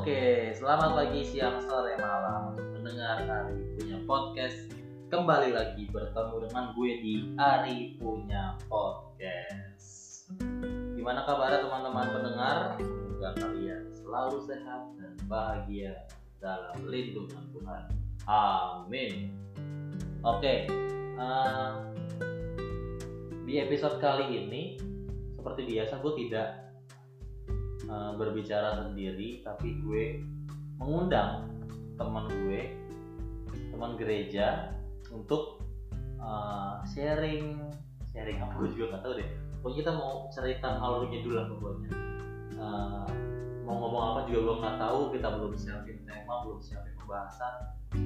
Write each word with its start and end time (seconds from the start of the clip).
Oke, 0.00 0.48
selamat 0.56 0.96
pagi, 0.96 1.20
siang, 1.20 1.60
sore, 1.60 1.92
malam 2.00 2.56
mendengar 2.72 3.20
Ari 3.20 3.76
punya 3.76 4.00
podcast. 4.08 4.72
Kembali 5.12 5.52
lagi 5.52 5.92
bertemu 5.92 6.48
dengan 6.48 6.72
gue 6.72 6.92
di 7.04 7.14
Ari 7.36 8.00
punya 8.00 8.56
podcast. 8.64 10.24
Gimana 10.96 11.28
kabar 11.28 11.52
teman-teman 11.52 12.16
pendengar? 12.16 12.80
Semoga 12.80 13.44
kalian 13.44 13.92
selalu 13.92 14.40
sehat 14.48 14.88
dan 14.96 15.12
bahagia 15.28 15.92
dalam 16.40 16.80
lindungan 16.88 17.44
Tuhan. 17.52 17.84
Amin. 18.24 19.36
Oke, 20.24 20.64
eh, 21.20 21.70
di 23.44 23.54
episode 23.60 24.00
kali 24.00 24.48
ini 24.48 24.80
seperti 25.36 25.68
biasa 25.68 26.00
gue 26.00 26.12
tidak 26.24 26.69
uh, 27.90 28.14
berbicara 28.14 28.86
sendiri 28.86 29.42
tapi 29.42 29.82
gue 29.82 30.22
mengundang 30.78 31.50
teman 31.98 32.30
gue 32.30 32.72
teman 33.74 33.98
gereja 33.98 34.72
untuk 35.10 35.60
uh, 36.22 36.80
sharing. 36.86 37.58
Sharing 38.10 38.38
apa? 38.40 38.52
Gue 38.56 38.70
juga 38.72 38.96
nggak 38.96 39.02
tahu 39.04 39.12
deh. 39.18 39.28
Pokoknya 39.60 39.76
kita 39.84 39.90
mau 39.92 40.12
cerita 40.32 40.68
alurnya 40.80 41.18
dulu 41.20 41.34
lah 41.36 41.46
pokoknya. 41.50 41.90
Uh, 42.60 43.08
mau 43.64 43.76
ngomong 43.76 44.02
apa 44.14 44.20
juga 44.30 44.38
gue 44.46 44.56
nggak 44.64 44.76
tahu. 44.80 45.00
Kita 45.16 45.26
belum 45.36 45.52
siapin 45.58 45.98
tema 46.06 46.34
belum 46.46 46.60
siapin 46.62 46.94
pembahasan. 46.96 47.54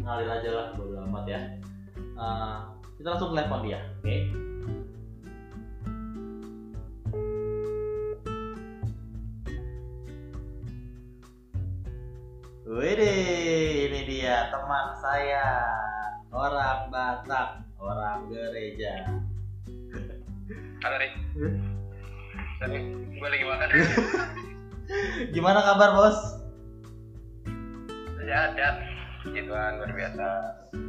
Ngalir 0.02 0.30
aja 0.30 0.50
lah 0.50 0.66
bodo 0.74 0.98
amat 1.06 1.24
ya. 1.28 1.40
Uh, 2.18 2.58
kita 2.98 3.14
langsung 3.14 3.34
telepon 3.34 3.66
dia 3.66 3.78
oke? 3.78 4.06
okay? 4.06 4.18
Wede, 12.74 13.06
ini 13.86 14.02
dia 14.02 14.50
teman 14.50 14.98
saya, 14.98 15.62
orang 16.34 16.90
Batak, 16.90 17.62
orang 17.78 18.26
gereja. 18.26 19.14
Halo 20.82 20.98
Rik. 20.98 21.14
Tadi 22.58 22.78
gue 23.14 23.28
lagi 23.30 23.46
makan. 23.46 23.68
Gimana 25.38 25.62
kabar 25.62 25.94
bos? 25.94 26.18
Ya 28.26 28.50
ada. 28.50 28.82
Gituan 29.22 29.78
luar 29.78 29.94
biasa. 29.94 30.26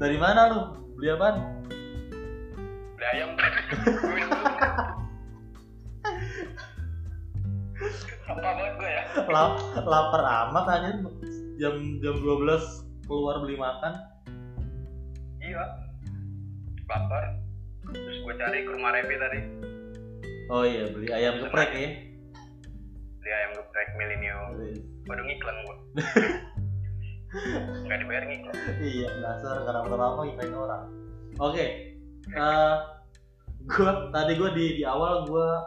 Dari 0.02 0.17
mana 0.17 0.41
lu? 0.58 0.89
Beli 0.97 1.13
apa? 1.13 1.38
Beli 2.97 3.06
ayam. 3.13 3.30
Apa 8.25 8.41
banget 8.41 8.73
gue 8.73 8.89
ya? 8.89 9.03
Lap, 9.30 9.53
lapar 9.86 10.22
amat 10.25 10.66
aja 10.66 10.89
jam 11.56 11.75
jam 12.03 12.16
12 12.20 13.08
keluar 13.08 13.39
beli 13.44 13.56
makan. 13.56 13.94
Iya. 15.39 15.64
Lapar. 16.89 17.23
Terus 17.86 18.17
gue 18.25 18.34
cari 18.36 18.66
ke 18.66 18.70
rumah 18.73 18.92
Revi 18.97 19.16
tadi. 19.16 19.39
Oh 20.50 20.66
iya, 20.66 20.89
beli 20.89 21.09
ayam 21.09 21.42
geprek 21.42 21.72
ya. 21.73 21.89
Beli 23.22 23.31
ayam 23.31 23.52
geprek 23.62 23.88
milenium. 23.97 24.42
Waduh 25.06 25.23
ngiklan 25.25 25.58
gue. 25.66 25.78
Gak 27.90 28.00
dibayar 28.00 28.23
ngiklan. 28.25 28.56
iya, 28.80 29.08
dasar 29.19 29.56
karena 29.67 29.84
apa 29.84 30.22
ngiklan 30.23 30.56
orang. 30.56 30.84
Oke. 31.40 31.66
eh 32.25 32.75
gua 33.69 34.09
tadi 34.09 34.34
gua 34.34 34.50
di 34.50 34.81
di 34.81 34.84
awal 34.86 35.30
gua 35.30 35.62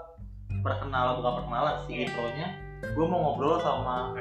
perkenalan 0.58 1.22
bukan 1.22 1.32
perkenalan 1.38 1.76
sih 1.86 2.02
intronya. 2.02 2.48
Gua 2.98 3.06
mau 3.06 3.18
ngobrol 3.30 3.62
sama 3.62 4.16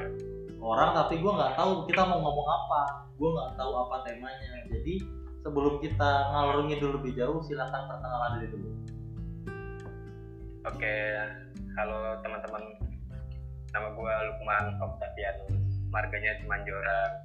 orang 0.68 0.90
tapi 0.92 1.20
gue 1.20 1.32
nggak 1.32 1.56
tahu 1.56 1.88
kita 1.88 2.02
mau 2.04 2.20
ngomong 2.20 2.48
apa 2.48 2.80
gue 3.16 3.30
nggak 3.32 3.52
tahu 3.56 3.72
apa 3.88 3.94
temanya 4.04 4.52
jadi 4.68 4.94
sebelum 5.40 5.80
kita 5.80 6.10
ngalur 6.34 6.68
ngidul 6.68 7.00
lebih 7.00 7.16
jauh 7.16 7.40
silakan 7.40 7.88
perkenalan 7.88 8.36
diri 8.38 8.48
dulu 8.52 8.70
Oke, 10.68 11.16
halo 11.80 12.20
teman-teman. 12.20 12.60
Nama 13.72 13.88
gue 13.88 14.14
Lukman 14.28 14.64
Octavianus, 14.84 15.80
marganya 15.88 16.36
Semanjora. 16.44 17.24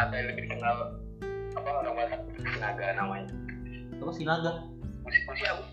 Atau 0.00 0.16
yang 0.16 0.32
lebih 0.32 0.48
dikenal 0.48 0.96
apa 1.60 1.68
orang 1.68 1.92
Batak 1.92 2.20
Sinaga 2.40 2.96
namanya. 2.96 3.28
terus 4.00 4.16
Sinaga 4.16 4.64
Musik 5.04 5.22
musik 5.28 5.44
aku. 5.44 5.64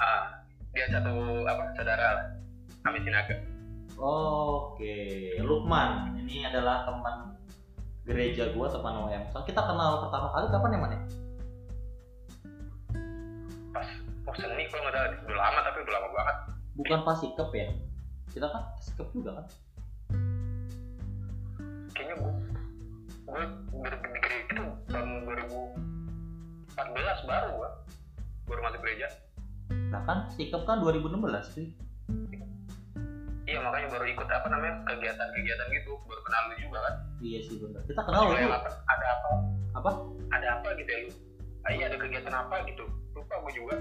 Ah, 0.00 0.40
dia 0.72 0.88
satu 0.88 1.44
apa 1.44 1.68
saudara 1.76 2.06
lah. 2.16 2.26
Kami 2.80 3.04
Sinaga. 3.04 3.57
Oke 3.98 4.94
Lukman. 5.42 6.14
Ini 6.22 6.48
adalah 6.48 6.86
teman 6.86 7.34
gereja 8.08 8.56
gue 8.56 8.66
teman 8.72 9.04
OM 9.04 9.22
kita 9.44 9.60
kenal 9.60 10.08
pertama 10.08 10.32
kali 10.32 10.46
kapan 10.48 10.72
ya 10.72 10.78
man 10.80 10.96
ya? 10.96 11.00
Pas 13.76 13.88
oh 14.24 14.34
seni 14.38 14.64
kalau 14.72 14.88
nggak 14.88 14.94
salah 14.96 15.12
udah 15.28 15.36
lama 15.36 15.58
tapi 15.60 15.78
udah 15.84 15.92
lama 15.92 16.08
banget. 16.16 16.36
bukan 16.78 17.00
pas 17.04 17.18
sikep 17.20 17.48
ya? 17.52 17.68
Kita 18.32 18.48
kan 18.48 18.64
sikep 18.80 19.12
juga 19.12 19.42
kan? 19.42 19.46
Kayaknya 21.92 22.14
gue 22.16 22.32
gue 23.28 23.44
berpikir 23.76 24.32
itu 24.48 24.64
tahun 24.88 25.28
2014 25.28 27.28
baru 27.28 27.48
gue 27.60 27.70
baru 28.48 28.60
masuk 28.64 28.80
gereja. 28.80 29.12
nah 29.92 30.00
kan 30.08 30.32
sikep 30.32 30.64
kan 30.64 30.80
2016 30.80 31.12
sih 31.52 31.76
Iya 33.48 33.64
makanya 33.64 33.88
baru 33.96 34.04
ikut 34.12 34.28
apa 34.28 34.46
namanya 34.52 34.74
kegiatan-kegiatan 34.84 35.66
gitu 35.72 35.96
baru 36.04 36.20
kenal 36.20 36.42
lu 36.52 36.54
juga 36.60 36.78
kan. 36.84 36.94
iya 37.24 37.38
sih 37.40 37.56
bener 37.56 37.80
kita 37.88 38.02
kenal 38.04 38.28
lu 38.28 38.36
apa? 38.36 38.68
Ada 38.68 39.06
apa? 39.08 39.28
apa 39.72 39.90
ada 40.34 40.46
apa 40.60 40.68
gitu 40.76 40.90
ya 40.90 40.98
lu 41.06 41.10
ah, 41.64 41.70
iya 41.72 41.84
ada 41.88 41.96
kegiatan 41.96 42.34
apa 42.34 42.56
gitu 42.68 42.84
lupa 43.16 43.34
gue 43.40 43.52
juga 43.56 43.74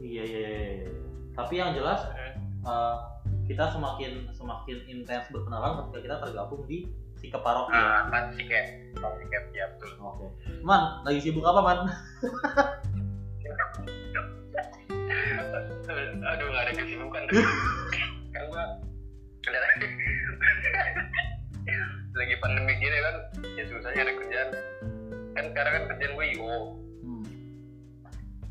iya 0.00 0.22
iya, 0.24 0.40
iya, 0.48 0.70
iya. 0.80 0.90
tapi 1.36 1.60
yang 1.60 1.76
jelas 1.76 2.00
eh, 2.64 2.96
kita 3.44 3.68
semakin 3.68 4.32
semakin 4.32 4.78
intens 4.88 5.28
berkenalan 5.28 5.84
ketika 5.84 6.00
kita 6.00 6.16
tergabung 6.28 6.64
di 6.64 6.88
sikep 7.20 7.40
paroki 7.44 7.76
ya. 7.76 7.84
ah 7.84 8.02
kan 8.08 8.24
si 8.36 8.42
Ken 8.48 8.66
Bang 9.00 9.14
si 9.20 9.24
Ken 9.28 9.44
ya 9.52 9.66
betul 9.76 9.92
Oke. 10.00 10.26
Man, 10.60 11.00
lagi 11.08 11.20
sibuk 11.24 11.44
apa, 11.44 11.60
Man? 11.64 11.78
Aduh 16.24 16.46
nggak 16.50 16.64
ada 16.68 16.72
kesibukan. 16.78 17.22
Kan 18.34 18.42
gua 18.50 18.64
lagi 22.14 22.34
pandemi 22.38 22.72
gini 22.78 22.98
kan 23.04 23.16
ya 23.58 23.64
susah 23.68 23.90
nyari 23.92 24.12
kerjaan. 24.16 24.48
Kan 25.34 25.44
sekarang 25.50 25.72
kan 25.74 25.84
kerjaan 25.92 26.12
gue 26.16 26.26
IO 26.38 26.56
Hmm. 27.04 27.20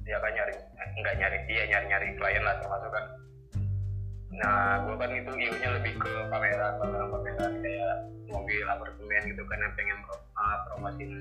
ya 0.06 0.22
kan 0.22 0.30
nyari 0.30 0.54
nggak 1.02 1.16
nyari 1.18 1.38
dia 1.50 1.64
nyari 1.66 1.86
nyari 1.90 2.08
klien 2.22 2.44
lah 2.46 2.54
termasuk 2.62 2.92
kan. 2.94 3.06
Nah 4.38 4.86
gue 4.86 4.96
kan 5.00 5.10
itu 5.10 5.32
IO 5.32 5.54
nya 5.58 5.70
lebih 5.80 5.94
ke 5.98 6.12
pameran 6.30 6.74
pameran 6.78 7.08
pameran 7.10 7.52
kayak 7.66 7.96
mobil 8.30 8.62
apartemen 8.70 9.22
gitu 9.26 9.42
kan 9.50 9.58
yang 9.58 9.74
pengen 9.74 9.98
uh, 10.38 10.58
promosin 10.70 11.12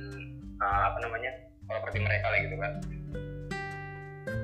uh, 0.61 0.93
apa 0.93 0.99
namanya 1.09 1.33
properti 1.65 1.99
mereka 2.05 2.27
lah 2.29 2.39
gitu 2.43 2.57
kan 2.61 2.73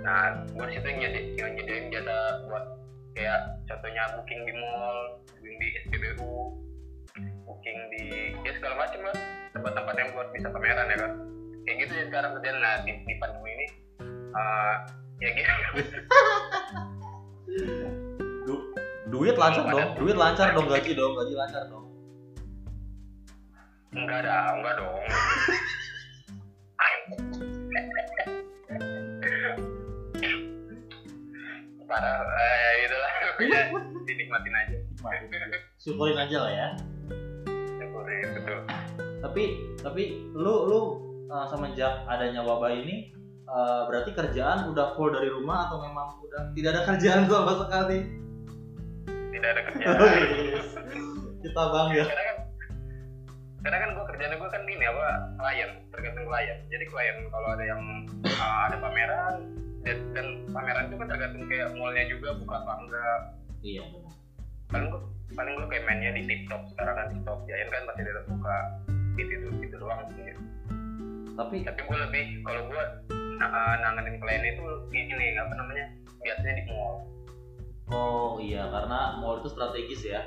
nah 0.08 0.32
gue 0.41 0.66
situ 0.72 0.88
yang 0.88 0.98
nyedi, 1.04 1.20
yang 1.36 1.52
nyediain 1.52 1.92
jasa 1.92 2.16
buat 2.48 2.64
kayak 3.12 3.60
contohnya 3.69 4.08
booking 4.16 4.41
di 4.48 4.52
mall 4.56 5.20
booking 5.28 5.56
di 5.60 5.69
SPBU 5.84 6.32
booking 7.44 7.78
di 7.92 8.32
ya 8.41 8.56
segala 8.56 8.88
macam 8.88 9.04
lah. 9.04 9.16
Tempat-tempat 9.52 9.94
yang 10.00 10.08
buat 10.16 10.32
bisa 10.32 10.48
pameran 10.48 10.88
ya 10.88 10.97
kan 10.97 11.12
kayak 11.68 11.76
gitu 11.84 11.92
ya 11.92 12.04
sekarang 12.08 12.30
kerjaan. 12.41 12.56
Nah 12.56 12.74
di, 12.88 12.92
di 13.04 13.14
pandemi 13.20 13.50
ini 13.53 13.66
uh, 14.33 14.74
ya 15.21 15.28
gitu. 15.36 15.53
Du- 18.48 18.72
duit 19.12 19.36
lancar 19.36 19.68
dong, 19.68 19.92
duit 20.00 20.16
lancar 20.16 20.56
dong, 20.56 20.72
gaji 20.72 20.97
dong, 20.97 21.12
gaji 21.21 21.36
lancar 21.36 21.68
dong. 21.68 21.84
enggak 23.88 24.21
ada 24.21 24.53
enggak 24.53 24.77
dong 24.77 25.00
parah. 31.88 32.20
Eh, 32.20 32.70
gitu 32.84 32.96
lah 33.00 33.10
ya, 33.16 33.60
dinikmatin 34.06 34.54
aja. 34.54 34.76
Syukurin 35.80 36.20
aja 36.20 36.36
lah 36.44 36.52
ya. 36.52 36.68
syukurin 37.80 38.26
betul. 38.36 38.58
Tapi 39.24 39.42
tapi 39.80 40.02
lu 40.36 40.54
lu 40.68 40.80
uh, 41.32 41.48
semenjak 41.48 42.04
adanya 42.06 42.44
wabah 42.44 42.70
ini 42.70 43.16
uh, 43.48 43.88
berarti 43.88 44.12
kerjaan 44.12 44.68
udah 44.70 44.94
full 44.94 45.10
dari 45.10 45.32
rumah 45.32 45.66
atau 45.66 45.80
memang 45.80 46.20
udah 46.22 46.52
tidak 46.52 46.70
ada 46.76 46.82
kerjaan 46.84 47.24
sama 47.26 47.52
sekali? 47.64 47.98
tidak 49.32 49.48
ada 49.54 49.62
kerjaan. 49.70 49.98
Kita 51.38 51.62
bangga. 51.70 52.04
karena 52.10 52.22
kan 52.26 52.36
karena 53.58 53.76
kan 53.78 53.88
gue 53.94 54.04
kerjaan 54.14 54.32
gue 54.38 54.50
kan 54.50 54.62
ini 54.66 54.84
apa 54.86 55.06
klien 55.38 55.70
tergantung 55.94 56.26
klien. 56.26 56.58
Jadi 56.68 56.84
klien 56.90 57.16
kalau 57.30 57.48
ada 57.54 57.64
yang 57.64 57.82
uh, 58.26 58.60
ada 58.70 58.76
pameran 58.82 59.34
dan, 59.86 59.98
dan 60.15 60.27
pameran 60.51 60.91
itu 60.91 60.97
kan 60.98 61.09
tergantung 61.10 61.45
kayak 61.47 61.69
mallnya 61.78 62.04
juga 62.10 62.28
buka 62.39 62.54
apa 62.63 62.72
enggak. 62.83 63.21
Iya 63.63 63.83
paling 64.69 64.89
gue 64.92 65.01
paling 65.33 65.53
gue 65.57 65.66
kayak 65.72 65.84
mainnya 65.89 66.13
di 66.13 66.22
TikTok 66.28 66.63
sekarang 66.77 66.95
kan 66.97 67.07
TikTok 67.13 67.39
Giant 67.48 67.71
kan 67.72 67.83
masih 67.89 68.03
tetap 68.04 68.25
buka. 68.28 68.57
Itu 69.19 69.33
itu 69.33 69.48
itu 69.65 69.77
doang 69.80 70.01
sih. 70.13 70.36
Tapi 71.34 71.57
tapi 71.65 71.80
gue 71.83 71.97
lebih 71.97 72.25
kalau 72.45 72.63
gue 72.69 72.83
na- 73.39 73.78
nanganin 73.80 74.19
klien 74.21 74.45
itu 74.45 74.65
ini 74.92 75.39
apa 75.39 75.53
namanya 75.57 75.86
biasanya 76.21 76.54
di 76.59 76.65
mall. 76.69 76.95
Oh 77.89 78.36
iya 78.42 78.69
karena 78.69 79.16
mall 79.22 79.41
itu 79.41 79.48
strategis 79.53 80.03
ya. 80.04 80.21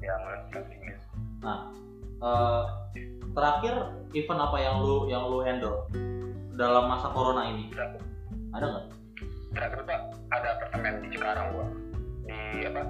Yang 0.00 0.22
strategis. 0.48 1.00
Nah 1.44 1.68
eh, 2.22 2.62
terakhir 3.32 3.74
event 4.12 4.40
apa 4.40 4.56
yang 4.60 4.80
lu 4.80 5.08
yang 5.08 5.28
lu 5.28 5.44
handle 5.44 5.84
dalam 6.56 6.88
masa 6.88 7.12
corona 7.12 7.48
ini? 7.52 7.68
Terakhir 7.72 8.11
ada 8.52 8.66
nggak? 8.68 8.86
Terakhir 9.52 9.80
tuh 9.84 10.00
ada 10.32 10.48
apartemen 10.56 10.92
di 11.04 11.08
Cikarang 11.16 11.46
gua. 11.56 11.66
Di 12.28 12.68
apa? 12.68 12.82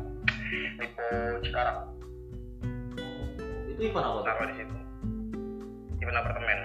Lipo 0.78 1.06
Cikarang. 1.42 1.78
Itu 3.70 3.80
event 3.86 4.06
apa 4.06 4.20
taruh 4.26 4.46
di 4.50 4.54
situ. 4.58 4.76
Event 6.02 6.18
apartemen. 6.18 6.58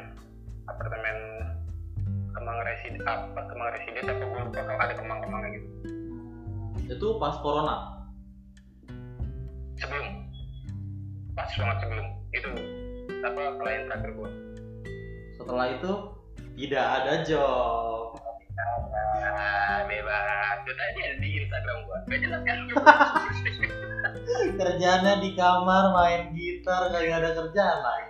Apartemen 0.66 1.18
kemang 2.34 2.58
residen 2.66 3.02
apa? 3.06 3.40
Kemang 3.46 3.70
residen 3.74 4.06
apa 4.10 4.24
gue 4.26 4.42
lupa 4.50 4.62
kalau 4.66 4.82
ada 4.82 4.94
kemang 4.98 5.20
kemangnya 5.22 5.50
gitu. 5.62 5.68
Hmm, 5.86 6.94
itu 6.94 7.08
pas 7.22 7.36
corona? 7.42 7.76
Sebelum. 9.78 10.10
Pas 11.38 11.50
banget 11.54 11.78
sebelum. 11.86 12.08
Itu 12.34 12.50
apa 13.22 13.42
klien 13.62 13.82
terakhir 13.86 14.12
gua. 14.18 14.30
Setelah 15.38 15.68
itu 15.78 15.92
tidak 16.58 16.86
ada 17.02 17.14
job 17.22 17.97
tadi 20.78 21.00
ada 21.02 21.16
di 21.18 21.30
Instagram 21.42 21.78
gua. 21.90 22.00
Gak 22.06 22.20
jelas 22.22 22.42
kan? 22.46 22.58
Kerjanya 24.62 25.14
di 25.20 25.30
kamar 25.34 25.92
main 25.92 26.22
gitar 26.38 26.94
kayak 26.94 27.20
ada 27.20 27.30
kerjaan 27.34 27.80
lain. 27.82 28.08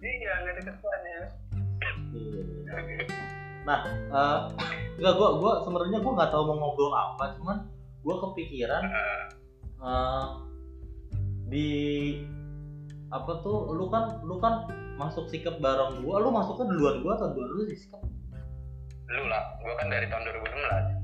Iya 0.00 0.32
nggak 0.40 0.52
ada 0.56 0.62
kesannya 0.64 1.20
nah 3.60 3.84
eh, 3.86 4.38
enggak 4.96 5.14
gua 5.20 5.28
gua 5.36 5.52
sebenarnya 5.66 5.98
gua 6.00 6.12
nggak 6.16 6.30
tahu 6.32 6.42
mau 6.48 6.56
ngobrol 6.56 6.92
apa 6.96 7.36
cuman 7.36 7.56
gua 8.00 8.14
kepikiran 8.28 8.84
eh, 9.84 10.26
di 11.50 11.68
apa 13.10 13.42
tuh 13.42 13.74
lu 13.74 13.90
kan 13.90 14.22
lu 14.22 14.38
kan 14.38 14.70
masuk 14.96 15.28
sikap 15.28 15.58
bareng 15.60 16.00
gua 16.00 16.22
lu 16.22 16.32
masuknya 16.32 16.72
duluan 16.72 17.04
gua 17.04 17.12
atau 17.20 17.34
duluan 17.34 17.50
lu 17.58 17.62
sih 17.68 17.78
sikap? 17.84 18.00
Lu 19.10 19.24
lah 19.26 19.42
gua 19.60 19.74
kan 19.76 19.86
dari 19.92 20.06
tahun 20.08 20.24
2016 20.24 20.99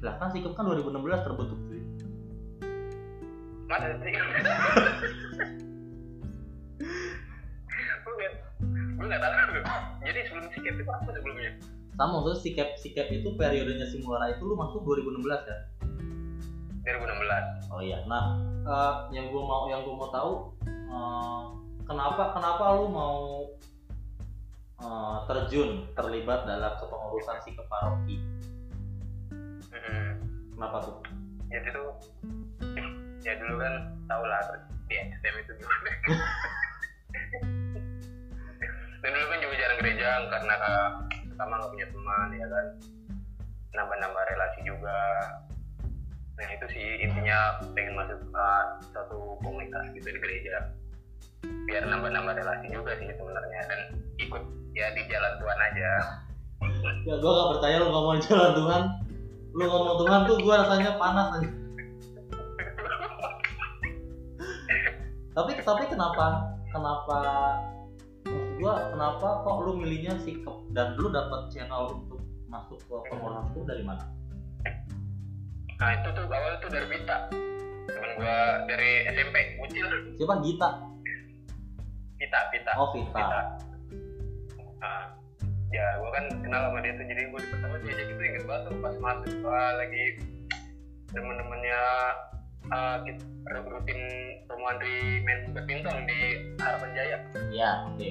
lah 0.00 0.14
kan 0.16 0.28
sikap 0.32 0.52
kan 0.56 0.64
2016 0.68 1.26
terbentuk 1.26 1.58
cuy 1.68 1.80
Mana 3.70 3.86
sih? 4.02 4.10
gue 9.00 9.06
gak, 9.08 9.22
tahu. 9.22 9.56
Jadi 10.04 10.18
sebelum 10.26 10.50
sikap 10.52 10.74
itu 10.76 10.90
apa 10.90 11.08
sebelumnya? 11.14 11.50
sama 12.00 12.16
maksudnya 12.24 12.40
sikap 12.40 12.68
sikap 12.80 13.12
itu 13.12 13.28
periodenya 13.36 13.84
Simulana 13.84 14.32
itu 14.32 14.48
lu 14.48 14.56
masuk 14.56 14.80
2016 14.88 15.20
kan 15.44 15.60
2016. 16.80 17.76
oh 17.76 17.84
iya 17.84 18.00
nah 18.08 18.40
eh, 18.64 18.94
yang 19.12 19.28
gua 19.28 19.44
mau 19.44 19.62
yang 19.68 19.84
gua 19.84 19.94
mau 20.00 20.08
tahu 20.08 20.32
eh, 20.64 21.42
kenapa 21.84 22.32
kenapa 22.32 22.64
lu 22.80 22.88
mau 22.88 23.44
eh, 24.80 25.18
terjun 25.28 25.92
terlibat 25.92 26.48
dalam 26.48 26.72
kepengurusan 26.80 27.36
sikap 27.44 27.68
paroki 27.68 28.16
Hmm. 29.70 30.18
kenapa 30.54 30.76
tuh 30.82 30.96
Jadi 31.50 31.68
tuh, 31.74 31.90
ya 33.26 33.34
dulu 33.42 33.54
kan 33.58 33.74
tau 34.06 34.22
lah 34.22 34.38
di 34.86 34.94
STM 34.94 35.36
itu 35.42 35.52
gimana. 35.58 35.90
Dan 39.02 39.10
dulu 39.16 39.26
kan 39.32 39.38
juga 39.42 39.54
jarang 39.58 39.78
gereja 39.82 40.08
karena 40.30 40.54
pertama 41.26 41.52
nggak 41.58 41.72
punya 41.74 41.86
teman 41.90 42.28
ya 42.38 42.46
kan, 42.46 42.66
nambah-nambah 43.74 44.22
relasi 44.30 44.60
juga. 44.62 44.98
Nah 46.38 46.48
itu 46.54 46.66
sih 46.70 46.86
intinya 47.02 47.58
pengen 47.74 47.98
masuk 47.98 48.22
ke 48.30 48.46
satu 48.94 49.42
komunitas 49.42 49.90
gitu 49.90 50.06
di 50.06 50.20
gereja 50.22 50.70
biar 51.70 51.86
nambah-nambah 51.86 52.34
relasi 52.34 52.66
juga 52.74 52.98
sih 52.98 53.08
sebenarnya 53.14 53.60
dan 53.70 53.80
ikut 54.18 54.42
ya 54.74 54.90
di 54.90 55.02
jalan 55.06 55.32
Tuhan 55.38 55.58
aja 55.70 55.90
ya 57.08 57.14
gua 57.22 57.30
gak 57.30 57.48
percaya 57.56 57.76
lu 57.78 57.88
ngomong 57.94 58.18
jalan 58.26 58.52
Tuhan 58.58 58.82
lu 59.50 59.64
ngomong 59.66 59.96
Tuhan 60.06 60.20
tuh 60.30 60.36
gua 60.42 60.54
rasanya 60.66 60.90
panas 60.96 61.28
aja. 61.38 61.50
Tapi 65.30 65.50
tapi 65.62 65.84
kenapa 65.86 66.26
kenapa 66.74 67.18
maksud 68.26 68.52
gua 68.58 68.90
kenapa 68.90 69.28
kok 69.46 69.56
lu 69.62 69.72
milihnya 69.78 70.18
sikap 70.22 70.58
dan 70.74 70.98
lu 70.98 71.10
dapat 71.10 71.50
channel 71.50 72.02
untuk 72.02 72.20
masuk 72.50 72.78
ke 72.82 72.96
pengolahan 73.10 73.46
itu 73.54 73.60
dari 73.66 73.82
mana? 73.86 74.04
Nah 75.80 75.90
itu 75.96 76.08
tuh 76.12 76.24
awalnya 76.28 76.58
tuh 76.60 76.70
dari 76.70 76.86
Bita 76.90 77.18
temen 77.90 78.10
gua 78.18 78.66
dari 78.68 79.06
SMP 79.10 79.36
Ucil. 79.64 79.86
Siapa? 80.18 80.34
Gita? 80.44 80.70
Vita 82.20 82.40
Vita. 82.52 82.72
Oh 82.76 82.88
Vita. 82.94 83.16
Vita. 83.16 83.40
Nah, 84.80 85.19
ya 85.70 85.86
gua 86.02 86.10
kan 86.14 86.24
kenal 86.42 86.60
sama 86.70 86.78
dia 86.82 86.92
tuh 86.98 87.06
jadi 87.06 87.22
gua 87.30 87.40
di 87.42 87.48
pertama 87.54 87.74
diajak 87.78 88.06
itu 88.10 88.22
inget 88.22 88.44
banget 88.46 88.62
tuh 88.66 88.76
pas 88.82 88.94
masuk 88.98 89.34
gua 89.42 89.62
lagi 89.78 90.04
temen-temennya 91.10 91.82
uh, 92.74 92.96
kita 93.06 93.22
rutin 93.66 94.00
Romo 94.50 94.66
Andri 94.66 95.22
main 95.22 95.50
badminton 95.54 96.06
di 96.10 96.20
Harapan 96.58 96.90
Jaya 96.94 97.18
ya 97.54 97.70
oke 97.86 98.10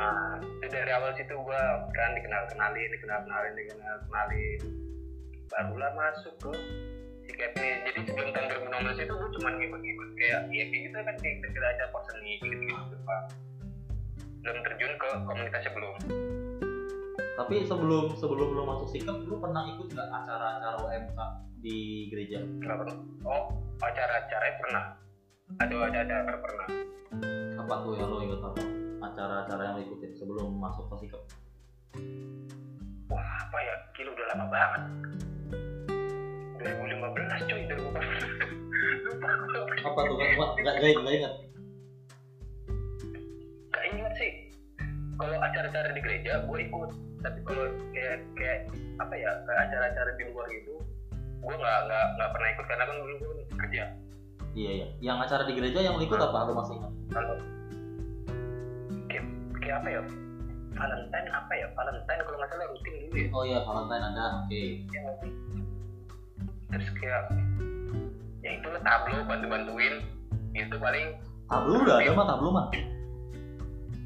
Nah, 0.00 0.40
itu 0.40 0.64
dari 0.72 0.88
awal 0.96 1.12
situ 1.12 1.34
gua 1.44 1.84
kan 1.92 2.16
dikenal 2.16 2.48
kenalin, 2.48 2.88
dikenal 2.88 3.20
kenalin, 3.20 3.52
dikenal 3.52 3.96
kenalin. 4.08 4.60
Barulah 5.52 5.92
masuk 5.92 6.34
ke 6.40 6.52
si 7.28 7.32
ini. 7.36 7.84
Jadi 7.84 8.00
sebelum 8.08 8.32
tahun 8.32 8.48
2016 8.96 9.04
itu 9.04 9.12
gua 9.12 9.28
cuma 9.36 9.48
ngikut-ngikut 9.60 10.08
kayak 10.16 10.40
ya 10.48 10.64
kayak 10.72 10.82
gitu 10.88 10.96
kan 10.96 11.16
kayak 11.20 11.36
kita 11.44 11.66
aja 11.68 11.84
seni 12.08 12.32
gitu-gitu 12.40 12.72
gitu 12.72 12.96
pak. 13.04 13.22
Belum 14.40 14.58
terjun 14.64 14.92
ke 14.96 15.08
komunitasnya 15.28 15.70
belum. 15.76 15.96
Tapi 17.38 17.66
sebelum 17.66 18.14
sebelum 18.18 18.48
lu 18.54 18.62
masuk 18.66 18.88
sikap 18.90 19.16
lu 19.26 19.38
pernah 19.38 19.66
ikut 19.68 19.86
nggak 19.90 20.08
acara-acara 20.08 20.76
UMK 20.82 21.18
di 21.60 22.08
gereja 22.08 22.40
Nggak 22.40 22.76
pernah. 22.82 22.96
Oh, 23.26 23.44
acara-acaranya 23.84 24.54
pernah. 24.58 24.84
Ada 25.60 25.74
ada 25.76 25.98
acara 26.06 26.38
pernah. 26.40 26.68
apa 27.60 27.74
tuh 27.86 27.94
yang 27.94 28.08
lu 28.10 28.18
ikut 28.26 28.40
apa 28.42 28.62
acara-acara 29.04 29.62
yang 29.62 29.74
lu 29.78 29.82
ikutin 29.86 30.10
sebelum 30.16 30.58
masuk 30.58 30.90
ke 30.90 31.06
sikap 31.06 31.22
Wah 33.10 33.28
apa 33.46 33.58
ya? 33.62 33.74
Gila 33.94 34.10
udah 34.14 34.26
lama 34.34 34.46
banget. 34.50 34.82
2015 36.62 37.46
cuy, 37.50 37.62
2015. 37.68 38.60
Lupa 39.10 39.30
apa 39.80 40.00
tuh 40.04 40.14
nggak 40.16 40.30
nggak 40.36 40.74
nggak 40.80 40.92
nggak 41.00 41.14
ingat 41.16 41.34
gak 43.70 43.84
ingat 43.92 44.12
sih 44.16 44.32
kalau 45.20 45.36
acara-acara 45.36 45.92
di 45.92 46.00
gereja 46.00 46.32
gue 46.48 46.58
ikut. 46.64 46.90
Tapi 47.20 47.38
kalau 47.44 47.68
kayak 47.92 48.24
kayak 48.32 48.58
apa 48.96 49.14
ya 49.14 49.30
kayak 49.44 49.60
acara-acara 49.68 50.10
di 50.16 50.24
luar 50.32 50.48
gitu 50.48 50.74
gue 51.40 51.54
nggak 51.56 51.78
nggak 51.88 52.04
nggak 52.20 52.30
pernah 52.36 52.48
ikut 52.52 52.66
karena 52.68 52.84
kan 52.88 52.96
dulu 52.96 53.14
gue 53.20 53.32
kerja. 53.60 53.82
Iya 54.56 54.70
iya. 54.72 54.86
Yang 55.04 55.18
acara 55.28 55.42
di 55.44 55.52
gereja 55.52 55.78
yang 55.84 55.94
lu 56.00 56.02
ikut 56.08 56.20
apa? 56.20 56.38
Lu 56.48 56.52
masih 56.56 56.74
ingat? 56.80 56.92
Kalau 57.12 57.36
kayak 59.12 59.24
kayak 59.60 59.76
apa 59.84 59.88
ya? 59.92 60.00
Valentine 60.70 61.28
apa 61.28 61.52
ya? 61.52 61.66
Valentine 61.76 62.20
kalau 62.24 62.36
nggak 62.40 62.50
salah 62.50 62.66
rutin 62.72 62.94
dulu 63.04 63.14
ya. 63.20 63.28
Oh 63.36 63.44
iya 63.44 63.58
Valentine 63.68 64.04
ada. 64.08 64.24
Oke. 64.42 64.62
Ya 64.88 65.00
nggak 65.04 65.16
sih? 65.20 65.32
terus 66.70 66.88
kayak 67.02 67.22
ya 68.40 68.50
itu 68.56 68.68
tablo 68.86 69.18
bantu 69.26 69.46
bantuin 69.50 69.94
itu 70.54 70.76
paling 70.78 71.18
tablo 71.50 71.82
udah 71.82 71.98
ada 71.98 72.12
mah 72.14 72.26
tablo 72.26 72.48
mah. 72.54 72.66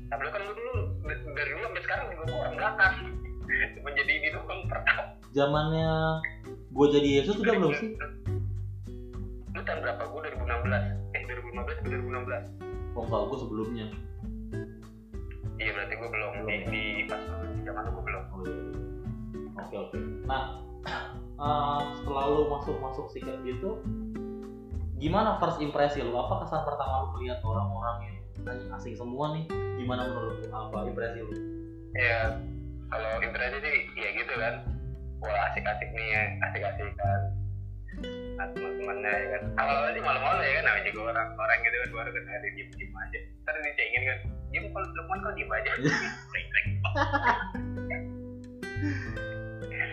Tablo 0.08 0.28
kan 0.32 0.42
dulu 0.48 0.63
dari 1.22 1.48
dulu 1.54 1.62
sampai 1.70 1.82
sekarang 1.86 2.04
juga 2.10 2.22
gue 2.26 2.38
orang 2.38 2.54
belakang 2.58 2.94
menjadi 3.84 4.12
ini 4.18 4.28
doang 4.32 4.60
pertama. 4.66 5.02
Zamannya 5.34 5.90
gua 6.70 6.86
jadi 6.90 7.08
Yesus 7.22 7.36
udah 7.38 7.54
belum 7.54 7.72
sih? 7.78 7.90
Lu 9.54 9.60
tahun 9.62 9.78
berapa? 9.82 10.02
Gue 10.10 10.20
2016 10.34 11.14
Eh 11.14 11.22
2015 11.26 11.82
ke 11.82 11.88
2016 11.90 12.94
oh 12.94 13.02
enggak 13.02 13.22
gua 13.26 13.38
sebelumnya. 13.38 13.86
Iya 15.54 15.70
berarti 15.70 15.94
gue 15.94 16.10
belum. 16.10 16.32
Di, 16.46 16.56
di 16.70 16.82
pas 17.06 17.22
di 17.22 17.60
zaman 17.62 17.84
gue 17.90 18.04
belum. 18.06 18.22
Oh 18.30 18.40
iya. 18.46 18.62
Oke 19.62 19.74
oke. 19.78 19.98
Nah 20.26 20.42
eh, 21.44 21.80
setelah 21.98 22.24
lu 22.30 22.50
masuk 22.50 22.76
masuk 22.82 23.06
sikap 23.10 23.38
gitu 23.46 23.82
gimana 25.04 25.36
first 25.36 25.60
impresi 25.60 26.00
lu? 26.00 26.14
Apa 26.16 26.46
kesan 26.46 26.64
pertama 26.64 27.04
lu 27.04 27.08
melihat 27.18 27.42
orang-orang 27.44 28.08
yang 28.08 28.13
asing 28.74 28.94
semua 28.98 29.34
nih. 29.38 29.44
Gimana 29.78 30.10
menurut 30.10 30.42
lu 30.42 30.48
apa 30.50 30.78
impresi 30.88 31.20
lu? 31.22 31.34
Ya 31.94 32.38
kalau 32.90 33.10
impresi 33.22 33.56
sih 33.62 33.74
ya 33.98 34.10
gitu 34.16 34.34
kan. 34.36 34.54
Wah 35.24 35.48
asik-asik 35.48 35.88
nih 35.96 36.06
ya 36.12 36.22
Asik-asik 36.50 36.92
kan 37.00 37.22
nah 38.34 38.50
teman-temannya 38.50 39.06
ya 39.06 39.38
kan. 39.38 39.42
Awal-awal 39.62 39.94
sih 39.94 40.02
malu-malu 40.02 40.42
ya 40.42 40.58
kan 40.58 40.64
namanya 40.66 40.90
juga 40.90 41.14
orang 41.14 41.28
orang 41.38 41.58
gitu 41.62 41.76
kan 41.78 41.90
baru 41.94 42.10
kan 42.10 42.24
ada 42.26 42.48
diem 42.50 42.68
diem 42.74 42.90
aja. 42.90 43.18
Ntar 43.46 43.54
dicengin 43.62 44.02
kan 44.02 44.18
diem 44.50 44.64
kalau 44.74 44.88
Lukman 44.98 45.22
kok 45.22 45.34
diem 45.38 45.50
aja. 45.54 45.70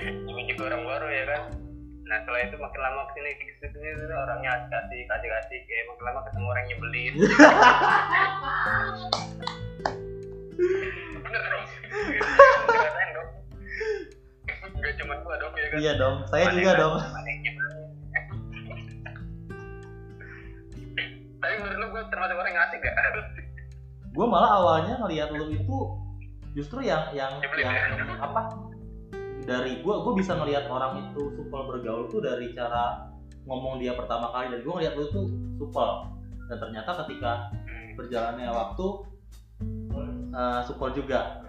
Ini 0.02 0.42
juga 0.50 0.74
orang 0.74 0.84
baru 0.90 1.08
ya 1.14 1.24
kan 1.30 1.42
nah 2.12 2.20
setelah 2.20 2.44
itu 2.44 2.60
makin 2.60 2.82
lama 2.84 3.08
ke 3.08 3.12
sini 3.16 3.30
ke 3.32 3.44
sini 3.72 3.88
ke 3.88 3.96
sini 3.96 4.12
orangnya 4.14 4.52
asik 4.60 4.76
asik 4.76 5.08
asik 5.08 5.32
asik 5.32 5.62
kayak 5.64 5.86
makin 5.88 6.04
lama 6.04 6.20
ketemu 6.28 6.46
orang 6.46 6.66
nyebelin. 6.68 7.14
Bener 11.24 11.42
dong 11.48 11.66
Gak 14.82 14.94
cuma 14.98 15.14
gua 15.22 15.36
dong 15.38 15.54
ya 15.54 15.66
kan? 15.70 15.78
Iya 15.80 15.92
dong 15.96 16.16
saya 16.28 16.44
Ada 16.44 16.54
juga 16.54 16.68
yang- 16.68 16.82
dong. 16.82 16.96
yang 17.00 17.10
tapi 21.42 21.54
menurut 21.58 21.74
lu 21.74 21.88
gue 21.90 22.04
termasuk 22.06 22.38
orang 22.38 22.54
yang 22.54 22.64
asik 22.64 22.80
gak? 22.80 22.94
gue 24.12 24.26
malah 24.28 24.52
awalnya 24.60 24.94
ngelihat 25.00 25.32
lu 25.32 25.50
itu 25.50 25.78
justru 26.54 26.84
yang 26.84 27.10
yang 27.16 27.40
yang 27.58 27.74
ya? 27.74 28.20
apa 28.20 28.42
dari 29.46 29.82
gue 29.82 29.96
gue 30.06 30.14
bisa 30.18 30.38
ngelihat 30.38 30.70
orang 30.70 31.12
itu 31.12 31.34
supel 31.34 31.62
bergaul 31.66 32.06
tuh 32.10 32.22
dari 32.22 32.54
cara 32.54 33.10
ngomong 33.50 33.82
dia 33.82 33.98
pertama 33.98 34.30
kali 34.30 34.54
dan 34.54 34.60
gue 34.62 34.74
ngelihat 34.74 34.94
lu 34.98 35.06
tuh 35.10 35.28
supel. 35.58 35.90
Dan 36.52 36.58
ternyata 36.60 36.92
ketika 37.06 37.50
berjalannya 37.96 38.50
waktu 38.52 38.88
eh, 40.36 40.60
supel 40.68 40.90
juga. 40.94 41.42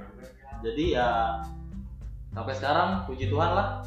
Jadi 0.63 0.95
ya 0.97 1.43
sampai 2.33 2.55
sekarang 2.57 3.05
puji 3.11 3.29
Tuhan 3.29 3.53
lah. 3.53 3.83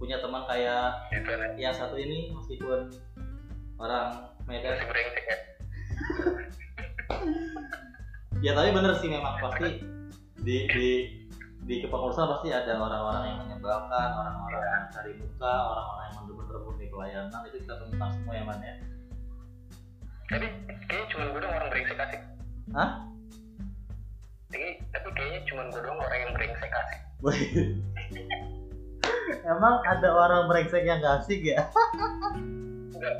Punya 0.00 0.16
teman 0.24 0.48
kayak 0.48 1.12
yang 1.60 1.76
satu 1.76 2.00
ini 2.00 2.32
meskipun 2.32 2.88
orang 3.76 4.32
Medan 4.48 4.80
ya? 4.80 4.88
Ya 8.40 8.56
tapi 8.56 8.72
bener 8.72 8.96
sih 8.96 9.12
memang 9.12 9.36
pasti 9.36 9.84
di 10.40 10.64
di 10.72 11.19
di 11.70 11.86
kepengurusan 11.86 12.26
pasti 12.26 12.50
ada 12.50 12.82
orang-orang 12.82 13.30
yang 13.30 13.46
menyebalkan 13.46 14.10
orang-orang 14.10 14.58
yang 14.58 14.90
cari 14.90 15.14
muka 15.14 15.54
orang-orang 15.70 16.02
yang 16.02 16.26
bener-bener 16.26 16.58
murni 16.66 16.90
pelayanan. 16.90 17.46
Itu 17.46 17.62
kita 17.62 17.78
temukan 17.78 18.10
semua 18.10 18.34
ya 18.34 18.42
man 18.42 18.58
ya. 18.58 18.74
Tapi 20.34 20.50
kayaknya 20.90 21.06
cuma 21.14 21.30
gue 21.30 21.38
doang 21.38 21.54
orang 21.54 21.70
brengsek 21.70 22.02
asik. 22.02 22.26
Hah? 22.74 23.06
Tapi, 24.50 24.82
tapi 24.90 25.14
kayaknya 25.14 25.46
cuma 25.46 25.70
gue 25.70 25.78
doang 25.78 26.02
orang 26.02 26.18
yang 26.18 26.34
brengsek 26.34 26.74
asik. 26.74 27.06
Emang 29.54 29.78
ada 29.86 30.10
orang 30.10 30.50
brengsek 30.50 30.82
yang 30.82 30.98
gak 30.98 31.22
asik 31.22 31.38
ya? 31.38 31.70
Enggak. 32.98 33.14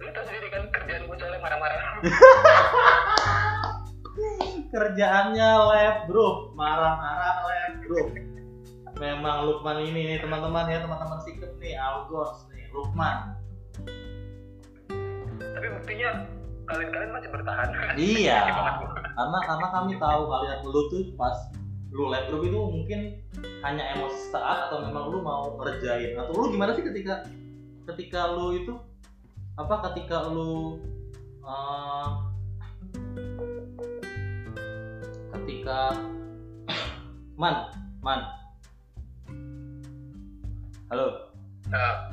Lu 0.00 0.08
tau 0.08 0.24
sendiri 0.24 0.48
kan 0.48 0.72
kerjaan 0.72 1.04
gue 1.04 1.20
soalnya 1.20 1.36
marah-marah 1.36 2.00
kerjaannya 4.74 5.50
lab 5.70 5.96
group 6.10 6.50
marah-marah 6.58 7.46
lab 7.46 7.74
group 7.86 8.10
memang 8.98 9.46
Lukman 9.46 9.86
ini 9.86 10.00
nih 10.14 10.18
teman-teman 10.22 10.66
ya 10.66 10.82
teman-teman 10.82 11.18
sikep 11.22 11.54
nih 11.62 11.78
Algos 11.78 12.46
nih 12.50 12.66
Lukman. 12.74 13.38
Tapi 15.38 15.66
buktinya 15.78 16.26
kalian-kalian 16.66 17.10
masih 17.14 17.30
bertahan. 17.30 17.68
Iya. 17.94 18.40
Karena 19.18 19.38
karena 19.46 19.66
kami 19.70 19.92
tahu 20.02 20.22
kalian 20.26 20.58
lu 20.66 20.80
tuh 20.90 21.02
pas 21.14 21.38
lu 21.94 22.10
lab 22.10 22.26
group 22.26 22.42
itu 22.50 22.58
mungkin 22.58 23.00
hanya 23.62 23.94
emosi 23.94 24.34
saat 24.34 24.70
atau 24.70 24.82
memang 24.82 25.14
lu 25.14 25.22
mau 25.22 25.54
ngerjain. 25.62 26.18
Atau 26.18 26.34
lu 26.34 26.50
gimana 26.50 26.74
sih 26.74 26.82
ketika 26.82 27.22
ketika 27.94 28.34
lu 28.34 28.58
itu 28.58 28.74
apa 29.54 29.86
ketika 29.90 30.26
lu 30.26 30.82
eh, 31.46 32.08
ketika 35.44 35.92
man 37.40 37.68
man. 38.00 38.20
Halo. 40.88 41.28
Nah, 41.68 42.08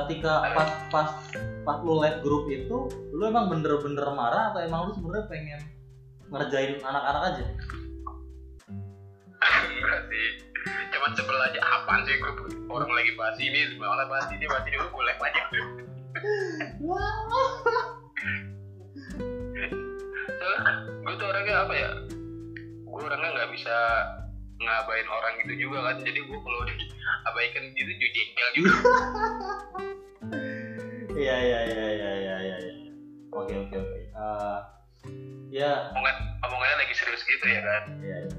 ketika 0.00 0.48
pas 0.56 0.70
pas 0.88 1.08
pas 1.60 1.78
lu 1.84 2.00
live 2.00 2.24
grup 2.24 2.48
itu 2.48 2.88
lu 3.12 3.22
emang 3.28 3.52
bener-bener 3.52 4.16
marah 4.16 4.56
atau 4.56 4.64
emang 4.64 4.88
lu 4.88 4.96
sebenarnya 4.96 5.28
pengen 5.28 5.60
ngerjain 6.32 6.80
anak-anak 6.80 7.22
aja? 7.36 7.44
Enggak 9.44 10.00
sih. 10.08 10.48
Cuman 10.96 11.12
sebel 11.12 11.36
aja 11.36 11.60
apaan 11.60 12.00
sih 12.08 12.16
grup 12.16 12.40
orang 12.72 12.88
lagi 12.96 13.12
bahas 13.12 13.36
ini? 13.44 13.76
Malah 13.76 14.08
bahas 14.08 14.32
ini 14.32 14.48
bahas 14.48 14.64
ini 14.64 14.76
gue 14.80 15.04
lek 15.04 15.20
aja 15.20 15.42
soalnya 20.40 20.80
gue 21.00 21.14
tuh 21.16 21.26
orangnya 21.28 21.54
apa 21.64 21.74
ya 21.76 21.90
gue 23.00 23.08
orangnya 23.08 23.32
nggak 23.32 23.50
bisa 23.56 23.76
ngabain 24.60 25.08
orang 25.08 25.32
gitu 25.40 25.52
juga 25.56 25.78
kan. 25.88 25.96
Jadi 26.04 26.20
gue 26.20 26.38
kalau 26.44 26.60
diabaikan 26.68 27.64
gitu 27.72 27.90
jengkel 27.96 28.48
juga. 28.60 28.72
Iya 31.20 31.36
iya 31.36 31.60
iya 31.68 31.86
iya 31.92 32.12
iya 32.16 32.36
iya 32.40 32.56
iya. 32.64 32.72
oke 33.28 33.52
oke 33.52 33.76
oke. 33.76 33.98
Eh, 34.08 34.58
ya. 35.52 35.92
Omongan 35.92 36.16
omongannya 36.48 36.76
lagi 36.80 36.94
serius 36.96 37.20
gitu 37.28 37.44
ya 37.44 37.60
kan? 37.60 37.82
Iya 38.00 38.16
iya. 38.24 38.32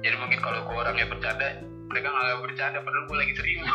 jadi 0.00 0.16
mungkin 0.16 0.40
kalau 0.40 0.64
gue 0.64 0.72
orangnya 0.80 1.12
bercanda 1.12 1.60
mereka 1.92 2.08
nggak 2.08 2.40
bercanda 2.40 2.78
padahal 2.80 3.04
gue 3.04 3.18
lagi 3.20 3.34
serius. 3.36 3.68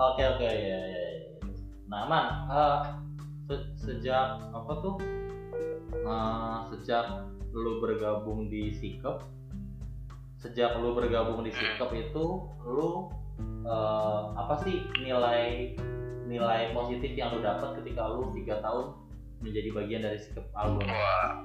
Oke 0.00 0.22
oke 0.24 0.48
iya 0.48 0.80
iya 0.80 1.04
iya. 1.12 1.28
nah 1.92 2.08
man 2.08 2.24
eh, 2.48 2.78
se- 3.52 3.68
sejak 3.84 4.40
apa 4.56 4.72
tuh? 4.80 4.96
Eh, 5.92 6.56
sejak 6.72 7.04
lu 7.50 7.82
bergabung 7.82 8.46
di 8.46 8.70
Sikep 8.74 9.26
sejak 10.40 10.80
lu 10.80 10.96
bergabung 10.96 11.44
di 11.44 11.52
Sikep 11.52 11.90
itu 11.92 12.48
lu 12.64 13.10
eh, 13.66 14.22
apa 14.38 14.54
sih 14.64 14.86
nilai 15.02 15.74
nilai 16.30 16.70
positif 16.72 17.12
yang 17.18 17.34
lu 17.34 17.42
dapat 17.42 17.82
ketika 17.82 18.06
lu 18.08 18.30
tiga 18.38 18.62
tahun 18.62 18.94
menjadi 19.42 19.68
bagian 19.74 20.02
dari 20.06 20.18
Sikep 20.20 20.46
album? 20.54 20.86
Wah. 20.86 21.44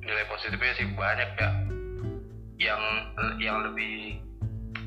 Nilai 0.00 0.24
positifnya 0.26 0.72
sih 0.74 0.86
banyak 0.98 1.30
ya 1.38 1.50
yang 2.60 2.82
yang 3.40 3.64
lebih 3.64 4.20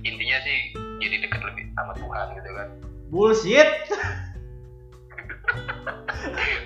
intinya 0.05 0.37
sih 0.45 0.77
jadi 1.01 1.25
dekat 1.25 1.41
lebih 1.41 1.65
sama 1.73 1.97
Tuhan 1.97 2.25
gitu 2.37 2.49
kan. 2.53 2.69
Bullshit! 3.09 3.69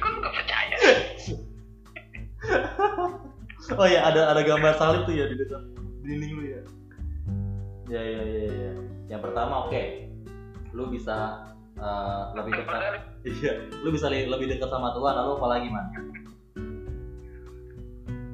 Kok 0.02 0.34
oh 3.78 3.88
ya 3.88 4.00
ada 4.08 4.32
ada 4.32 4.42
gambar 4.44 4.74
salib 4.78 5.02
tuh 5.04 5.16
ya 5.16 5.26
di 5.28 5.36
dekat 5.36 5.62
dinding 6.04 6.32
lu 6.38 6.44
ya 6.46 6.62
ya 7.88 8.02
ya 8.04 8.22
ya 8.24 8.44
ya 8.48 8.72
yang 9.08 9.22
pertama 9.24 9.68
oke 9.68 9.82
lu 10.76 10.88
bisa 10.88 11.48
eh, 11.76 12.24
lebih 12.36 12.52
dekat 12.60 12.82
iya 13.26 13.54
lu 13.82 13.90
bisa 13.92 14.08
li- 14.08 14.28
lebih 14.28 14.48
dekat 14.52 14.70
sama 14.70 14.92
Tuhan 14.94 15.14
lalu 15.16 15.32
apa 15.40 15.48
lagi 15.48 15.68
man 15.70 15.88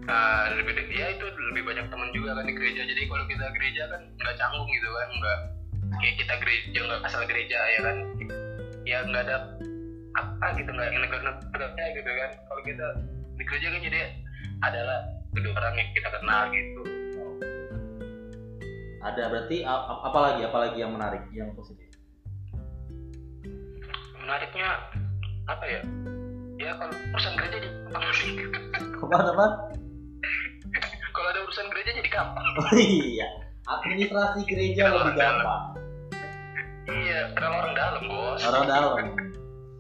Nah, 0.03 0.51
lebih 0.51 0.75
dek- 0.75 0.91
ya 0.91 1.15
itu 1.15 1.24
lebih 1.24 1.63
banyak 1.63 1.88
teman 1.88 2.12
juga 2.12 2.36
kan 2.36 2.43
di 2.43 2.51
gereja. 2.51 2.84
Jadi 2.84 3.08
kalau 3.08 3.24
kita 3.24 3.46
gereja 3.55 3.88
kan 3.88 4.01
nggak 4.20 4.36
canggung 4.36 4.67
gitu 4.67 4.89
kan, 4.91 5.08
nggak 5.10 5.38
kayak 5.96 6.15
kita 6.20 6.34
gereja 6.43 6.79
nggak 6.84 7.01
asal 7.08 7.22
gereja 7.24 7.55
ya 7.72 7.79
kan. 7.79 7.96
Ya 8.84 8.98
nggak 9.08 9.24
ada 9.32 9.48
apa 10.13 10.60
gitu 10.60 10.70
nggak 10.70 10.88
yang 10.91 11.01
negara-negaranya 11.08 11.86
gitu 11.96 12.12
kan. 12.20 12.29
Kalau 12.36 12.62
kita 12.67 12.88
di 13.43 13.51
gereja 13.51 13.67
kan 13.69 13.81
jadi 13.83 14.00
adalah 14.63 15.00
kedua 15.35 15.51
orang 15.53 15.75
yang 15.75 15.89
kita 15.91 16.07
kenal 16.09 16.41
gitu. 16.47 16.81
ada 19.03 19.23
berarti 19.27 19.67
a- 19.67 19.83
a- 19.83 20.01
apa 20.07 20.19
lagi 20.21 20.41
apa 20.47 20.57
lagi 20.57 20.77
yang 20.79 20.95
menarik 20.95 21.19
yang 21.29 21.51
positif 21.51 21.91
Menariknya 24.15 24.79
apa 25.43 25.63
ya? 25.67 25.81
Ya 26.55 26.71
kalau 26.79 26.95
urusan 27.12 27.35
gereja 27.35 27.57
jadi 27.59 27.67
gampang 27.83 28.13
sih. 28.15 28.31
apa 29.03 29.17
apa 29.27 29.45
kalau 31.12 31.27
ada 31.27 31.39
urusan 31.43 31.67
gereja 31.67 31.91
jadi 31.93 32.07
gampang. 32.07 32.47
oh 32.55 32.71
iya 32.73 33.27
administrasi 33.65 34.47
gereja 34.47 34.88
lebih 34.88 35.19
gampang 35.19 35.63
Iya, 36.83 37.31
karena 37.35 37.55
orang 37.57 37.73
dalam 37.75 38.03
bos. 38.07 38.39
orang 38.41 38.63
dalam 38.65 38.91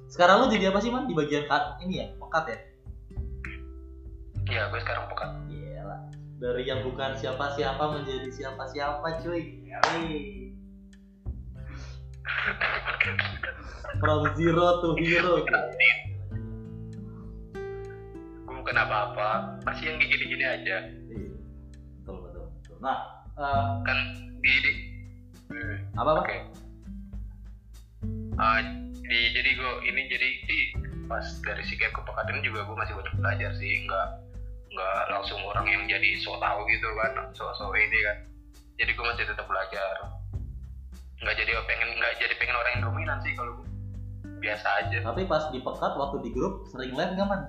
sekarang 0.07 0.35
lu 0.43 0.51
jadi 0.51 0.67
apa 0.67 0.79
sih 0.79 0.91
man 0.91 1.07
di 1.07 1.15
bagian 1.15 1.47
kat- 1.47 1.79
ini 1.79 2.03
ya 2.03 2.07
pekat 2.13 2.43
ya 2.45 2.57
Iya, 4.53 4.69
gue 4.69 4.79
sekarang 4.85 5.09
pekat. 5.09 5.33
Iyalah. 5.49 5.99
Dari 6.37 6.61
yang 6.69 6.85
bukan 6.85 7.17
siapa-siapa 7.17 7.81
menjadi 7.89 8.29
siapa-siapa 8.29 9.25
cuy. 9.25 9.65
From 13.97 14.21
zero 14.37 14.67
to 14.85 14.93
hero. 15.01 15.41
Gue 18.45 18.53
bukan 18.61 18.77
apa-apa, 18.77 19.57
masih 19.65 19.89
yang 19.89 19.97
gini-gini 19.97 20.45
aja. 20.45 20.85
Iya. 21.09 21.33
Betul 22.05 22.29
betul. 22.29 22.45
betul. 22.53 22.77
Nah, 22.77 23.25
eh, 23.33 23.65
Kan 23.89 23.97
di, 24.37 24.53
di 24.61 24.69
apa 25.97 26.09
apa? 26.13 26.21
Oke. 26.29 26.37
Ah, 28.37 28.61
di 29.01 29.19
jadi 29.33 29.49
gue 29.57 29.73
ini 29.89 30.01
jadi 30.13 30.29
di 30.45 30.59
pas 31.09 31.25
dari 31.41 31.65
si 31.65 31.73
ke 31.73 31.89
Pekaten 31.89 32.45
juga 32.45 32.69
gue 32.69 32.77
masih 32.77 32.93
banyak 32.93 33.15
belajar 33.17 33.51
sih 33.57 33.89
nggak 33.89 34.22
nggak 34.73 35.01
langsung 35.13 35.37
orang 35.45 35.69
yang 35.69 35.85
jadi 35.85 36.17
so 36.17 36.33
tahu 36.41 36.65
gitu 36.65 36.89
kan 36.97 37.29
so 37.37 37.45
so 37.53 37.69
ini 37.77 37.99
kan. 38.01 38.17
Jadi 38.81 38.91
gue 38.97 39.05
masih 39.05 39.29
tetap 39.29 39.45
belajar. 39.45 39.95
Nggak 41.21 41.35
jadi 41.37 41.51
pengen 41.69 41.89
nggak 41.93 42.13
jadi 42.17 42.33
pengen 42.41 42.57
orang 42.57 42.71
yang 42.73 42.83
dominan 42.89 43.17
sih 43.21 43.37
kalau 43.37 43.61
gue 43.61 43.69
biasa 44.41 44.67
aja. 44.81 44.97
Tapi 45.05 45.29
pas 45.29 45.45
di 45.53 45.61
pekat 45.61 45.93
waktu 45.93 46.17
di 46.25 46.29
grup 46.33 46.65
sering 46.73 46.97
live 46.97 47.13
nggak 47.13 47.29
man? 47.29 47.43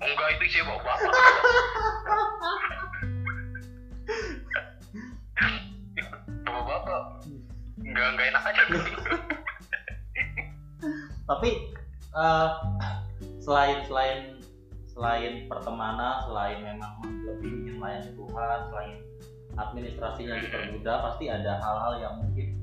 enggak 0.00 0.28
itu 0.40 0.44
sih 0.56 0.60
bawa 0.64 0.80
bapak. 0.80 1.12
Bawa 6.40 6.62
bapak. 6.64 7.02
Nggak 7.84 8.06
nggak 8.16 8.26
enak 8.32 8.42
aja. 8.48 8.62
Tapi 11.28 11.50
eh, 12.16 12.48
selain 13.44 13.78
selain 13.86 14.39
selain 15.00 15.48
pertemanan, 15.48 16.28
selain 16.28 16.60
memang 16.60 17.00
lebih 17.24 17.48
ingin 17.48 17.80
melayani 17.80 18.12
Tuhan, 18.12 18.58
selain 18.68 18.96
administrasinya 19.56 20.36
dipermudah, 20.44 20.96
pasti 21.08 21.32
ada 21.32 21.56
hal-hal 21.56 21.92
yang 22.04 22.14
mungkin 22.20 22.60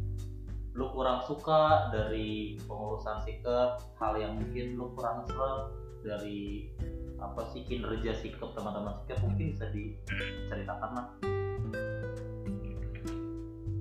lu 0.77 0.85
kurang 0.93 1.25
suka 1.25 1.89
dari 1.89 2.61
pengurusan 2.69 3.25
sikap, 3.25 3.81
hal 3.97 4.21
yang 4.21 4.37
mungkin 4.37 4.77
lu 4.77 4.93
kurang 4.93 5.25
serap 5.25 5.73
dari 6.05 6.69
apa 7.17 7.41
sih 7.49 7.65
kinerja 7.65 8.13
sikap 8.21 8.53
teman-teman 8.53 8.93
sikap 9.01 9.17
mungkin 9.25 9.57
bisa 9.57 9.65
diceritakan 9.73 10.89
mas. 10.93 11.09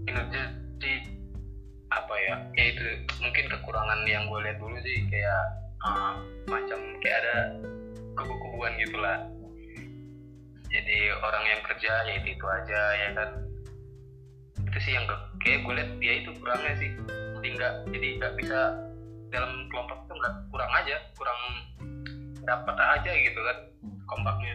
Kinerja 0.08 0.42
sih 0.80 0.98
apa 1.92 2.14
ya 2.24 2.34
ya 2.56 2.64
itu 2.72 2.84
mungkin 3.20 3.44
kekurangan 3.52 4.00
yang 4.08 4.24
gue 4.32 4.40
lihat 4.48 4.56
dulu 4.56 4.80
sih 4.80 5.04
kayak 5.12 5.44
eh, 5.84 6.14
macam 6.48 6.80
kayak 7.04 7.20
ada 7.20 7.36
kubu-kubuan 8.16 8.72
gitulah. 8.80 9.28
Jadi 10.72 10.96
orang 11.20 11.44
yang 11.46 11.60
kerja 11.62 11.92
ya 12.08 12.12
itu 12.18 12.28
itu 12.34 12.46
aja 12.48 12.80
ya 12.96 13.08
kan? 13.14 13.30
Itu 14.66 14.78
sih 14.82 14.92
yang 14.96 15.06
ke- 15.06 15.28
kayak 15.44 15.58
gue 15.62 15.74
lihat 15.76 15.90
dia 16.00 16.12
itu 16.24 16.30
kurangnya 16.40 16.74
sih. 16.80 16.90
Jadi 17.38 17.48
nggak 17.54 17.74
jadi 17.92 18.08
nggak 18.18 18.34
bisa 18.40 18.58
dalam 19.30 19.68
kelompok 19.70 20.08
itu 20.08 20.12
nggak 20.16 20.34
kurang 20.50 20.70
aja 20.74 20.96
kurang 21.14 21.40
dapat 22.42 22.76
aja 22.76 23.10
gitu 23.12 23.40
kan 23.40 23.58
kompaknya. 24.08 24.54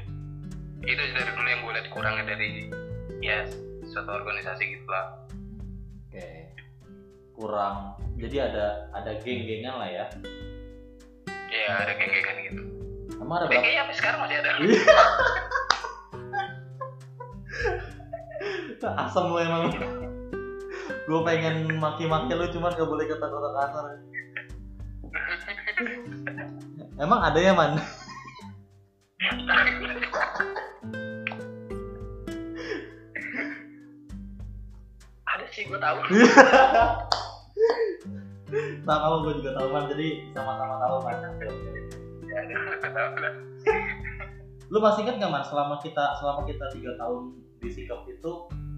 Itu 0.81 1.01
dari 1.13 1.31
dulu 1.31 1.47
yang 1.47 1.61
gue 1.61 1.73
lihat 1.77 1.87
kurangnya 1.93 2.23
dari 2.25 2.49
ya 3.21 3.45
suatu 3.85 4.09
organisasi 4.09 4.63
gitu 4.65 4.87
lah 4.89 5.05
oke. 6.09 6.27
Kurang 7.37 7.97
jadi 8.17 8.51
ada 8.51 8.65
ada 8.93 9.11
geng-gengan 9.21 9.75
lah 9.77 9.89
ya. 9.89 10.05
Ya 11.51 11.71
ada 11.85 11.93
geng-gengan 11.99 12.37
gitu 12.49 12.80
emang 13.21 13.35
ada 13.37 13.45
berapa 13.45 13.61
kayaknya 13.61 13.81
sampai 13.85 13.95
sekarang 14.01 14.19
masih 14.25 14.37
ada. 14.41 14.51
Asem 19.05 19.25
lu 19.29 19.37
emang. 19.37 19.69
Gue 21.05 21.19
pengen 21.21 21.77
maki-maki 21.77 22.33
lu 22.33 22.49
cuman 22.49 22.73
gak 22.73 22.89
boleh 22.89 23.05
kata-kata 23.05 23.49
kasar. 23.53 23.85
Emang 26.97 27.21
ada 27.21 27.37
ya 27.37 27.53
man? 27.53 27.77
Ada 35.29 35.45
sih 35.53 35.69
gue 35.69 35.77
tahu. 35.77 35.97
Nah 38.83 38.99
kamu 38.99 39.15
gue 39.23 39.33
juga 39.39 39.51
tahu 39.55 39.67
man. 39.71 39.87
Jadi 39.87 40.27
sama-sama 40.35 40.75
tahu 40.83 40.95
man 41.07 41.17
lu 44.71 44.79
masih 44.79 45.03
ingat 45.03 45.15
gak 45.19 45.31
man 45.31 45.43
selama 45.43 45.75
kita 45.83 46.15
selama 46.23 46.47
kita 46.47 46.65
tiga 46.71 46.95
tahun 46.95 47.35
di 47.59 47.69
sikap 47.69 48.07
itu 48.07 48.31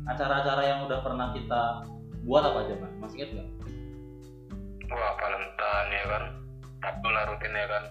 acara-acara 0.09 0.61
yang 0.65 0.79
udah 0.89 0.99
pernah 1.05 1.29
kita 1.37 1.85
buat 2.25 2.41
apa 2.41 2.65
aja 2.65 2.75
man 2.81 2.91
masih 2.97 3.21
ingat 3.21 3.29
gak 3.37 3.47
wah 4.93 5.13
Valentine 5.17 5.89
ya 5.89 6.03
kan? 6.05 6.23
Tablo 6.83 7.09
lah 7.15 7.23
rutin 7.29 7.53
ya 7.55 7.65
kan? 7.65 7.83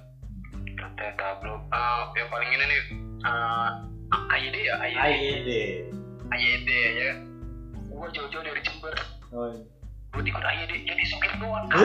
Rutin 0.76 1.12
tablo 1.18 1.54
Ah, 1.72 2.10
yang 2.14 2.28
paling 2.30 2.50
ini 2.50 2.64
nih 2.66 2.82
ah, 3.26 3.82
AYD 4.34 4.56
ya 4.66 4.74
AYD 4.82 4.98
AYD 4.98 5.50
AYD 6.32 6.70
ya. 6.98 7.10
Gue 7.92 8.08
jauh-jauh 8.08 8.40
dari 8.40 8.60
Jember. 8.64 8.94
Oh, 9.36 9.52
iya. 9.52 9.62
gue 10.12 10.22
ikut 10.26 10.44
AYD 10.44 10.72
jadi 10.84 11.02
supir 11.06 11.32
doang. 11.38 11.70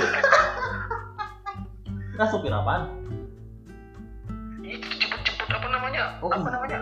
Nah 2.17 2.25
supir 2.25 2.49
apaan 2.49 3.05
apa 5.47 5.67
namanya? 5.71 6.03
Oh, 6.19 6.27
apa 6.27 6.37
iya. 6.39 6.51
namanya? 6.51 6.79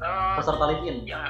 Ah, 0.00 0.34
peserta 0.40 0.64
live 0.70 0.84
in 0.88 0.96
ya 1.04 1.20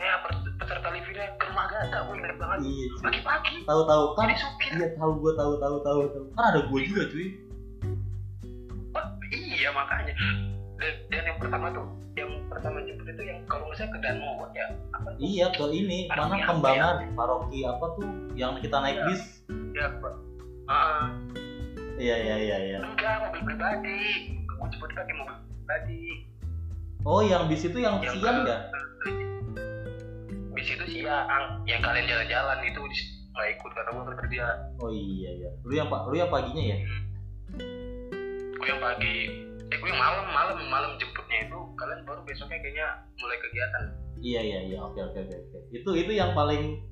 ya 0.00 0.16
peserta 0.56 0.88
livinnya 0.88 1.28
ke 1.36 1.44
rumah 1.52 1.68
gata 1.68 1.96
gue 2.08 2.14
inget 2.16 2.36
banget. 2.40 2.58
Iya 2.64 2.84
cuy. 2.88 3.00
pagi-pagi. 3.04 3.56
Tahu 3.68 3.80
tahu 3.84 4.04
kan 4.16 4.26
iya 4.32 4.88
tahu 4.96 5.12
gue 5.20 5.32
tahu 5.36 5.52
tahu 5.60 5.76
tahu 5.84 6.00
tahu. 6.08 6.24
Kan 6.32 6.44
ada 6.56 6.60
gue 6.64 6.80
juga 6.88 7.02
cuy. 7.12 7.26
Wah, 8.96 9.06
iya 9.28 9.68
makanya. 9.76 10.14
Dan, 10.80 10.94
dan 11.12 11.22
yang 11.28 11.38
pertama 11.38 11.66
tuh 11.76 11.86
yang 12.16 12.30
pertama 12.48 12.80
jemput 12.88 13.06
itu 13.12 13.22
yang 13.28 13.38
kalau 13.44 13.68
nggak 13.68 13.76
salah 13.76 13.92
ke 13.92 13.98
Danmogot 14.00 14.50
ya. 14.56 14.66
Apa 14.96 15.08
tuh? 15.12 15.20
Iya 15.20 15.46
ke 15.52 15.64
ini. 15.68 15.98
Paroki 16.08 16.32
mana 16.32 16.46
kembangan 16.48 16.96
paroki 17.12 17.58
apa 17.68 17.84
tuh 18.00 18.08
yang 18.32 18.52
kita 18.64 18.76
naik 18.80 18.96
Iya. 18.96 19.06
bis? 19.12 19.22
Ya 19.76 19.86
Pak. 20.00 20.14
Ah, 20.70 21.06
iya 22.00 22.16
iya 22.16 22.36
iya 22.40 22.56
iya. 22.72 22.78
Enggak 22.80 23.14
mobil 23.28 23.40
pribadi. 23.52 24.00
Gue 24.48 24.66
jemput 24.72 24.90
pakai 24.96 25.14
mobil 25.20 25.49
pribadi 25.70 26.26
oh 27.06 27.22
yang 27.22 27.46
bis 27.46 27.62
itu 27.62 27.78
yang 27.78 28.02
Yang 28.02 28.18
siang 28.18 28.42
ya? 28.42 28.58
Bis 30.50 30.66
itu 30.66 30.84
siang. 30.90 31.62
Yang 31.64 31.80
kalian 31.86 32.06
jalan-jalan 32.10 32.58
itu 32.66 32.80
nggak 33.30 33.48
ikut 33.54 33.70
karena 33.70 33.90
gue 33.94 34.16
kerja. 34.26 34.44
Oh 34.82 34.90
iya 34.90 35.30
iya. 35.38 35.50
Lu 35.62 35.72
yang 35.78 35.86
pak 35.86 36.10
lu 36.10 36.18
yang 36.18 36.28
paginya 36.28 36.74
ya? 36.74 36.76
Gue 38.58 38.66
yang 38.66 38.82
pagi. 38.82 39.46
Eh 39.70 39.76
gue 39.78 39.88
yang 39.88 40.00
malam 40.02 40.26
malam 40.34 40.58
malam 40.66 40.90
jemputnya 40.98 41.46
itu 41.46 41.58
kalian 41.78 42.02
baru 42.02 42.20
besoknya 42.26 42.58
kayaknya 42.58 42.86
mulai 43.22 43.38
kegiatan. 43.38 43.82
Iya 44.18 44.40
iya 44.42 44.58
iya. 44.74 44.78
Oke 44.82 45.00
oke 45.00 45.18
oke 45.22 45.36
oke. 45.38 45.58
itu 45.70 45.90
itu 45.94 46.12
yang 46.12 46.34
paling 46.34 46.82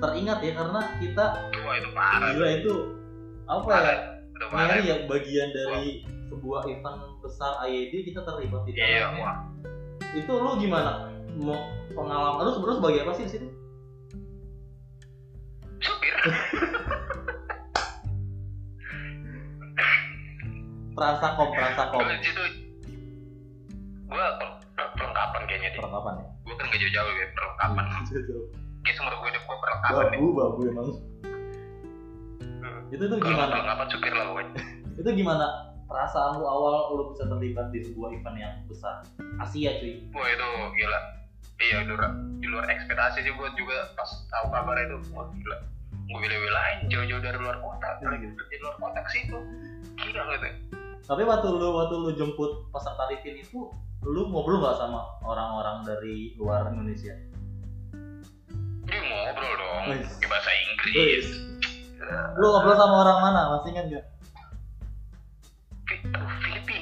teringat 0.00 0.40
ya 0.40 0.52
karena 0.56 0.80
kita 0.98 1.26
wah 1.62 1.74
itu 1.76 1.90
parah. 1.92 2.30
Gila 2.32 2.48
itu 2.58 2.74
apa 3.46 3.68
ya? 3.68 3.76
Parah. 3.76 3.98
Parah. 4.50 4.66
Mary 4.74 4.90
yang 4.90 5.06
bagian 5.06 5.48
dari 5.54 6.02
sebuah 6.32 6.66
event 6.66 7.11
besar 7.22 7.62
IED 7.64 8.10
kita 8.10 8.20
terlibat 8.26 8.66
di 8.66 8.74
iya 8.74 9.08
dalamnya. 9.08 9.22
wah. 9.22 9.36
Itu 10.12 10.32
lu 10.34 10.58
gimana? 10.58 11.08
Mau 11.38 11.56
pengalaman 11.94 12.42
lu 12.44 12.52
sebenarnya 12.52 12.78
sebagai 12.82 13.00
apa 13.06 13.12
sih 13.16 13.24
di 13.24 13.32
situ 13.32 13.48
supir. 15.82 16.14
Gue 20.92 22.04
di 22.04 22.26
situ 22.26 22.42
gue 24.12 24.26
perlengkapan 24.92 25.40
kayaknya 25.48 25.72
deh 25.72 25.80
perlengkapan 25.80 26.14
ya? 26.20 26.26
Gue 26.44 26.54
kan 26.60 26.66
gak 26.68 26.80
jauh-jauh 26.84 27.12
ya 27.16 27.26
perlengkapan. 27.32 27.84
Jauh-jauh. 28.12 28.46
kayak 28.82 28.98
seumur 28.98 29.14
gue 29.14 29.28
hidup 29.30 29.42
gue 29.46 29.56
perlengkapan 29.62 30.04
babu 30.10 30.26
babu 30.34 30.60
emang. 30.68 30.88
Itu 32.92 33.04
tuh 33.08 33.18
gimana? 33.24 33.50
perlengkapan 33.56 33.86
supir 33.88 34.12
lah 34.12 34.24
pokoknya. 34.28 34.52
Itu 35.00 35.10
gimana 35.16 35.71
perasaan 35.92 36.40
lu 36.40 36.48
awal 36.48 36.96
lu 36.96 37.12
bisa 37.12 37.28
terlibat 37.28 37.68
di 37.68 37.84
sebuah 37.84 38.16
event 38.16 38.36
yang 38.40 38.54
besar 38.64 39.04
Asia 39.36 39.76
cuy. 39.76 40.00
Wah 40.16 40.26
itu 40.32 40.48
gila. 40.80 41.00
Iya 41.62 41.76
itu 41.84 41.94
Ra. 41.94 42.08
di 42.40 42.46
luar 42.48 42.64
ekspektasi 42.66 43.22
sih 43.22 43.32
buat 43.36 43.52
juga 43.54 43.92
pas 43.92 44.08
tahu 44.32 44.48
kabar 44.48 44.76
itu. 44.80 44.96
Wah 45.12 45.28
gila. 45.36 45.56
Gue 46.08 46.18
bela-belain 46.18 46.88
jauh-jauh 46.88 47.22
dari 47.22 47.38
luar 47.38 47.60
kota 47.60 47.88
Iya. 48.00 48.08
dari 48.32 48.56
luar 48.64 48.74
kota 48.80 48.98
ke 49.04 49.10
situ. 49.12 49.38
Gila 50.00 50.22
gitu. 50.32 50.48
Tapi 51.02 51.22
waktu 51.28 51.46
lu 51.52 51.68
waktu 51.76 51.94
lu 52.00 52.10
jemput 52.16 52.72
peserta 52.72 53.04
Livin 53.12 53.36
itu 53.36 53.68
lu 54.02 54.20
ngobrol 54.32 54.58
nggak 54.64 54.80
sama 54.80 55.04
orang-orang 55.22 55.84
dari 55.84 56.32
luar 56.40 56.72
Indonesia? 56.72 57.12
Dia 58.88 58.98
ngobrol 58.98 59.52
dong 59.60 59.84
di 60.00 60.26
bahasa 60.26 60.50
Inggris. 60.56 61.26
Lu 62.40 62.46
ngobrol 62.50 62.76
sama 62.80 62.96
orang 63.06 63.18
mana? 63.22 63.40
Masih 63.58 63.70
ingat 63.76 63.86
gak 63.92 64.04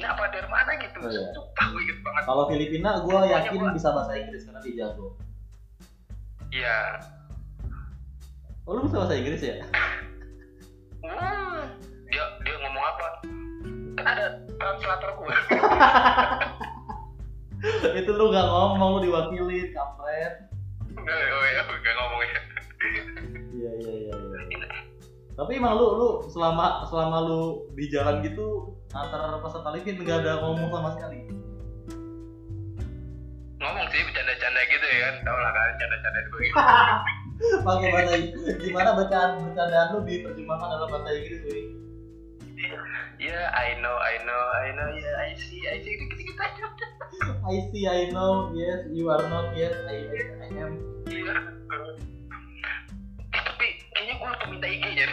Filipina 0.00 0.16
apa 0.16 0.32
dari 0.32 0.48
mana 0.48 0.70
gitu. 0.80 0.96
Oh, 1.04 1.10
iya. 1.12 1.28
sumpah 1.36 1.66
gue 1.76 1.80
inget 1.84 1.98
banget. 2.00 2.22
Kalau 2.24 2.44
Filipina 2.48 2.90
gue 3.04 3.20
yakin 3.28 3.60
gua- 3.60 3.76
bisa 3.76 3.88
bahasa 3.92 4.12
Inggris 4.16 4.42
karena 4.48 4.60
dia 4.64 4.74
jago. 4.80 5.06
Iya. 6.48 6.80
Oh 8.64 8.72
lu 8.72 8.88
bisa 8.88 8.96
bahasa 8.96 9.14
Inggris 9.20 9.44
ya? 9.44 9.60
Wah, 11.04 11.68
dia 12.08 12.24
dia 12.40 12.56
ngomong 12.64 12.84
apa? 12.96 13.06
Kan 14.00 14.06
ada 14.08 14.26
translator 14.56 15.10
gue 15.20 15.34
itu 18.00 18.10
lu 18.16 18.32
gak 18.32 18.48
ngomong 18.48 18.88
lu 18.96 18.98
diwakilin 19.04 19.68
kampret. 19.76 20.48
Oh 20.96 21.44
iya 21.44 21.60
gak 21.68 21.94
ngomong 22.00 22.20
ya. 22.24 22.40
Iya 23.52 23.70
iya 23.84 23.92
iya 24.00 24.12
iya 24.16 24.30
Tapi 25.38 25.53
emang 25.57 25.75
lu 25.79 25.87
lu 25.97 26.11
selama 26.29 26.85
selama 26.90 27.16
lu 27.25 27.43
di 27.75 27.88
jalan 27.88 28.21
gitu 28.23 28.77
antar 28.90 29.38
peserta 29.38 29.71
Livin 29.75 30.03
nggak 30.03 30.19
ada 30.27 30.43
ngomong 30.43 30.69
sama 30.71 30.90
sekali. 30.99 31.21
ngomong 33.61 33.87
sih 33.93 34.01
bercanda-canda 34.09 34.61
gitu 34.73 34.87
ya 34.88 34.99
kan 35.05 35.14
tau 35.29 35.37
lah 35.37 35.53
kan 35.53 35.69
canda-canda 35.77 36.21
gue 36.33 36.43
gitu 36.49 36.57
Pakai 37.64 37.88
bahasa 37.93 38.16
gimana 38.57 38.90
bacaan 38.97 39.31
bercandaan 39.49 39.88
lu 39.97 39.99
diterjemahkan 40.05 40.69
dalam 40.77 40.88
bahasa 40.93 41.11
Inggris, 41.12 41.40
Wi? 41.45 41.62
ya 43.21 43.40
I 43.53 43.77
know 43.85 43.97
I 43.97 44.16
know 44.25 44.43
I 44.64 44.69
know 44.77 44.88
ya 44.97 45.12
I 45.25 45.33
see 45.37 45.61
I 45.69 45.81
see 45.81 45.93
dikit-dikit 45.93 46.37
aja 46.40 46.69
I 47.21 47.69
see, 47.73 47.87
I 47.87 48.11
know, 48.11 48.53
yes, 48.55 48.87
you 48.93 49.11
are 49.11 49.29
not, 49.29 49.57
yes, 49.57 49.75
I, 49.85 50.09
I, 50.09 50.21
I 50.40 50.49
am. 50.62 50.73
Iya. 51.05 51.35
Minta 54.46 54.66
IG-nya 54.66 55.07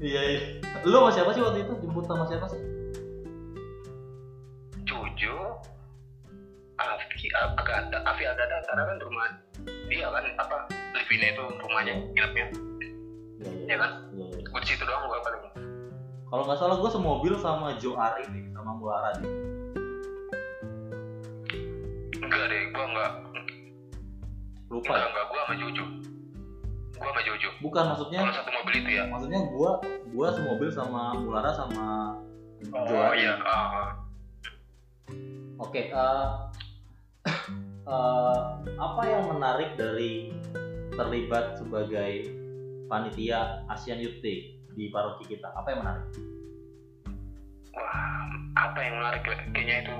Iya, 0.00 0.20
iya. 0.26 0.40
Lu 0.82 0.92
sama 0.94 1.10
siapa 1.10 1.30
sih 1.32 1.40
waktu 1.40 1.62
itu? 1.62 1.72
Jemput 1.80 2.04
sama 2.04 2.24
siapa 2.24 2.46
sih? 2.46 2.60
Jojo 4.84 5.36
Afi 6.76 7.26
Agata 7.32 7.98
Afi 8.04 8.24
Agata 8.24 8.56
karena 8.64 8.82
kan 8.84 8.96
rumah 9.00 9.24
dia 9.86 10.04
kan 10.06 10.24
apa 10.36 10.56
Livina 10.92 11.26
itu 11.30 11.42
rumahnya 11.56 11.94
nginepnya 12.10 12.46
Iya, 13.34 13.50
Iya 13.64 13.76
kan? 13.78 13.90
Iya, 14.12 14.26
iya. 14.30 14.44
gue 14.44 14.60
situ 14.62 14.82
doang 14.82 15.06
gue 15.06 15.20
paling 15.20 15.42
Kalau 16.26 16.42
nggak 16.44 16.58
salah 16.58 16.76
gue 16.76 16.90
semobil 16.90 17.34
sama 17.38 17.78
Jo 17.78 17.94
Ari 17.94 18.26
nih, 18.28 18.44
sama 18.50 18.74
Muara 18.74 19.10
nih. 19.16 19.30
enggak 22.18 22.44
deh 22.44 22.62
gue 22.66 22.84
enggak 22.84 23.10
Lupa 24.68 24.90
enggak 24.90 24.98
ya? 24.98 25.06
enggak 25.08 25.24
gue 25.24 25.38
sama 25.38 25.54
Jojo 25.56 25.84
gue 26.94 27.08
sama 27.10 27.22
Jojo 27.26 27.48
Bukan 27.58 27.84
maksudnya, 27.90 28.18
kalau 28.22 28.34
satu 28.34 28.50
mobil 28.54 28.74
itu 28.80 28.90
ya 28.94 29.04
maksudnya 29.10 29.40
gua 29.50 29.70
gua 30.14 30.28
semobil 30.30 30.68
sama 30.70 31.02
Mulara 31.18 31.50
sama 31.54 31.86
oh 32.70 33.10
Ari. 33.10 33.26
iya 33.26 33.34
ah. 33.42 33.98
Oke, 35.62 35.90
eh, 35.90 36.28
eh, 37.94 38.40
apa 38.78 39.02
yang 39.06 39.30
menarik 39.30 39.78
dari 39.78 40.34
terlibat 40.94 41.58
sebagai 41.58 42.30
panitia 42.90 43.62
Asian 43.70 44.02
Youth 44.02 44.18
Day 44.22 44.58
di 44.74 44.90
paroki 44.90 45.34
kita? 45.34 45.50
Apa 45.54 45.74
yang 45.74 45.86
menarik? 45.86 46.34
wah 47.74 48.30
apa 48.54 48.78
yang 48.78 48.94
menarik 49.02 49.22
ya? 49.26 49.36
kayaknya 49.50 49.76
itu 49.82 49.94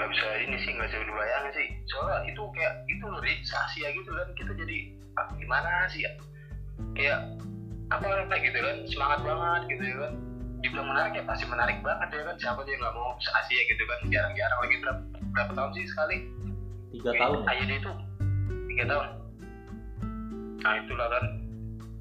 nggak 0.00 0.16
bisa 0.16 0.26
ini 0.48 0.56
sih 0.64 0.72
nggak 0.72 0.88
bisa 0.88 1.04
dibayangin 1.04 1.52
sih. 1.52 1.68
Soalnya 1.92 2.32
itu 2.32 2.42
kayak 2.56 2.72
itu 2.88 3.04
loh 3.04 3.20
Asia 3.20 3.88
gitu 3.92 4.08
kan. 4.08 4.28
Kita 4.32 4.52
jadi 4.56 4.78
ah, 5.20 5.28
gimana 5.36 5.84
sih 5.92 6.08
ya? 6.08 6.12
Kayak 6.96 7.20
apa 7.92 8.24
kayak 8.32 8.42
gitu 8.48 8.58
kan. 8.64 8.76
Semangat 8.88 9.20
banget 9.20 9.62
gitu 9.76 9.84
ya 9.84 9.96
kan. 10.00 10.12
Dibilang 10.64 10.88
menarik 10.88 11.12
ya 11.20 11.24
pasti 11.28 11.44
menarik 11.44 11.84
banget 11.84 12.08
ya 12.16 12.22
kan. 12.32 12.36
Siapa 12.40 12.60
dia 12.64 12.80
nggak 12.80 12.94
mau 12.96 13.12
Asia 13.20 13.60
gitu 13.68 13.82
kan. 13.84 13.98
Jarang-jarang 14.08 14.60
lagi 14.64 14.76
berapa, 14.80 15.02
berapa 15.36 15.52
tahun 15.52 15.70
sih 15.76 15.84
sekali? 15.92 16.16
Tiga 16.96 17.12
tahun 17.20 17.38
ya? 17.44 17.52
AYD 17.52 17.72
itu 17.84 17.92
tiga 18.72 18.84
tahun. 18.88 19.06
Nah 20.64 20.72
itulah 20.80 21.08
kan. 21.12 21.24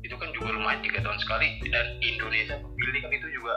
Itu 0.08 0.16
kan 0.16 0.32
juga 0.32 0.56
lumayan 0.56 0.80
tiga 0.88 1.04
tahun 1.04 1.20
sekali. 1.20 1.60
Dan 1.68 2.00
Indonesia 2.00 2.56
kepilih 2.64 3.00
kan 3.04 3.12
itu 3.12 3.28
juga 3.36 3.56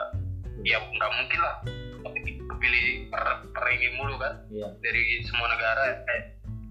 ya 0.67 0.83
nggak 0.83 1.11
mungkin 1.15 1.39
lah. 1.39 1.55
Tapi 2.03 2.19
kepilih 2.63 3.11
per, 3.11 3.23
per 3.51 3.65
ini 3.69 3.91
mulu 3.93 4.15
kan 4.15 4.39
Iya. 4.47 4.71
dari 4.79 5.03
semua 5.21 5.51
negara 5.51 5.83
eh 5.99 6.21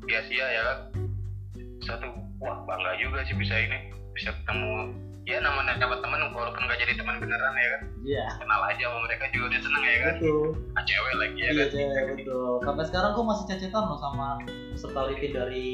di 0.00 0.12
Asia 0.16 0.46
ya 0.48 0.62
kan 0.64 0.78
satu 1.84 2.08
wah 2.40 2.64
bangga 2.64 2.96
juga 2.96 3.20
sih 3.22 3.36
bisa 3.36 3.52
ini 3.52 3.92
bisa 4.10 4.32
ketemu 4.32 4.96
ya 5.22 5.36
namanya 5.38 5.76
dapat 5.76 6.00
teman 6.00 6.32
walaupun 6.32 6.64
nggak 6.64 6.80
jadi 6.80 6.96
teman 6.96 7.20
beneran 7.20 7.52
ya 7.52 7.68
kan 7.68 7.82
Iya. 8.02 8.24
kenal 8.40 8.60
aja 8.64 8.82
sama 8.82 8.98
mereka 9.04 9.24
juga 9.30 9.44
udah 9.46 9.60
seneng 9.60 9.84
ya 9.84 9.96
kan 10.00 10.14
Betul. 10.16 10.46
ah, 10.72 10.82
cewek 10.82 11.14
lagi 11.14 11.36
ya 11.36 11.44
Iya, 11.44 11.52
kan 11.52 11.68
cewek, 11.68 12.04
betul. 12.16 12.52
Sampai 12.64 12.84
sekarang 12.88 13.10
gua 13.12 13.24
masih 13.28 13.44
cecetan 13.46 13.84
loh 13.84 13.98
sama 14.00 14.28
peserta 14.72 15.00
dari 15.12 15.66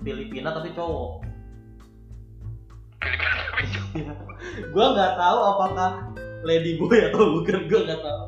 Filipina 0.00 0.52
tapi 0.52 0.68
cowok. 0.70 1.12
Filipina 3.00 3.32
tapi 3.40 3.64
cowok. 3.74 4.24
Gua 4.68 4.86
nggak 4.92 5.12
tahu 5.16 5.38
apakah 5.48 5.90
lady 6.44 6.76
boy 6.76 6.92
atau 7.00 7.24
bukan 7.34 7.64
gua 7.64 7.80
nggak 7.88 8.00
tahu. 8.00 8.24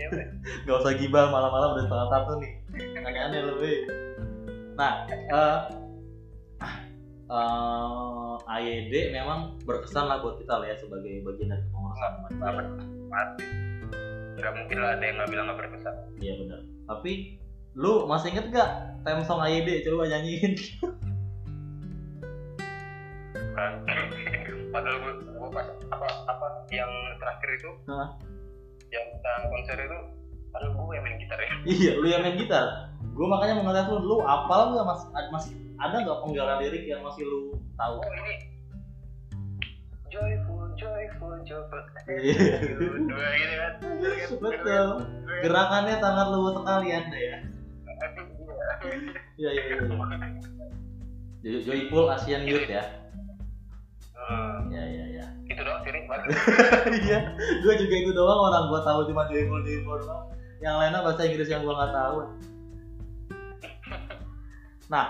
Cewek 0.00 0.26
Gak 0.66 0.76
usah 0.80 0.92
gibah 0.96 1.28
malam-malam 1.28 1.76
udah 1.76 1.84
setengah 1.84 2.08
satu 2.08 2.32
nih. 2.40 2.52
Aneh-aneh 3.04 3.40
lebih. 3.44 3.76
Nah, 4.80 4.92
eh 5.12 5.58
eh, 7.30 8.34
AYD 8.50 9.14
memang 9.14 9.60
berkesan 9.68 10.08
lah 10.08 10.18
buat 10.24 10.40
kita 10.40 10.56
lah 10.56 10.66
ya 10.66 10.76
sebagai 10.80 11.22
bagian 11.22 11.52
dari 11.52 11.64
pengurusan 11.70 12.12
Banget. 12.40 12.66
nggak 14.40 14.52
mungkin 14.56 14.76
lah 14.80 14.96
ada 14.96 15.04
yang 15.04 15.16
nggak 15.20 15.30
bilang 15.30 15.44
nggak 15.52 15.58
berkesan 15.60 15.94
Iya 16.16 16.32
benar. 16.40 16.60
Tapi 16.88 17.12
lu 17.78 18.08
masih 18.08 18.34
inget 18.34 18.50
gak 18.50 18.70
theme 19.06 19.22
song 19.22 19.44
AYD 19.44 19.86
coba 19.86 20.10
nyanyiin? 20.10 20.54
kan 23.50 23.72
padahal 24.74 24.96
gue 25.02 25.12
gue 25.26 25.48
pas 25.52 25.66
apa 25.90 26.06
apa 26.30 26.46
yang 26.70 26.90
terakhir 27.18 27.48
itu? 27.58 27.70
Yang 28.90 29.04
kita 29.08 29.32
konser 29.46 29.76
itu 29.78 29.98
padahal 30.50 30.70
gue 30.74 30.92
yang 30.92 31.04
main 31.04 31.16
gitar 31.16 31.38
ya 31.38 31.50
iya, 31.78 31.90
lu 31.94 32.06
yang 32.06 32.22
main 32.22 32.34
gitar. 32.34 32.64
Gue 33.10 33.26
makanya 33.26 33.54
mau 33.56 33.64
ngeliat 33.66 33.86
lu, 33.86 33.98
lu 34.00 34.16
apal 34.20 34.72
nggak 34.72 34.84
mas, 34.84 35.00
masih 35.30 35.52
ada 35.76 35.96
nggak 35.98 36.18
penggalan 36.20 36.56
lirik 36.58 36.84
yang 36.84 37.00
masih 37.00 37.22
lu 37.22 37.38
tahu? 37.74 37.96
oh 37.96 38.12
ini 38.16 38.34
joyful 40.10 40.66
joyful 40.74 41.34
joyful 41.46 41.80
Iya. 42.10 42.58
dua 42.66 43.26
gitu 43.30 43.54
kan 43.54 43.72
Betul. 44.42 44.86
Gerakannya 45.40 45.94
sangat 45.96 46.26
luwes 46.28 46.54
sekali 46.56 46.88
anda 46.90 47.18
ya. 47.18 47.36
Iya 49.36 49.50
iya 49.50 49.62
iya. 49.64 49.76
Joy- 51.40 51.62
Joyful 51.62 52.06
Asian 52.10 52.42
Youth 52.44 52.66
ya. 52.66 52.84
Hmm, 54.12 54.68
Iya 54.68 54.82
iya 54.84 55.04
iya. 55.08 55.26
Itu 55.60 55.68
doang 55.68 55.82
sih. 55.84 55.92
Iya, 57.04 57.18
gue 57.60 57.74
juga 57.76 57.94
itu 58.00 58.10
doang 58.16 58.40
orang 58.48 58.72
gue 58.72 58.80
tahu 58.80 59.00
cuma 59.12 59.28
Joyful 59.28 59.60
Joyful 59.60 59.96
doang. 60.00 60.24
Yang 60.64 60.74
lainnya 60.80 61.00
bahasa 61.04 61.22
Inggris 61.28 61.48
yang 61.52 61.62
gue 61.64 61.74
nggak 61.76 61.92
tahu. 61.92 62.16
Nah, 64.88 65.06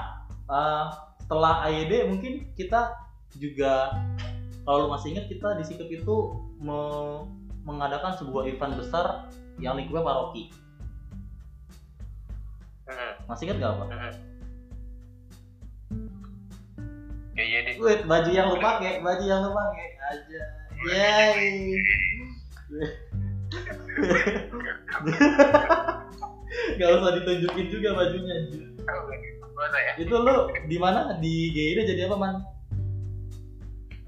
eh, 0.50 0.86
setelah 1.22 1.54
AYD 1.70 2.10
mungkin 2.10 2.50
kita 2.58 2.98
juga 3.38 3.94
kalau 4.66 4.86
lu 4.86 4.88
masih 4.90 5.14
ingat 5.14 5.30
kita 5.30 5.54
di 5.56 5.64
Sikep 5.64 5.88
itu 5.88 6.16
me- 6.58 7.24
mengadakan 7.62 8.18
sebuah 8.18 8.50
event 8.50 8.74
besar 8.76 9.30
yang 9.62 9.78
lingkupnya 9.78 10.02
paroki. 10.02 10.50
Hmm, 12.90 13.12
Masih 13.30 13.46
ingat 13.46 13.56
gak 13.62 13.72
apa? 13.78 13.84
Ya 17.40 17.44
iya 17.48 17.60
deh 17.64 17.74
Wait, 17.80 18.04
baju 18.04 18.28
yang 18.28 18.52
lu 18.52 18.60
pakai, 18.60 19.00
baju 19.00 19.24
yang 19.24 19.40
lu 19.40 19.56
pakai 19.56 19.88
aja. 20.12 20.40
Yeay. 20.84 21.80
Gak 26.76 26.88
usah 27.00 27.12
ditunjukin 27.20 27.66
juga 27.72 27.96
bajunya. 27.96 28.32
anjir. 28.44 28.62
Ya 29.60 29.92
Itu 29.96 30.14
lu 30.20 30.52
di 30.68 30.76
mana? 30.76 31.16
Di 31.20 31.52
GID 31.52 31.88
jadi 31.88 32.08
apa, 32.12 32.16
Man? 32.16 32.36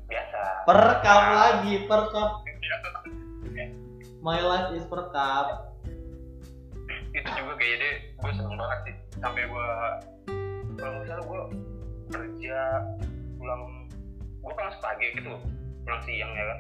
biasa 0.09 0.41
Perkap 0.69 1.23
lagi, 1.33 1.75
perkap. 1.89 2.31
My 4.23 4.39
life 4.39 4.71
is 4.77 4.85
perkap. 4.87 5.73
itu 7.13 7.29
juga 7.29 7.53
deh 7.61 7.95
gue 8.09 8.33
seneng 8.33 8.57
banget 8.57 8.79
sih 8.89 8.97
sampai 9.21 9.45
gue 9.45 9.69
kalau 10.81 11.05
salah 11.05 11.25
gue 11.29 11.43
kerja 12.09 12.59
pulang 13.43 13.63
gue 14.39 14.53
pulang 14.53 14.71
pagi 14.79 15.07
gitu 15.13 15.35
pulang 15.83 16.01
siang 16.01 16.31
ya 16.31 16.45
kan 16.47 16.59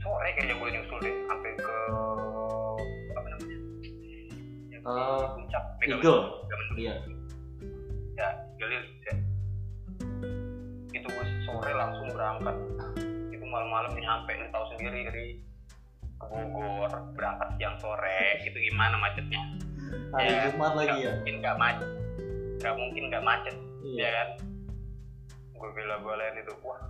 sore 0.00 0.28
kayaknya 0.32 0.54
gue 0.54 0.68
nyusul 0.70 0.98
deh 1.00 1.14
sampai 1.26 1.50
ke 1.52 1.74
apa 3.10 3.28
namanya 3.28 3.56
yang 4.70 4.80
Eh, 4.80 5.24
puncak 5.28 5.64
Eagle. 5.82 6.20
Iya. 6.72 6.94
ya 8.16 8.28
Eagle 8.56 8.70
ya. 8.72 9.14
itu 10.90 11.06
gue 11.06 11.24
sore 11.42 11.72
langsung 11.72 12.08
berangkat 12.08 12.56
itu 13.28 13.44
malam-malam 13.44 13.92
nyampe 13.92 14.32
lu 14.32 14.46
tahu 14.48 14.64
sendiri 14.70 14.98
dari 15.04 15.26
ke 16.16 16.26
Bogor 16.26 16.92
berangkat 17.12 17.48
siang 17.56 17.76
sore 17.76 18.40
itu 18.40 18.56
gimana 18.62 18.96
macetnya 18.96 19.42
Hari 19.90 20.22
Ya, 20.24 20.46
Jumat 20.48 20.72
lagi 20.76 20.96
ya. 21.02 21.10
mungkin 21.12 21.34
nggak 21.40 21.56
macet 21.56 21.88
nggak 22.58 22.74
mungkin 22.74 23.02
nggak 23.10 23.24
macet 23.24 23.56
Iya. 23.82 24.00
ya 24.00 24.10
kan 24.10 24.28
gue 25.60 25.70
bela 25.76 25.96
belain 26.00 26.40
itu 26.40 26.52
wah. 26.64 26.80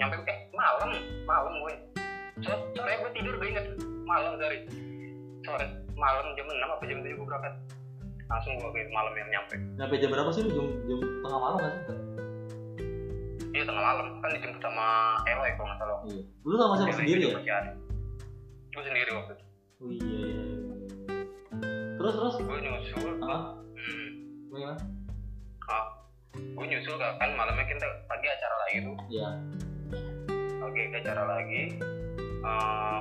Nyampe 0.00 0.16
eh 0.24 0.38
malam 0.56 0.90
malam 1.28 1.52
gue 1.60 1.74
sore, 2.40 2.56
sore 2.72 2.92
gue 2.96 3.10
tidur 3.12 3.34
gue 3.36 3.48
inget 3.52 3.66
malam 4.08 4.40
dari 4.40 4.64
sore 5.44 5.66
malam 6.00 6.32
jam 6.32 6.48
6 6.48 6.56
apa 6.56 6.84
jam 6.88 6.98
7 7.04 7.12
gue 7.12 7.26
berangkat. 7.28 7.54
Langsung 8.32 8.56
gue 8.56 8.70
ke 8.72 8.88
malam 8.88 9.12
yang 9.12 9.28
nyampe. 9.28 9.54
Nyampe 9.76 9.94
jam 10.00 10.08
berapa 10.16 10.30
sih 10.32 10.42
lu? 10.48 10.50
Jam, 10.56 10.66
jam 10.88 10.98
tengah 11.20 11.40
malam 11.40 11.58
sih? 11.60 11.98
iya 13.50 13.62
tengah 13.66 13.84
malam. 13.84 14.06
Kan 14.24 14.30
dijemput 14.32 14.62
sama 14.64 14.86
Eloy 15.28 15.50
kalau 15.58 15.68
nggak 15.68 15.78
salah. 15.82 15.98
Iya. 16.08 16.22
Lu 16.46 16.54
sama 16.56 16.74
siapa? 16.80 16.92
Sendiri 16.96 17.20
ya? 17.28 17.60
gue 18.70 18.82
sendiri 18.86 19.10
waktu 19.12 19.32
itu. 19.34 19.44
Oh 19.82 19.90
iya, 19.90 20.04
iya, 20.06 20.18
iya. 20.24 20.44
Terus 22.00 22.14
terus? 22.16 22.34
gue 22.40 22.58
nyusul 22.64 23.12
Ah, 23.26 23.58
hmm, 23.76 24.08
gimana? 24.48 24.78
ah, 25.68 25.86
gue 26.36 26.66
nyusul 26.66 26.94
kan 27.00 27.16
kan 27.18 27.30
malamnya 27.34 27.66
kita 27.66 27.86
pagi 28.06 28.26
acara 28.30 28.54
lagi 28.66 28.76
tuh. 28.84 28.96
Iya. 29.10 29.28
oke 30.60 30.82
ke 30.92 30.96
acara 31.02 31.22
lagi. 31.26 31.62
Eh, 32.40 33.00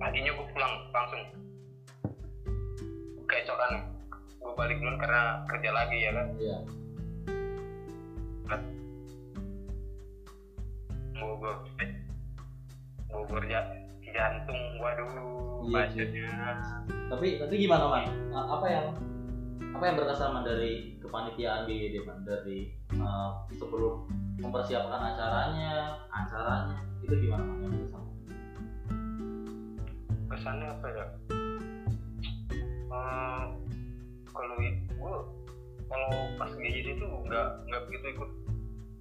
paginya 0.00 0.30
gue 0.32 0.46
pulang 0.54 0.74
langsung. 0.94 1.22
Keesokan 3.28 3.72
gue 4.40 4.52
balik 4.56 4.78
dulu 4.80 4.96
karena 4.96 5.44
kerja 5.50 5.70
lagi 5.74 5.98
ya 6.00 6.10
kan? 6.16 6.26
Iya. 6.38 6.58
Bogor. 11.18 11.56
Bogor 13.10 13.42
ya 13.44 13.60
jantung 14.08 14.58
waduh 14.80 15.28
Iya, 15.68 15.74
macetnya 15.74 16.30
Tapi 17.10 17.26
tapi 17.42 17.54
gimana 17.58 17.84
man? 17.90 18.04
Apa 18.32 18.66
yang 18.70 18.86
apa 19.58 19.84
yang 19.84 19.96
berkesan 19.98 20.30
Man, 20.34 20.44
dari 20.46 20.98
kepanitiaan 20.98 21.66
GGD 21.66 22.02
man 22.02 22.26
dari 22.26 22.74
uh, 22.98 23.46
sebelum 23.54 24.10
mempersiapkan 24.38 25.14
acaranya, 25.14 26.02
acaranya 26.10 26.78
itu 27.02 27.14
gimana 27.26 27.42
man 27.46 27.58
yang 27.62 27.72
berkesan? 27.72 28.04
kesannya 30.28 30.68
apa 30.70 30.86
ya? 30.92 31.06
Eh, 32.88 33.44
kalau 34.30 34.54
gue 34.60 35.14
kalau 35.88 36.10
pas 36.36 36.52
GJD 36.52 37.00
itu 37.00 37.06
nggak 37.06 37.48
nggak 37.66 37.82
begitu 37.90 38.06
ikut. 38.14 38.30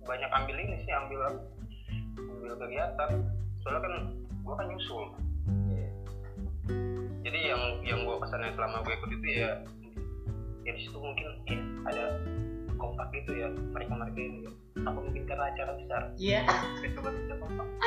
Banyak 0.08 0.30
ambil 0.32 0.56
ini 0.56 0.76
sih 0.88 0.94
ambil 0.96 1.36
ambil 2.18 2.54
kegiatan. 2.58 3.12
Soalnya 3.62 3.82
kan 3.84 3.94
gue 4.18 4.54
kan 4.56 4.66
nyusul. 4.72 5.04
Iya. 5.68 5.90
jadi 7.28 7.40
yang 7.54 7.62
yang 7.84 8.00
gue 8.08 8.18
kesannya 8.24 8.56
selama 8.56 8.84
gue 8.88 8.94
ikut 8.96 9.12
itu 9.20 9.28
ya 9.44 9.52
ya 10.68 10.76
di 10.76 10.84
situ 10.84 11.00
mungkin 11.00 11.32
ya, 11.48 11.56
ada 11.88 12.04
kompak 12.76 13.08
gitu 13.16 13.32
ya 13.40 13.48
mereka 13.72 13.96
mereka 13.96 14.20
ini 14.20 14.44
ya. 14.44 14.52
apa 14.84 15.00
mungkin 15.00 15.24
karena 15.24 15.48
acara 15.56 15.72
besar 15.80 16.02
Iya. 16.20 16.44
kita 16.84 17.00
coba 17.00 17.10
bisa 17.16 17.34
kompak 17.40 17.68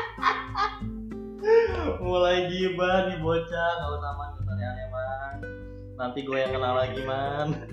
Mulai 2.04 2.52
gibah 2.52 3.08
nih 3.08 3.16
bocah, 3.24 3.70
nggak 3.80 3.96
usah 3.96 4.12
aneh 4.60 4.86
man. 4.92 5.40
Nanti 5.96 6.20
gue 6.20 6.36
yang 6.36 6.52
kenal 6.52 6.76
lagi 6.76 7.00
man. 7.00 7.48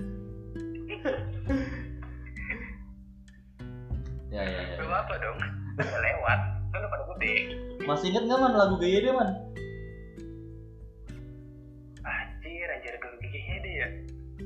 ya 4.34 4.40
ya 4.44 4.60
ya. 4.72 4.76
Gak 4.80 4.88
apa 4.88 5.14
dong 5.20 5.36
udah 5.78 6.00
lewat 6.02 6.38
kan 6.68 6.78
udah 6.82 6.90
pada 6.90 7.04
gede 7.16 7.54
Masih 7.86 8.10
inget 8.12 8.24
nggak 8.26 8.40
man 8.40 8.52
lagu 8.56 8.74
GGD 8.80 9.06
man? 9.14 9.28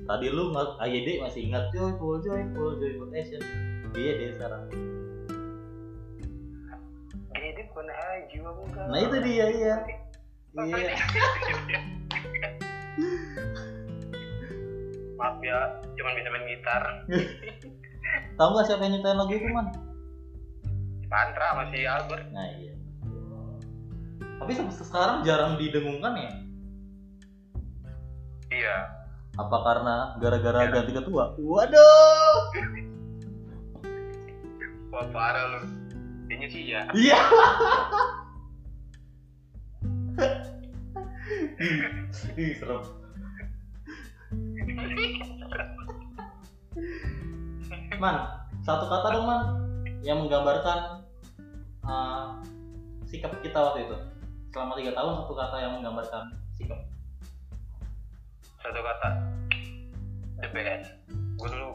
Tadi 0.03 0.27
lu 0.35 0.51
nggak 0.51 0.83
AYD 0.83 1.09
masih 1.23 1.41
ingat 1.47 1.71
joyful 1.71 2.19
joyful 2.19 2.75
joyful 2.83 3.09
action. 3.15 3.43
GGD 3.93 4.35
sekarang. 4.35 4.67
GGD 7.33 7.59
bukan 7.71 7.87
ah, 7.91 8.17
jiwa 8.31 8.51
bukan 8.57 8.85
Nah 8.91 8.99
itu 8.99 9.17
dia 9.23 9.47
iya. 9.53 9.75
Iya. 10.53 10.93
maaf 15.23 15.39
ya 15.39 15.59
cuman 15.95 16.13
bisa 16.19 16.29
main 16.35 16.45
gitar 16.51 16.83
Tahu 18.37 18.49
nggak 18.53 18.67
siapa 18.67 18.83
yang 18.85 18.99
nyiptain 18.99 19.17
lagu 19.17 19.33
itu 19.33 19.49
man? 19.55 19.71
Pantra 21.07 21.49
masih 21.63 21.87
Albert 21.87 22.27
Nah 22.35 22.47
iya. 22.59 22.75
Tapi 24.43 24.51
sampai 24.59 24.75
sekarang 24.75 25.23
jarang 25.23 25.55
didengungkan 25.63 26.19
ya? 26.19 26.33
iya 28.53 28.85
Apa 29.41 29.57
karena 29.65 29.97
gara-gara 30.21 30.69
ganti 30.69 30.93
ketua? 30.93 31.33
Waduh. 31.41 32.37
wah 34.93 35.09
parah 35.09 35.45
lu 35.57 35.61
kayaknya 36.29 36.49
sih 36.53 36.63
ya 36.69 36.85
Iya. 36.93 37.21
Ih, 42.37 42.53
serem. 42.61 42.83
Man, 47.97 48.17
satu 48.67 48.85
kata 48.91 49.07
dong 49.15 49.27
man 49.29 49.41
yang 50.03 50.21
menggambarkan 50.21 51.07
uh, 51.87 52.43
sikap 53.07 53.33
kita 53.41 53.57
waktu 53.57 53.87
itu. 53.89 53.97
Selama 54.53 54.77
tiga 54.77 54.93
tahun 54.93 55.25
satu 55.25 55.33
kata 55.39 55.57
yang 55.63 55.73
menggambarkan 55.81 56.37
sikap. 56.59 56.92
Satu 58.63 58.81
kata. 58.81 59.11
The 60.43 60.49
best 60.55 60.91
gue 61.11 61.49
dulu 61.51 61.71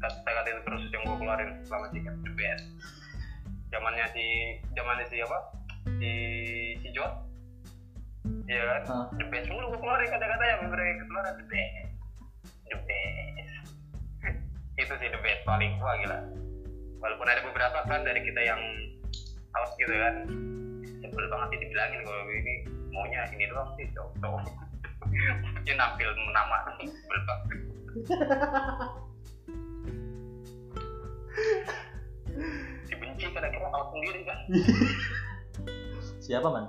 kata 0.00 0.30
kata 0.32 0.48
itu 0.52 0.60
terus 0.64 0.82
yang 0.92 1.02
gue 1.04 1.16
keluarin 1.20 1.50
selama 1.64 1.86
sih 1.92 2.00
the 2.00 2.32
best 2.36 2.64
zamannya 3.72 4.06
si 4.12 4.24
zamannya 4.72 5.04
si 5.08 5.16
apa? 5.20 5.38
Si 6.00 6.10
si 6.80 6.88
Jot 6.96 7.12
iya 8.48 8.60
kan? 8.60 8.82
Hah. 8.88 9.04
the 9.20 9.26
best 9.28 9.48
mulu 9.52 9.72
gue 9.72 9.80
keluarin 9.80 10.08
kata-kata 10.08 10.44
yang 10.44 10.60
bener 10.68 10.80
keluaran 11.04 11.34
the 11.36 11.46
best 11.48 11.88
the 12.68 12.78
best 12.88 13.68
itu 14.74 14.92
sih 14.98 15.08
the 15.12 15.20
best 15.22 15.40
paling 15.46 15.76
wah 15.78 15.94
gila. 16.00 16.18
Walaupun 16.98 17.28
ada 17.28 17.44
beberapa 17.44 17.78
kan 17.84 18.00
dari 18.02 18.24
kita 18.24 18.40
yang 18.42 18.60
awas 19.54 19.70
gitu 19.76 19.92
kan. 19.92 20.14
Sebel 21.04 21.24
banget 21.30 21.46
sih 21.52 21.58
dibilangin 21.68 22.00
kalau 22.02 22.24
ini 22.32 22.54
maunya 22.90 23.22
ini 23.30 23.44
doang 23.52 23.70
sih 23.76 23.86
cowok 23.94 24.63
dia 25.64 25.74
nampil 25.78 26.08
nama 26.34 26.56
dibenci 32.90 33.24
kan 33.30 33.42
akhirnya 33.46 33.68
awas 33.70 33.88
sendiri 33.94 34.20
kan 34.26 34.38
Siapa 36.24 36.48
man? 36.48 36.64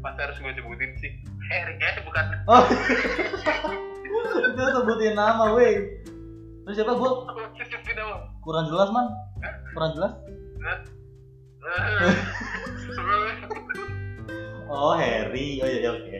masa 0.00 0.20
harus 0.26 0.38
gue 0.40 0.52
sebutin 0.56 0.90
sih 1.02 1.12
Harry 1.52 1.74
eh 1.78 2.02
bukan 2.02 2.24
Oh. 2.46 2.64
Itu 4.46 4.62
sebutin 4.72 5.18
nama, 5.18 5.52
weh. 5.54 5.98
Terus 6.66 6.74
siapa 6.78 6.94
dong 6.96 8.20
kurang 8.42 8.66
jelas 8.70 8.88
man? 8.94 9.06
Kurang 9.74 9.90
jelas? 9.98 10.12
Oh 14.66 14.98
Harry, 14.98 15.62
oh 15.62 15.68
iya 15.70 15.78
iya, 15.78 15.90
oke. 15.94 16.18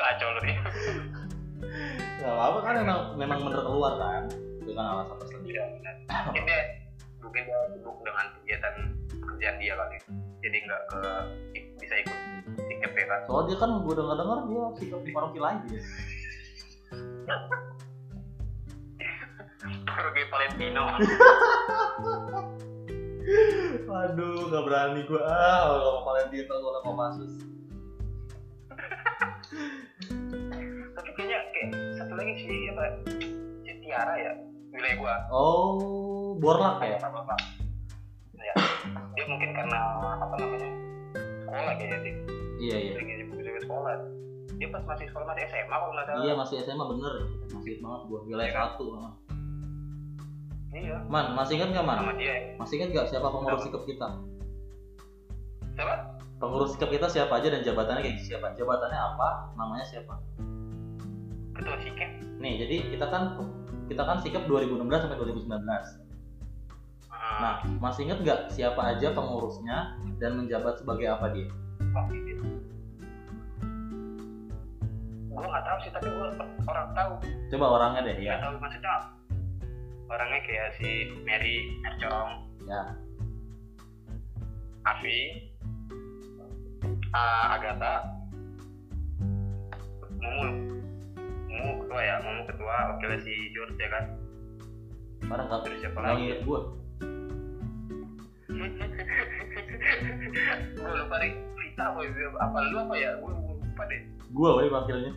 kacau 0.00 0.28
lu 0.36 0.40
nih 0.42 0.56
Gak 2.20 2.32
apa-apa 2.34 2.58
kan 2.66 2.74
memang 2.82 3.00
memang 3.16 3.38
bener 3.46 3.62
keluar 3.62 3.94
kan 4.00 4.22
dengan 4.64 4.84
alasan 4.96 5.16
tersendiri. 5.22 5.60
Benar. 5.60 5.94
mungkin 6.28 6.42
dia 6.48 6.60
mungkin 7.20 7.42
dia 7.46 7.58
sibuk 7.72 7.96
dengan 8.02 8.26
kegiatan 8.40 8.74
pekerjaan 9.22 9.56
dia 9.60 9.72
kali 9.76 9.96
jadi 10.40 10.56
nggak 10.66 10.82
ke 10.88 11.00
bisa 11.80 11.94
ikut 12.00 12.18
sikap 12.68 12.92
ya 12.96 13.06
kan 13.06 13.20
Soalnya 13.28 13.48
dia 13.48 13.56
kan 13.60 13.70
gue 13.84 13.94
denger 13.96 14.16
dengar 14.18 14.38
dia 14.48 14.64
sikap 14.80 15.00
di 15.04 15.12
paroki 15.12 15.38
lain 15.40 15.58
dia. 15.68 15.80
Jorge 19.60 20.22
Valentino 20.26 20.84
Aduh, 23.90 24.48
gak 24.48 24.64
berani 24.64 25.04
gue 25.04 25.20
ah 25.20 25.68
kalau 25.68 26.00
mau 26.00 26.08
Valentino 26.08 26.54
kalau 26.56 26.80
mau 26.82 26.94
Pasus. 26.96 27.32
tapi 30.90 31.10
kayaknya 31.12 31.38
kayak 31.52 31.70
satu 31.94 32.14
lagi 32.14 32.32
sih 32.38 32.70
apa 32.70 32.84
si 33.60 33.72
Tiara 33.80 34.14
ya 34.16 34.32
wilayah 34.70 34.96
gua 34.96 35.14
Oh, 35.28 36.34
Borlak 36.34 36.80
ya? 36.80 36.98
apa 36.98 37.36
ya 38.40 38.54
dia 39.12 39.24
mungkin 39.28 39.50
karena 39.52 39.78
apa 40.16 40.34
namanya 40.38 40.70
sekolah 41.44 41.74
kayaknya 41.76 41.98
sih 42.00 42.14
Iya 42.60 42.76
iya. 42.78 42.92
lagi 42.96 43.12
sibuk 43.20 43.38
sekolah 43.60 43.94
dia 44.56 44.68
pas 44.68 44.82
masih 44.86 45.06
sekolah 45.08 45.26
masih 45.28 45.44
SMA 45.46 45.72
kalau 45.72 45.92
nggak 45.92 46.06
salah 46.06 46.20
Iya 46.20 46.32
masih 46.34 46.56
SMA 46.62 46.84
bener, 46.88 47.14
masih 47.50 47.72
banget 47.78 48.00
gue 48.06 48.18
wilayah 48.26 48.46
Iya 48.46 48.56
kan? 48.56 48.64
satu. 48.72 48.84
Man. 48.90 49.12
Iya 50.70 50.96
man, 51.10 51.34
masih 51.34 51.58
inget 51.58 51.74
gak 51.74 51.86
man? 51.86 51.98
sama 51.98 52.14
dia 52.14 52.34
Masih 52.56 52.74
inget 52.78 52.90
gak 52.94 53.06
siapa 53.10 53.26
pengurus 53.26 53.62
sikap 53.66 53.82
kita? 53.84 54.08
siapa 55.74 55.94
Pengurus 56.40 56.70
sikap 56.72 56.88
kita 56.88 57.06
siapa 57.10 57.32
aja 57.36 57.48
dan 57.52 57.60
jabatannya 57.60 58.00
kayak 58.00 58.18
siapa? 58.24 58.56
Jabatannya 58.56 58.96
apa? 58.96 59.28
Namanya 59.58 59.84
siapa? 59.84 60.14
ketua 61.52 61.76
sikap 61.84 62.08
Nih, 62.40 62.56
jadi 62.56 62.76
kita 62.88 63.06
kan 63.12 63.36
kita 63.84 64.00
kan 64.00 64.16
sikap 64.24 64.48
2016 64.48 64.80
sampai 65.04 65.18
2019. 65.20 65.60
Ah, 67.10 67.36
Nah, 67.40 67.54
masih 67.82 68.08
inget 68.08 68.18
nggak 68.24 68.40
siapa 68.48 68.80
aja 68.96 69.12
pengurusnya 69.12 70.00
dan 70.16 70.40
menjabat 70.40 70.80
sebagai 70.80 71.10
apa 71.12 71.28
dia? 71.34 71.50
gue 75.30 75.48
nggak 75.48 75.64
tahu 75.64 75.78
sih 75.80 75.90
tapi 75.94 76.06
gue 76.10 76.26
orang 76.68 76.88
tahu 76.92 77.12
Coba 77.48 77.66
orangnya 77.80 78.00
deh 78.04 78.14
nggak 78.20 78.28
ya. 78.28 78.44
tahu 78.44 78.52
maksudnya 78.60 78.92
orangnya 80.10 80.42
kayak 80.42 80.74
si 80.82 81.14
Mary 81.22 81.78
Ercong 81.86 82.50
Ya. 82.68 82.92
Avi. 84.84 85.48
Uh, 87.10 87.44
Agatha. 87.56 88.04
Mumu. 90.20 90.44
Mumu 91.50 91.72
ketua 91.82 92.00
ya 92.04 92.22
Mumu 92.22 92.46
ketua 92.46 92.94
wakilnya 92.94 93.18
si 93.24 93.32
George 93.56 93.80
ya 93.80 93.88
kan? 93.90 94.04
Parah 95.26 95.44
nggak? 95.48 95.66
Terus 95.66 95.80
siapa 95.82 95.98
lagi? 96.04 96.30
inget 96.30 96.46
gue. 96.46 96.60
gue 100.76 100.92
lupa 100.94 101.16
nih 101.18 101.32
Vita 101.56 101.84
apa 101.90 101.98
ya 102.04 102.28
apa 102.38 102.58
lu 102.70 102.76
apa 102.78 102.94
ya? 102.94 103.10
Gue 103.18 103.32
lupa 103.34 103.82
deh. 103.88 104.00
Gue 104.30 104.48
woi 104.52 104.70
wakilnya. 104.70 105.12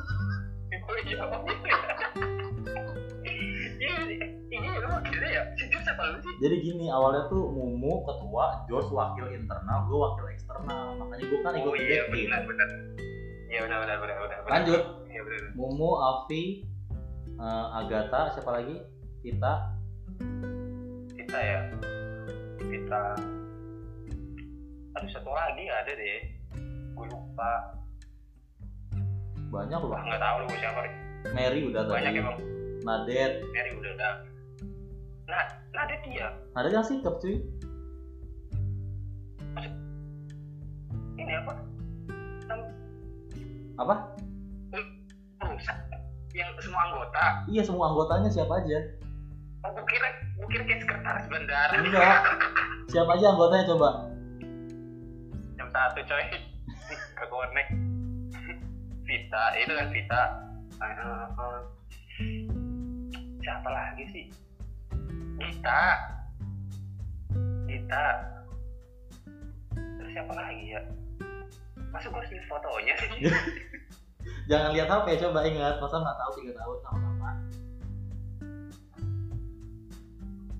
oh 0.86 0.96
iya 1.04 1.20
lu 4.18 5.28
ya 5.30 5.42
si 5.54 5.64
George 5.70 5.84
siapa 5.86 6.02
lu 6.10 6.18
sih 6.24 6.34
Jadi 6.40 6.56
gini 6.64 6.86
awalnya 6.88 7.28
tuh 7.28 7.52
Mumu 7.52 8.02
ketua, 8.08 8.64
George 8.66 8.90
wakil 8.90 9.26
internal, 9.30 9.86
gue 9.86 9.98
wakil 9.98 10.24
eksternal. 10.32 10.96
Makanya 10.98 11.24
gue 11.28 11.38
kan 11.44 11.52
ikut 11.54 11.70
oh 11.70 11.76
iya 11.76 12.02
benar 12.08 12.40
benar 12.48 12.68
iya 13.50 13.58
benar 13.66 13.78
benar 13.82 13.96
benar 14.00 14.16
benar. 14.24 14.38
Lanjut. 14.48 14.80
iya 15.10 15.20
benar 15.22 15.40
Mumu, 15.54 15.90
Alfi, 15.98 16.64
eh, 17.36 17.66
Agatha, 17.78 18.32
siapa 18.34 18.50
lagi? 18.50 18.76
Kita. 19.20 19.52
kita 21.14 21.38
ya 21.38 21.60
kita 22.58 23.02
aduh 24.98 25.10
satu 25.14 25.30
lagi 25.30 25.64
ada 25.70 25.92
deh 25.94 26.20
gue 26.98 27.06
lupa 27.06 27.52
Banyak 29.50 29.80
loh. 29.82 29.98
Nggak 29.98 30.22
tahu 30.22 30.36
lu 30.46 30.48
siapa 30.62 30.80
Mary 31.34 31.60
udah 31.66 31.82
banyak 31.90 32.12
tadi. 32.14 32.22
emang 32.22 32.36
Nadet. 32.80 33.32
Mary 33.46 33.70
udah 33.74 33.90
udah 33.92 34.14
nah 35.26 35.44
ada 35.78 35.94
dia 36.02 36.26
Nadet 36.52 36.72
yang 36.72 36.82
sikap 36.82 37.14
cuy. 37.18 37.38
ini 41.14 41.32
apa 41.36 41.52
Apa? 43.78 43.94
perusak 45.36 45.76
yang 46.32 46.48
semua 46.58 46.80
anggota 46.86 47.24
Iya 47.46 47.62
semua 47.62 47.84
anggotanya 47.88 48.28
siapa 48.28 48.58
aja? 48.58 48.78
oh 49.60 49.70
gue 49.70 49.84
kira 49.86 50.08
gue 50.34 50.48
kira 50.48 50.64
kayak 50.64 50.80
sekretaris 50.80 51.26
bandara 51.28 51.74
Enggak. 51.76 52.18
Siapa 52.88 53.10
aja 53.14 53.26
anggotanya 53.30 53.64
coba? 53.68 53.88
jam 55.54 55.68
satu 55.70 56.00
coy 56.02 56.24
ke 56.90 57.24
connect 57.26 57.70
Vita 59.04 59.44
itu 59.54 59.72
kan 59.72 59.88
Vita 59.90 60.22
siapa 63.50 63.66
lagi 63.66 64.04
sih. 64.14 64.24
Gita 65.42 65.82
Gita 67.66 68.06
terus 69.74 70.10
siapa 70.14 70.32
lagi 70.38 70.78
ya? 70.78 70.80
Masa 71.90 72.06
gue 72.06 72.18
harus 72.22 72.30
lihat 72.30 72.46
fotonya 72.46 72.94
sih? 72.94 73.10
Jangan 74.50 74.70
lihat 74.70 74.86
HP 74.86 75.18
coba 75.18 75.42
ingat. 75.42 75.82
Masa 75.82 75.98
nggak 75.98 76.18
tahu 76.22 76.30
tiga 76.38 76.52
tahun 76.62 76.78
sama-sama. 76.86 77.30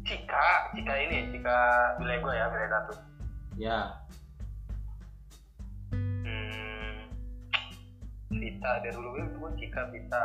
Cika 0.03 0.49
Cika 0.75 0.95
ini 1.07 1.31
Cika 1.31 1.59
wilayah 2.03 2.19
gue 2.19 2.35
ya 2.35 2.47
wilayah 2.51 2.71
satu 2.75 2.95
Ya. 3.55 3.79
hmm, 5.95 7.07
Vita 8.35 8.73
dari 8.83 8.91
dulu 8.91 9.15
gue 9.15 9.51
Cika 9.63 9.87
Vita 9.95 10.25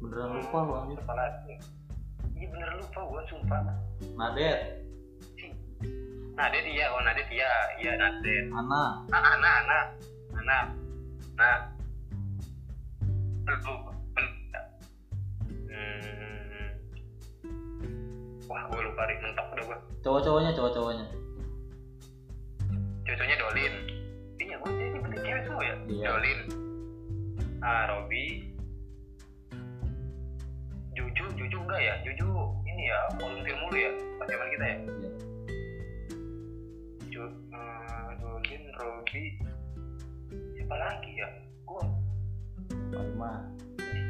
Beneran 0.00 0.40
lupa 0.40 0.58
lu 0.64 0.72
anjir. 0.80 0.98
Lagi? 1.04 1.54
Iya 2.40 2.46
bener 2.48 2.68
lupa 2.80 3.00
gue 3.04 3.22
sumpah. 3.28 3.60
Nadet, 4.16 4.80
Nadet 6.32 6.64
iya, 6.64 6.88
oh 6.88 7.04
Nadet 7.04 7.28
iya, 7.28 7.52
iya 7.76 7.92
Nadet. 8.00 8.48
Ana, 8.48 9.04
Nah, 9.12 9.20
Ana, 9.20 9.50
Ana, 9.60 9.78
Ana, 10.40 10.58
nah. 11.36 11.56
Hmm. 15.68 16.68
Wah, 18.48 18.62
gue 18.72 18.80
lupa 18.88 19.02
nih, 19.04 19.16
mentok 19.20 19.46
udah 19.52 19.64
gue. 19.68 19.78
cowok-cowoknya 20.00 20.50
cowok-cowoknya. 20.56 21.06
Cocoknya 23.04 23.36
Dolin. 23.36 23.74
Iya, 24.40 24.54
gue 24.64 24.70
jadi 24.80 24.96
bener 24.96 25.18
cewek 25.20 25.42
semua 25.44 25.62
ya. 25.66 25.74
Iya. 25.92 26.06
Dolin. 26.08 26.40
Ah, 27.60 27.84
Robi. 27.92 28.49
Juju, 31.00 31.24
Juju 31.32 31.56
enggak 31.64 31.80
ya? 31.80 31.94
Juju 32.04 32.28
ini 32.68 32.92
ya, 32.92 33.00
volunteer 33.16 33.56
mulu 33.56 33.76
ya, 33.80 33.88
pas 34.20 34.28
zaman 34.28 34.48
kita 34.52 34.64
ya. 34.68 34.76
Iya. 34.84 35.10
Ju, 37.08 37.24
Dolin, 38.20 38.62
Robi, 38.76 39.24
siapa 40.52 40.76
lagi 40.76 41.12
ya? 41.16 41.28
Gua 41.64 41.80
Pak 42.92 43.00
Ima. 43.16 43.32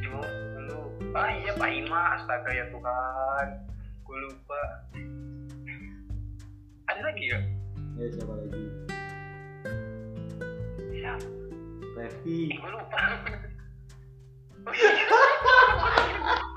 Ju, 0.02 0.18
dulu. 0.58 0.80
Ah 1.14 1.30
iya 1.30 1.54
Pak 1.54 1.70
Ima, 1.70 2.18
astaga 2.18 2.50
ya 2.50 2.66
Tuhan. 2.74 3.46
Gue 4.02 4.16
lupa. 4.26 4.62
Ada 6.90 7.00
lagi 7.06 7.24
ya? 7.30 7.38
Ya 8.02 8.06
siapa 8.10 8.34
lagi? 8.34 8.66
Siapa? 10.90 11.28
Revi. 11.94 12.58
Gue 12.58 12.70
lupa. 12.74 12.98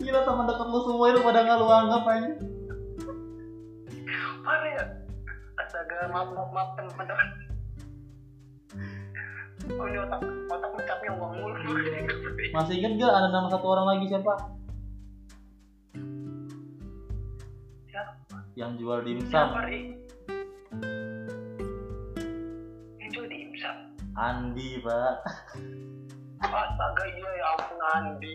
Gila 0.00 0.20
teman 0.24 0.48
dekat 0.48 0.66
lu 0.72 0.80
semua 0.82 1.06
itu 1.12 1.20
pada 1.20 1.40
nggak 1.44 1.58
lu 1.60 1.66
anggap 1.68 2.02
aja. 2.08 2.32
Mana 4.40 4.66
ya? 4.72 4.84
Astaga, 5.60 6.08
maaf, 6.08 6.28
maaf, 6.32 6.50
maaf 6.50 6.68
teman-teman. 6.74 7.28
Oh 9.76 9.86
ini 9.86 9.98
otak, 10.00 10.24
otak 10.24 10.70
mencapnya 10.72 11.10
uang 11.20 11.32
mulu. 11.36 11.54
Masih 12.56 12.74
inget 12.80 12.96
gak 12.96 13.12
ada 13.12 13.28
nama 13.28 13.46
satu 13.52 13.66
orang 13.68 13.86
lagi 13.92 14.08
siapa? 14.08 14.34
Siapa? 17.92 18.12
Yang 18.56 18.70
jual 18.80 18.98
dimsum. 19.04 19.30
Siapa, 19.30 19.60
Ri? 19.68 19.80
Ini 22.98 23.06
juga 23.12 23.26
dimsum. 23.28 23.76
Andi, 24.16 24.80
Pak. 24.80 25.14
Astaga 26.40 27.04
iya 27.04 27.30
ya 27.36 27.44
ampun 27.52 27.80
Andi 27.94 28.34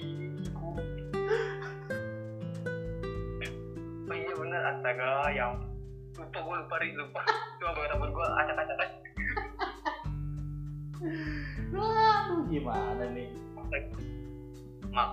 Oh 4.06 4.16
iya 4.16 4.34
bener. 4.38 4.62
Astaga 4.62 5.10
ya 5.34 5.44
ampun. 5.50 5.70
Lupa 6.16 6.40
gue 6.40 6.56
lupa 6.64 6.76
Ri 6.80 6.90
lupa. 6.94 7.22
Gue 7.60 7.86
temen 7.90 8.10
gue 8.14 8.26
acak-acak 8.26 8.78
acak 8.78 8.92
Aduh, 11.76 12.42
gimana 12.50 13.04
nih? 13.14 13.30
Teman 14.82 15.10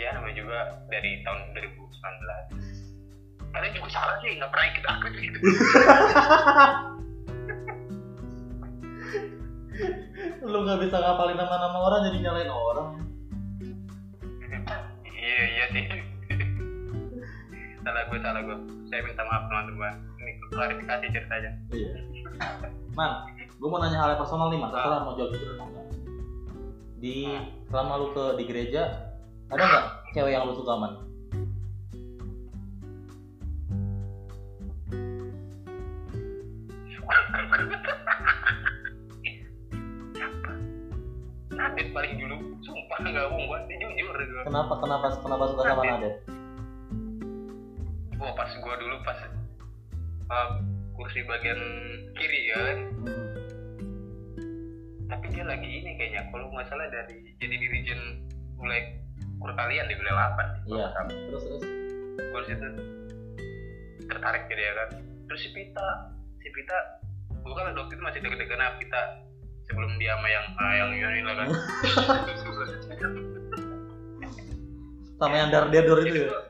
ya 0.00 0.16
namanya 0.16 0.40
juga 0.40 0.58
dari 0.88 1.20
tahun 1.20 1.52
2019 1.52 3.52
Kalian 3.52 3.76
juga 3.76 3.88
salah 3.92 4.16
sih 4.24 4.32
nggak 4.32 4.48
pernah 4.48 4.66
ikut 4.72 4.84
aku 4.88 5.06
gitu 5.20 5.38
Lu 10.44 10.58
nggak 10.64 10.80
bisa 10.84 10.96
ngapalin 10.98 11.38
nama-nama 11.40 11.78
orang 11.78 12.04
jadi 12.10 12.18
nyalain 12.26 12.52
orang. 12.52 13.00
Iya 15.08 15.42
iya 15.46 15.64
sih 15.72 15.84
Salah 17.80 18.02
gue 18.12 18.18
salah 18.20 18.40
gue 18.44 18.56
Saya 18.92 19.00
minta 19.04 19.22
maaf 19.24 19.48
teman-teman 19.48 19.94
Ini 20.20 20.32
klarifikasi 20.52 21.06
ceritanya 21.08 21.50
Iya. 21.72 21.90
Man, 22.96 23.12
gue 23.46 23.68
mau 23.68 23.78
nanya 23.78 24.02
hal 24.02 24.08
yang 24.16 24.20
personal 24.20 24.50
nih, 24.50 24.58
Man. 24.58 24.72
Terserah 24.74 25.00
mau 25.06 25.14
jawab 25.14 25.30
jujur 25.36 25.48
atau 25.54 25.66
enggak. 25.68 25.86
Di 27.00 27.16
selama 27.70 27.92
lu 28.02 28.06
ke 28.12 28.24
di 28.36 28.44
gereja, 28.50 28.82
ada 29.52 29.62
nggak 29.62 29.84
cewek 30.16 30.32
yang 30.34 30.44
lu 30.48 30.54
suka, 30.58 30.74
Man? 30.74 30.92
Nadit 41.50 41.88
paling 41.92 42.14
dulu 42.16 42.36
Sumpah 42.64 42.98
nggak 43.04 43.26
bohong 43.30 43.44
gue 43.46 43.58
jujur 43.78 44.16
Kenapa 44.48 44.74
kenapa 44.80 45.06
kenapa 45.20 45.44
suka 45.52 45.62
sama 45.62 45.82
Nadet? 45.84 46.39
Wah 48.20 48.36
pas 48.36 48.52
gua 48.60 48.76
dulu 48.76 49.00
pas 49.00 49.16
uh, 50.28 50.50
kursi 50.92 51.24
bagian 51.24 51.56
kiri 52.20 52.52
ya 52.52 52.58
kan? 52.60 52.78
Tapi 55.08 55.26
dia 55.32 55.44
lagi 55.48 55.64
ini 55.64 55.96
kayaknya 55.96 56.28
kalau 56.28 56.52
nggak 56.52 56.68
salah 56.68 56.84
dari 56.92 57.32
jadi 57.40 57.56
dirijen 57.56 58.20
mulai 58.60 59.00
perkalian 59.40 59.88
di 59.88 59.96
wilayah 59.96 60.36
8 60.36 60.68
Iya. 60.68 60.86
Terus 61.08 61.44
terus. 61.48 61.64
gue 62.20 62.42
situ 62.44 62.68
tertarik 64.04 64.44
gitu 64.52 64.60
ya 64.60 64.72
kan? 64.76 64.88
Terus 65.32 65.40
si 65.40 65.48
Pita 65.56 65.88
si 66.44 66.48
Pita 66.52 66.78
gue 67.40 67.54
kan 67.56 67.72
waktu 67.72 67.92
itu 67.96 68.02
masih 68.04 68.20
deg-degan 68.20 68.60
sama 68.60 68.76
Pita 68.76 69.02
sebelum 69.64 69.96
dia 69.96 70.12
sama 70.12 70.28
yang 70.28 70.46
uh, 70.60 70.74
yang 70.76 70.90
ini 70.92 71.24
lah 71.24 71.34
kan. 71.40 71.48
Sama 75.20 75.36
yang 75.36 75.52
dar 75.52 75.68
dedor 75.68 76.00
itu 76.00 76.28
ya 76.28 76.49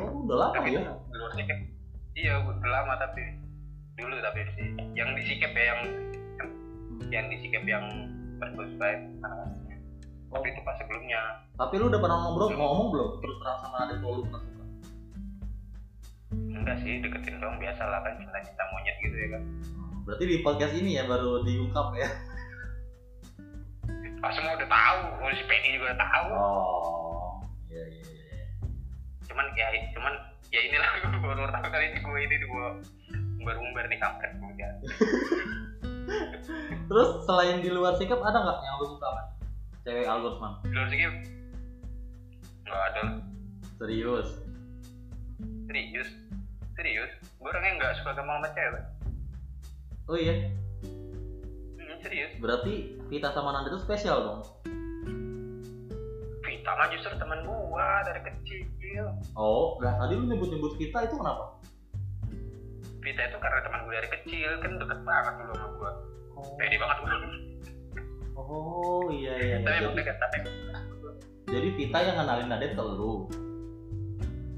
Oh 0.00 0.24
udah 0.24 0.48
lama 0.48 0.56
tapi 0.56 0.72
ya? 0.72 0.96
di 0.96 1.16
luar 1.20 1.32
sikap. 1.36 1.60
Iya 2.16 2.40
udah 2.40 2.70
lama 2.72 2.96
tapi 2.96 3.36
dulu 4.00 4.16
tapi 4.24 4.40
sih 4.56 4.72
yang 4.96 5.12
di 5.12 5.20
sikap 5.28 5.52
ya 5.52 5.76
yang 5.76 5.84
yang, 6.40 6.48
yang 7.12 7.28
di 7.28 7.36
sikap 7.44 7.60
yang 7.68 7.84
bersuspek 8.40 9.04
tapi 10.32 10.48
itu 10.48 10.64
pas 10.64 10.80
sebelumnya. 10.80 11.44
Tapi 11.60 11.76
lu 11.76 11.92
udah 11.92 12.00
pernah 12.00 12.24
ngobrol 12.24 12.56
ngomong 12.56 12.88
belum? 12.88 13.20
Terus 13.20 13.36
terang 13.44 13.60
sama 13.60 13.84
adik 13.84 14.00
kalau 14.00 14.16
lu 14.16 14.24
pernah 14.32 14.40
enggak 16.62 16.78
sih 16.86 17.02
deketin 17.02 17.42
dong 17.42 17.58
biasa 17.58 17.82
lah 17.82 17.98
kan 18.06 18.14
cinta-cinta 18.22 18.62
monyet 18.70 18.96
gitu 19.02 19.16
ya 19.18 19.28
kan. 19.34 19.42
Berarti 20.06 20.24
di 20.30 20.36
podcast 20.46 20.74
ini 20.78 20.94
ya 20.94 21.10
baru 21.10 21.42
diungkap 21.42 21.98
ya? 21.98 22.08
Pas 24.22 24.30
semua 24.38 24.54
udah 24.54 24.70
tahu, 24.70 24.98
oh, 25.18 25.34
si 25.34 25.42
Penny 25.50 25.74
juga 25.74 25.90
udah 25.90 25.98
tahu. 25.98 26.26
oh 26.30 27.30
iya 27.66 27.84
iya 27.90 28.06
iya. 28.06 28.46
Cuman 29.26 29.50
ya, 29.58 29.66
cuman 29.90 30.14
ya 30.54 30.60
inilah 30.62 30.90
baru 31.26 31.50
pertama 31.50 31.66
kali 31.74 31.90
ini 31.90 31.98
gue 31.98 32.20
ini 32.22 32.36
gue 32.38 32.66
umbar-umbar 33.42 33.90
nih 33.90 33.98
kampret 33.98 34.30
kemudian. 34.38 34.74
terus 36.90 37.08
selain 37.26 37.62
di 37.62 37.70
luar 37.70 37.94
sikap 37.98 38.18
ada 38.22 38.42
nggak 38.42 38.58
yang 38.62 38.76
lu 38.82 38.86
suka 38.90 39.06
man 39.06 39.26
cewek 39.86 40.06
Algots 40.06 40.38
man 40.42 40.52
Di 40.66 40.74
luar 40.74 40.88
sini 40.90 41.04
nggak 42.62 42.82
ada. 42.94 43.02
Serius? 43.82 44.28
Serius, 45.66 46.08
serius. 46.74 47.12
Gue 47.36 47.48
orangnya 47.48 47.72
nggak 47.76 47.92
suka 47.98 48.10
gampang 48.12 48.38
sama 48.38 48.48
cewek. 48.52 48.82
oh 50.06 50.16
iya 50.16 50.34
Hmm, 51.78 51.96
serius. 52.00 52.30
berarti 52.38 52.74
Vita 53.06 53.30
sama 53.30 53.50
Nanda 53.50 53.70
itu 53.70 53.80
spesial 53.80 54.18
dong 54.18 54.40
Vita 56.42 56.70
mah 56.74 56.88
justru 56.90 57.14
teman 57.16 57.38
gue 57.42 57.86
dari 58.04 58.20
kecil. 58.22 58.64
oh 59.34 59.78
nah 59.78 59.94
tadi 59.96 60.14
lu 60.14 60.26
nyebut 60.26 60.48
nyebut 60.48 60.72
Vita 60.74 60.98
itu 61.02 61.14
kenapa 61.14 61.54
Vita 62.98 63.22
itu 63.24 63.36
karena 63.36 63.60
teman 63.62 63.80
gue 63.82 63.94
dari 63.94 64.10
kecil 64.10 64.50
kan 64.58 64.70
deket 64.76 65.00
banget 65.02 65.34
dulu 65.38 65.52
sama 65.54 65.68
gue. 65.72 65.92
oh, 66.34 66.44
Pede 66.54 66.76
banget 66.76 66.96
gue. 66.98 67.16
oh 68.34 69.04
iya 69.08 69.34
iya, 69.38 69.56
iya. 69.56 69.56
Tapi 69.62 69.78
jadi, 69.80 69.96
dekat 69.96 70.16
tapi 70.18 70.36
jadi 71.46 71.68
Vita 71.74 71.98
yang 72.00 72.16
kenalin 72.18 72.46
Nanda 72.50 72.66
ke 72.68 72.82
lu 72.82 73.12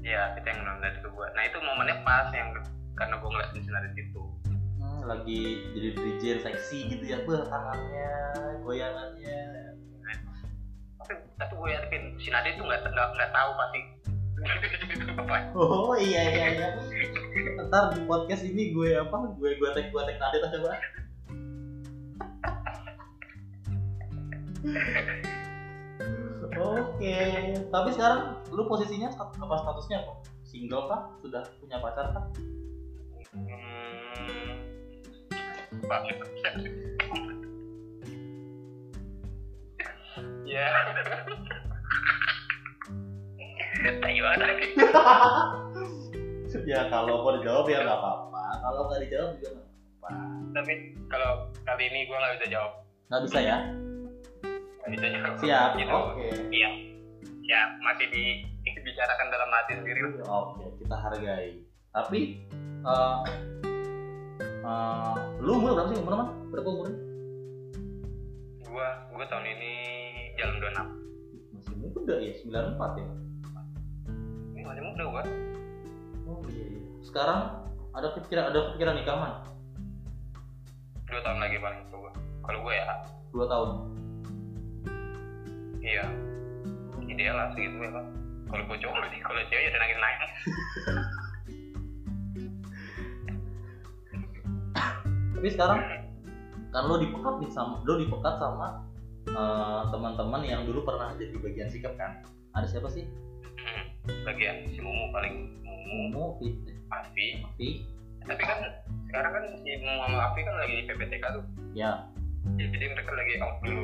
Iya, 0.05 0.37
Vita 0.37 0.53
yang 0.53 0.61
nonton 0.61 1.01
ke 1.01 1.09
gue. 1.09 1.27
Nah 1.33 1.43
itu 1.49 1.57
momennya 1.65 1.97
pas 2.05 2.29
yang 2.29 2.53
karena 2.93 3.17
gue 3.17 3.25
ngeliat 3.25 3.51
di 3.57 3.61
sana 3.65 3.89
di 3.89 3.91
situ. 3.97 4.21
hmm, 4.45 5.01
lagi 5.09 5.65
jadi 5.73 5.89
DJ 5.97 6.23
seksi 6.45 6.93
gitu 6.93 7.03
ya 7.09 7.17
beh 7.25 7.41
tangannya 7.49 8.13
goyangannya. 8.61 9.41
Tapi 11.01 11.13
tapi 11.41 11.53
gue 11.57 11.69
yakin 11.73 12.01
si 12.21 12.29
Nade 12.29 12.53
itu 12.53 12.61
nggak 12.61 12.85
nggak 12.85 13.07
nggak 13.17 13.31
tahu 13.33 13.51
pasti. 13.57 13.81
Oh 15.57 15.95
iya 15.97 16.21
iya 16.27 16.45
iya. 16.53 16.67
Ntar 17.65 17.97
di 17.97 18.05
podcast 18.05 18.45
ini 18.45 18.77
gue 18.77 18.93
apa 18.93 19.33
gue 19.41 19.57
gue 19.57 19.69
tag 19.73 19.89
gue 19.89 20.01
tag 20.05 20.17
Nanda 20.21 20.53
coba. 20.53 20.77
Oke, 26.55 27.51
tapi 27.67 27.89
sekarang 27.91 28.39
lu 28.55 28.63
posisinya 28.71 29.11
apa 29.11 29.55
statusnya 29.59 29.99
apa? 30.07 30.13
Single 30.47 30.87
kah? 30.87 31.11
Sudah 31.19 31.43
punya 31.59 31.77
pacar 31.83 32.07
kah? 32.15 32.23
hmm, 33.35 34.55
Pak. 35.91 36.01
ya 40.47 40.71
ya 46.65 46.81
kalau 46.87 47.21
mau 47.21 47.35
dijawab 47.37 47.67
ya 47.67 47.83
nggak 47.83 47.99
apa-apa. 47.99 48.41
Kalau 48.63 48.81
nggak 48.87 48.99
dijawab 49.03 49.29
juga 49.35 49.49
nggak 49.51 49.67
apa-apa. 49.67 50.09
tapi 50.55 50.73
kalau 51.11 51.31
kali 51.67 51.83
ini 51.91 52.07
gue 52.07 52.15
nggak 52.15 52.33
bisa 52.39 52.47
jawab 52.55 52.71
Nggak 53.11 53.21
bisa 53.27 53.39
ya? 53.43 53.57
nggak 54.79 54.89
bisa 54.95 55.05
jawab 55.11 55.35
Siap. 55.43 55.69
gitu 55.75 55.91
Oke. 55.91 56.27
iya 56.55 56.94
ya 57.45 57.61
masih 57.79 58.07
di 58.09 58.23
dibicarakan 58.65 59.27
dalam 59.29 59.49
hati 59.51 59.73
sendiri 59.77 59.99
Oke, 60.25 60.65
kita 60.81 60.95
hargai. 60.97 61.61
Tapi 61.91 62.19
eh 62.81 63.17
eh, 64.65 65.13
lu 65.39 65.51
umur 65.55 65.77
berapa 65.77 65.89
sih 65.89 65.99
umur 65.99 66.13
mana? 66.13 66.25
Berapa 66.49 66.69
umurnya? 66.69 66.97
gue 68.65 68.87
gue 69.07 69.25
tahun 69.31 69.45
ini 69.47 69.73
jalan 70.35 70.59
26 70.59 71.55
Masih 71.55 71.73
muda 71.79 72.15
ya, 72.19 72.33
94 72.75 72.99
ya. 72.99 73.07
ini 74.51 74.61
masih 74.61 74.83
muda 74.83 75.03
gue 75.07 75.23
Oh 76.27 76.43
iya. 76.51 76.65
iya. 76.67 76.81
Sekarang 76.99 77.63
ada 77.93 78.11
kepikiran 78.11 78.51
ada 78.51 78.59
kepikiran 78.67 78.95
nikah 78.99 79.15
man? 79.15 79.33
dua 81.05 81.21
tahun 81.23 81.39
lagi 81.39 81.55
paling 81.55 81.81
tua 81.87 81.99
gue 82.01 82.13
kalau 82.43 82.59
gue 82.61 82.73
ya 82.75 82.85
Dua 83.31 83.45
tahun. 83.47 83.69
iya 85.79 86.03
ideal 87.09 87.35
lah 87.37 87.47
segitu 87.53 87.77
ya 87.79 87.91
kan 87.93 88.05
kalau 88.45 88.63
gue 88.69 88.77
cowok 88.81 89.05
sih 89.09 89.19
kalau 89.21 89.39
cewek 89.49 89.63
ya 89.65 89.69
udah 89.73 89.81
nangis 89.81 89.99
nangis 89.99 90.31
Tapi 95.35 95.61
sekarang 95.61 95.79
kan 96.73 96.83
lo 96.89 96.97
dipekat 96.97 97.37
nih 97.37 97.51
sama 97.53 97.77
lo 97.85 98.01
dipekat 98.01 98.35
sama 98.41 98.81
eh, 99.29 99.81
teman-teman 99.93 100.41
yang 100.41 100.65
dulu 100.65 100.81
pernah 100.87 101.13
jadi 101.15 101.37
bagian 101.37 101.69
sikap 101.69 101.93
kan? 102.01 102.25
Ada 102.57 102.65
siapa 102.65 102.89
sih? 102.89 103.05
Hmm, 103.61 103.85
bagian 104.25 104.65
si 104.73 104.81
Mumu 104.81 105.13
paling. 105.13 105.61
Mumu. 105.61 106.09
Mumu, 106.09 106.25
Afi. 106.89 107.45
Afi, 107.45 107.69
tapi 108.25 108.41
kan 108.41 108.57
sekarang 109.05 109.31
kan 109.37 109.43
si 109.61 109.69
Mumu 109.77 110.01
sama 110.01 110.17
Afi 110.33 110.41
kan 110.41 110.55
lagi 110.57 110.73
di 110.81 110.83
PPTK 110.89 111.25
tuh. 111.29 111.45
Ya. 111.77 112.09
Ya, 112.57 112.65
jadi 112.69 112.85
mereka 112.93 113.13
lagi 113.13 113.33
out 113.41 113.57
dulu 113.61 113.83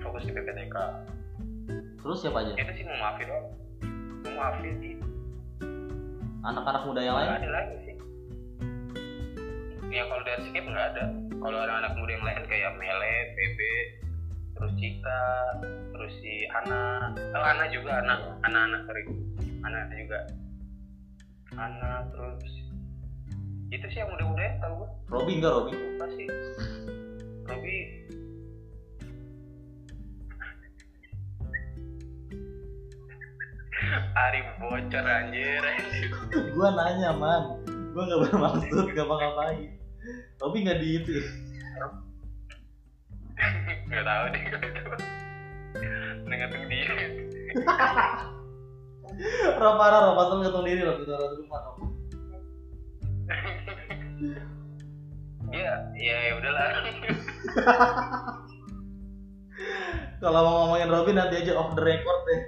fokus 0.00 0.24
di 0.28 0.32
PPTK 0.32 0.76
Terus 2.00 2.18
siapa 2.18 2.38
aja? 2.40 2.52
itu 2.54 2.72
sih 2.74 2.84
Mumu 2.84 3.04
Afi 3.04 3.22
doang. 3.24 3.46
Mumu 4.24 4.40
Afi 4.40 4.70
sih 4.80 4.94
Anak-anak 6.40 6.82
muda 6.84 7.00
yang 7.00 7.16
lain? 7.16 7.28
ada 7.36 7.50
lagi 7.52 7.76
sih. 7.84 7.94
Ya 9.90 10.02
kalau 10.06 10.22
dari 10.24 10.40
skip 10.48 10.64
nggak 10.64 10.86
ada. 10.96 11.04
Kalau 11.36 11.58
ada 11.60 11.72
anak 11.78 11.92
muda 11.94 12.10
yang 12.14 12.24
lain 12.24 12.42
kayak 12.46 12.72
Mele, 12.76 13.16
Bebe, 13.34 13.74
terus 14.54 14.72
Cika, 14.76 15.24
terus 15.92 16.12
si 16.20 16.48
Ana, 16.48 17.12
oh 17.36 17.44
Ana 17.44 17.64
juga 17.68 18.00
Ana, 18.00 18.14
Ana 18.40 18.58
Ana 18.68 18.78
sorry, 18.84 19.04
Ana 19.60 19.80
juga, 19.90 20.20
Ana 21.56 22.08
terus 22.08 22.44
itu 23.70 23.86
sih 23.86 23.98
yang 24.00 24.10
muda-muda 24.10 24.42
ya 24.42 24.52
tahu 24.60 24.72
gue 24.82 24.88
Robi 25.08 25.32
enggak 25.38 25.52
Robi? 25.54 25.72
apa 25.72 26.06
sih? 26.12 26.26
Robi 27.46 27.76
Ari 34.14 34.40
bocor 34.62 35.06
anjir 35.06 35.64
gua 36.54 36.68
nanya 36.78 37.10
man, 37.16 37.58
gua 37.90 38.02
nggak 38.06 38.20
bermaksud 38.30 38.86
ngapa-ngapain. 38.94 39.70
Robi 40.38 40.58
nggak 40.62 40.78
di 40.78 40.88
itu. 41.02 41.16
nggak 43.90 44.04
tahu 44.06 44.24
deh 44.30 44.42
kalau 44.52 44.68
itu 44.68 44.82
nengatin 46.28 46.62
dia 46.68 46.86
Rob 49.58 49.74
parah, 49.76 50.00
Rob 50.06 50.14
pasal 50.16 50.36
ngetung 50.44 50.64
diri 50.64 50.82
Rob 50.84 51.02
itu 51.02 51.10
Rob 51.10 51.32
rumah 51.40 51.60
Rob. 51.66 51.76
ya 55.50 55.72
ya 55.98 56.16
ya 56.30 56.32
udahlah 56.38 56.68
Kalau 60.20 60.40
mau 60.44 60.54
ngomongin 60.68 60.92
Robi 60.92 61.16
nanti 61.16 61.40
aja 61.40 61.56
off 61.56 61.72
the 61.72 61.80
record 61.80 62.20
deh. 62.28 62.40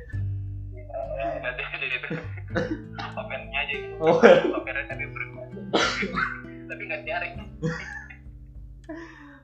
Nanti 1.42 1.62
aja 1.62 1.86
opennya 3.16 3.58
aja 3.64 3.74
gitu. 3.74 3.94
Oh. 4.00 4.18
opennya 4.58 4.84
tapi 4.90 5.04
tapi 6.70 6.82
nggak 6.88 7.02
cari 7.06 7.28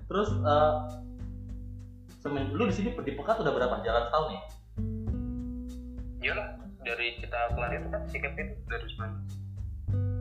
Terus 0.09 0.33
eh 0.33 0.75
semen 2.25 2.51
lu 2.57 2.65
di 2.65 2.75
sini 2.75 2.91
di 2.97 3.13
Pekat 3.13 3.45
udah 3.45 3.53
berapa? 3.53 3.85
Jalan 3.85 4.09
setahun 4.09 4.29
ya? 4.33 4.41
iyalah 6.19 6.49
dari 6.83 7.15
kita 7.23 7.55
kelar 7.55 7.71
itu 7.75 7.89
kan 7.95 8.03
sikap 8.11 8.35
itu 8.35 8.55
dari 8.67 8.85
Usman 8.91 9.11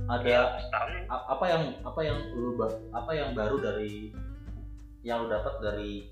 ada 0.07 0.23
ya. 0.23 0.41
setahun 0.61 0.91
apa 1.09 1.45
yang 1.49 1.63
apa 1.83 1.99
yang 2.05 2.17
lu 2.37 2.55
apa 2.93 3.11
yang 3.11 3.29
baru 3.33 3.57
dari 3.59 4.13
yang 5.01 5.25
lu 5.25 5.27
dapat 5.31 5.53
dari 5.59 6.07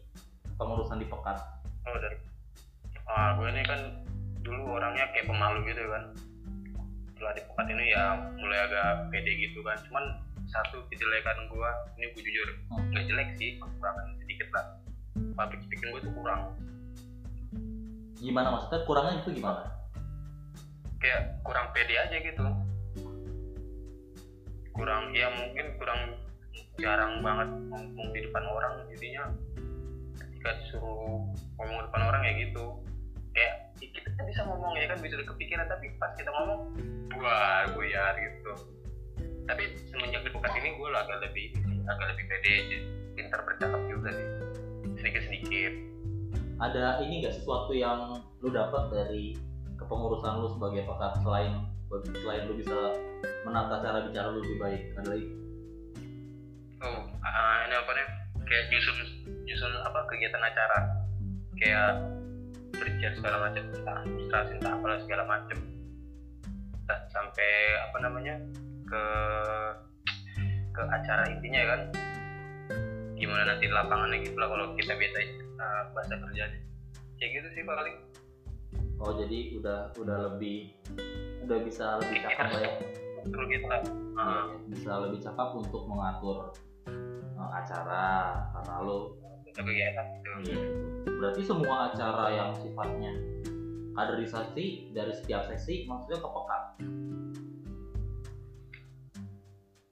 pengurusan 0.57 0.99
di 0.99 1.07
pekan 1.07 1.37
oh 1.85 1.97
dari 2.01 2.17
ah 3.05 3.37
gue 3.37 3.47
ini 3.53 3.63
kan 3.63 3.81
dulu 4.45 4.77
orangnya 4.77 5.09
kayak 5.11 5.25
pemalu 5.25 5.65
gitu 5.65 5.81
kan. 5.89 6.03
Setelah 7.09 7.33
di 7.33 7.41
pekat 7.49 7.67
ini 7.73 7.85
ya 7.89 8.05
mulai 8.37 8.59
agak 8.69 9.09
pede 9.09 9.31
gitu 9.41 9.59
kan. 9.65 9.77
Cuman 9.89 10.05
satu 10.45 10.85
kejelekan 10.93 11.49
gue 11.49 11.69
ini 11.97 12.05
gue 12.13 12.21
jujur 12.21 12.47
Hmm. 12.69 12.85
nggak 12.93 13.05
jelek 13.09 13.29
sih 13.41 13.57
kekurangan 13.57 14.07
sedikit 14.21 14.47
lah. 14.53 14.65
Public 15.33 15.59
speaking 15.65 15.89
gue 15.89 16.01
tuh 16.05 16.13
kurang. 16.13 16.53
Gimana 18.21 18.47
maksudnya? 18.53 18.85
Kurangnya 18.85 19.13
itu 19.25 19.29
gimana? 19.41 19.63
Kayak 21.01 21.41
kurang 21.41 21.65
pede 21.73 21.95
aja 21.97 22.17
gitu. 22.21 22.45
Kurang 24.75 25.03
ya 25.15 25.27
mungkin 25.33 25.65
kurang 25.81 25.99
jarang 26.75 27.23
banget 27.23 27.49
ngomong 27.71 28.07
di 28.11 28.19
depan 28.27 28.43
orang 28.45 28.73
jadinya. 28.91 29.23
Ketika 30.19 30.49
disuruh 30.61 31.25
ngomong 31.57 31.77
di 31.81 31.85
depan 31.89 32.01
orang 32.05 32.21
ya 32.21 32.33
gitu. 32.45 32.65
Kayak 33.31 33.64
ya 33.93 34.01
kita 34.01 34.09
kan 34.17 34.25
bisa 34.25 34.41
ngomong 34.47 34.73
ya 34.77 34.85
kan 34.89 34.97
bisa 35.01 35.15
kepikiran 35.21 35.65
tapi 35.69 35.85
pas 36.01 36.11
kita 36.17 36.29
ngomong 36.31 36.59
wah 37.21 37.61
gue 37.69 37.85
ya 37.89 38.05
gitu. 38.17 38.53
Tapi 39.45 39.63
semenjak 39.93 40.25
di 40.25 40.31
Pekat 40.33 40.57
ini 40.57 40.73
gue 40.73 40.89
agak 40.89 41.21
lebih 41.21 41.53
agak 41.85 42.05
lebih 42.17 42.25
pede 42.25 42.51
aja 42.65 42.77
pintar 43.13 43.39
bercakap 43.45 43.81
juga 43.85 44.09
sih. 44.09 44.27
Sedikit 44.97 45.21
sedikit 45.29 45.73
ada 46.55 47.03
ini 47.03 47.19
gak 47.19 47.35
sesuatu 47.35 47.75
yang 47.75 48.23
lu 48.39 48.49
dapat 48.49 48.87
dari 48.87 49.35
kepengurusan 49.75 50.39
lu 50.39 50.47
sebagai 50.55 50.87
pekat 50.87 51.19
selain 51.19 51.67
selain 52.23 52.47
lu 52.47 52.55
bisa 52.55 52.95
menata 53.43 53.83
cara 53.83 54.07
bicara 54.07 54.31
lu 54.31 54.39
lebih 54.41 54.57
baik? 54.59 54.81
Ada 54.97 55.07
lagi? 55.13 55.27
Oh 56.83 57.01
ah, 57.23 57.55
ini 57.67 57.75
apa 57.75 57.91
nih? 57.91 58.07
Kayak 58.45 58.63
nyusun 58.71 58.97
nyusun 59.45 59.73
apa 59.83 59.99
kegiatan 60.09 60.43
acara. 60.43 60.79
Kayak 61.59 62.14
berbicara 62.85 63.13
segala 63.17 63.37
macam 63.49 63.63
entah 63.73 63.95
administrasi 64.05 64.51
entah 64.61 64.73
apalah 64.77 64.99
segala 65.01 65.23
macam. 65.25 65.57
Entah 66.85 66.99
sampai 67.09 67.51
apa 67.81 67.97
namanya 67.97 68.35
ke 68.85 69.03
ke 70.69 70.81
acara 70.85 71.23
intinya 71.33 71.61
kan. 71.73 71.81
Gimana 73.17 73.57
nanti 73.57 73.65
lapangannya 73.65 74.21
gitu 74.21 74.37
lah 74.37 74.53
kalau 74.53 74.65
kita 74.77 74.93
biasa 74.93 75.17
uh, 75.57 75.83
bahasa 75.97 76.13
kerjanya 76.21 76.59
kayak 77.17 77.31
gitu 77.41 77.47
sih 77.57 77.63
paling. 77.65 77.97
Oh 79.01 79.17
jadi 79.17 79.57
udah 79.57 79.79
udah 79.97 80.17
lebih 80.29 80.77
udah 81.41 81.57
bisa 81.65 81.97
lebih 82.05 82.21
cakap 82.29 82.53
ya? 82.53 82.69
Terus 83.25 83.47
gitu. 83.49 83.65
Lah 83.65 83.81
Iya, 84.15 84.23
Ah, 84.23 84.47
iya. 84.47 84.55
bisa 84.71 84.91
lebih 85.03 85.19
cakap 85.19 85.51
untuk 85.57 85.83
mengatur 85.89 86.53
uh, 87.35 87.49
acara. 87.51 88.05
Karena 88.53 88.75
lu 88.85 89.11
untuk 89.55 89.65
kegiatan 89.65 90.05
gitu 90.11 90.29
Iya. 90.45 90.59
Berarti 91.15 91.41
semua 91.41 91.87
acara 91.87 92.25
yang 92.29 92.51
sifatnya 92.53 93.11
kaderisasi 93.95 94.65
dari 94.91 95.13
setiap 95.15 95.47
sesi 95.47 95.87
maksudnya 95.87 96.19
kepekat. 96.19 96.63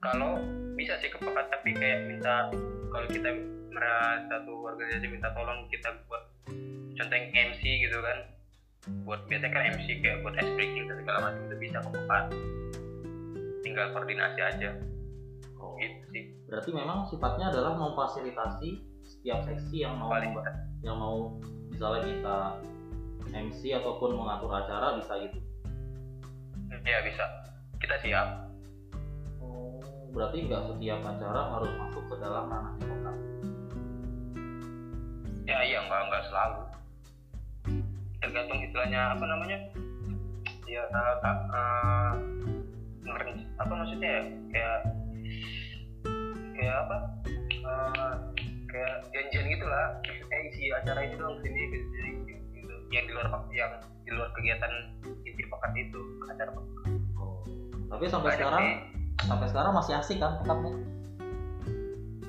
kalau 0.04 0.36
bisa 0.76 1.00
sih 1.00 1.08
kepekat 1.08 1.48
tapi 1.48 1.72
kayak 1.72 2.12
minta 2.12 2.52
kalau 2.92 3.08
kita 3.08 3.32
merasa 3.72 4.28
satu 4.28 4.52
organisasi 4.68 5.08
minta 5.08 5.32
tolong 5.32 5.64
kita 5.72 5.96
buat 6.06 6.28
contoh 6.94 7.16
yang 7.16 7.32
MC 7.32 7.64
gitu 7.88 7.98
kan 8.04 8.18
buat 9.08 9.24
biasanya 9.26 9.56
kan 9.56 9.64
MC 9.74 10.04
kayak 10.04 10.20
buat 10.20 10.36
ice 10.36 10.52
breaking 10.54 10.92
dan 10.92 11.00
segala 11.00 11.18
macam 11.24 11.42
itu 11.48 11.56
bisa 11.56 11.80
kepekat 11.80 12.24
tinggal 13.64 13.86
koordinasi 13.96 14.42
aja 14.44 14.72
Oh. 15.56 15.80
gitu 15.80 16.04
sih 16.12 16.24
Berarti 16.52 16.76
memang 16.76 17.08
sifatnya 17.08 17.48
adalah 17.48 17.80
memfasilitasi 17.80 18.70
setiap 19.24 19.40
seksi 19.48 19.88
yang 19.88 19.96
mau 20.04 20.12
paling 20.12 20.36
yang 20.84 21.00
mau 21.00 21.40
misalnya 21.72 22.04
kita 22.12 22.38
MC 23.32 23.72
ataupun 23.72 24.20
mengatur 24.20 24.52
acara 24.52 25.00
bisa 25.00 25.16
gitu. 25.24 25.40
ya 26.84 27.00
bisa. 27.08 27.24
Kita 27.80 27.96
siap. 28.04 28.52
Oh, 29.40 29.80
berarti 30.12 30.44
nggak 30.44 30.76
setiap 30.76 31.00
acara 31.08 31.56
harus 31.56 31.72
masuk 31.72 32.04
ke 32.12 32.16
dalam 32.20 32.52
ranahnya 32.52 32.84
kepekat. 32.84 33.16
ya 35.48 35.58
iya 35.72 35.80
enggak 35.88 36.02
enggak 36.04 36.24
selalu. 36.28 36.60
Tergantung 38.20 38.60
istilahnya 38.60 39.16
apa 39.16 39.24
namanya? 39.24 39.58
Ya 40.68 40.84
uh, 40.92 41.16
uh, 41.24 42.12
apa 43.56 43.72
maksudnya 43.72 44.20
ya? 44.20 44.24
Kayak 44.52 44.80
kayak 46.60 46.76
apa? 46.76 46.98
Uh, 47.64 48.03
kayak 48.74 49.06
janjian 49.14 49.46
gitu 49.54 49.66
lah 49.70 50.02
eh 50.34 50.40
isi 50.50 50.74
acara 50.74 51.06
ini 51.06 51.16
dong 51.16 51.38
sini 51.46 51.62
sini 51.70 52.10
gitu 52.58 52.74
yang 52.90 53.06
di 53.06 53.14
luar 53.14 53.30
yang 53.54 53.72
di 54.02 54.12
luar 54.12 54.30
kegiatan 54.34 54.72
inti 55.06 55.44
pekat 55.46 55.72
itu 55.78 56.02
acara 56.26 56.50
pekat 56.50 56.90
Oh. 57.14 57.40
Tapi 57.94 58.10
sampai 58.10 58.34
Banyak 58.34 58.40
sekarang 58.42 58.66
sih. 58.66 58.76
sampai 59.30 59.48
sekarang 59.54 59.72
masih 59.78 59.94
asik 60.02 60.18
kan 60.18 60.42
pekatnya? 60.42 60.72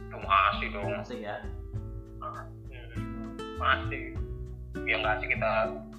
itu 0.04 0.16
masih 0.20 0.66
dong 0.70 0.92
Asik 1.00 1.18
ya. 1.24 1.36
Masih 3.56 4.02
ya 4.84 4.94
nggak 5.00 5.14
sih 5.24 5.28
kita 5.32 5.50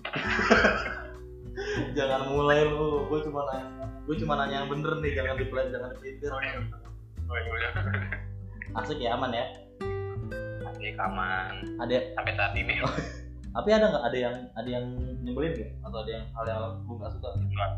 Jangan 1.95 2.35
mulai 2.35 2.67
lu, 2.67 3.07
gue 3.07 3.19
cuma 3.31 3.47
nanya, 3.47 3.87
gue 4.03 4.15
cuma 4.19 4.35
nanya 4.35 4.63
yang 4.63 4.69
bener 4.69 4.99
nih, 4.99 5.15
jangan 5.15 5.39
di 5.39 5.47
jangan 5.47 5.89
dipelintir. 5.95 6.29
oh 6.29 6.41
iya 6.43 6.59
oh 7.31 7.37
iya 7.39 7.71
Asik 8.75 8.99
ya, 8.99 9.15
aman 9.15 9.31
ya. 9.31 9.64
Masih 10.85 11.01
aman 11.01 11.53
Ada. 11.81 11.97
Sampai 12.13 12.33
saat 12.37 12.53
ini. 12.53 12.77
Tapi 13.55 13.69
ada 13.71 13.85
nggak? 13.89 14.03
Ada 14.11 14.17
yang 14.19 14.35
ada 14.53 14.69
yang 14.69 14.85
nyebelin 15.25 15.51
nggak? 15.57 15.71
Atau 15.81 15.97
ada 16.05 16.11
yang 16.11 16.25
hal 16.37 16.45
yang 16.45 16.61
lu 16.85 16.93
nggak 16.99 17.11
suka? 17.17 17.29
Nggak. 17.41 17.71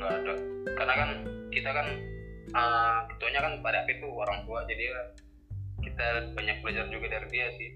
Ada. 0.00 0.32
Karena 0.72 0.94
kan 0.96 1.10
kita 1.52 1.70
kan 1.74 1.86
uh, 2.54 2.98
ketuanya 3.12 3.40
kan 3.44 3.52
pada 3.60 3.76
akhir 3.84 4.00
tuh 4.00 4.12
orang 4.14 4.38
tua. 4.48 4.64
Jadi 4.64 4.82
ya 4.88 5.00
kita 5.84 6.06
banyak 6.32 6.56
belajar 6.64 6.84
juga 6.88 7.06
dari 7.12 7.28
dia 7.28 7.46
sih. 7.58 7.70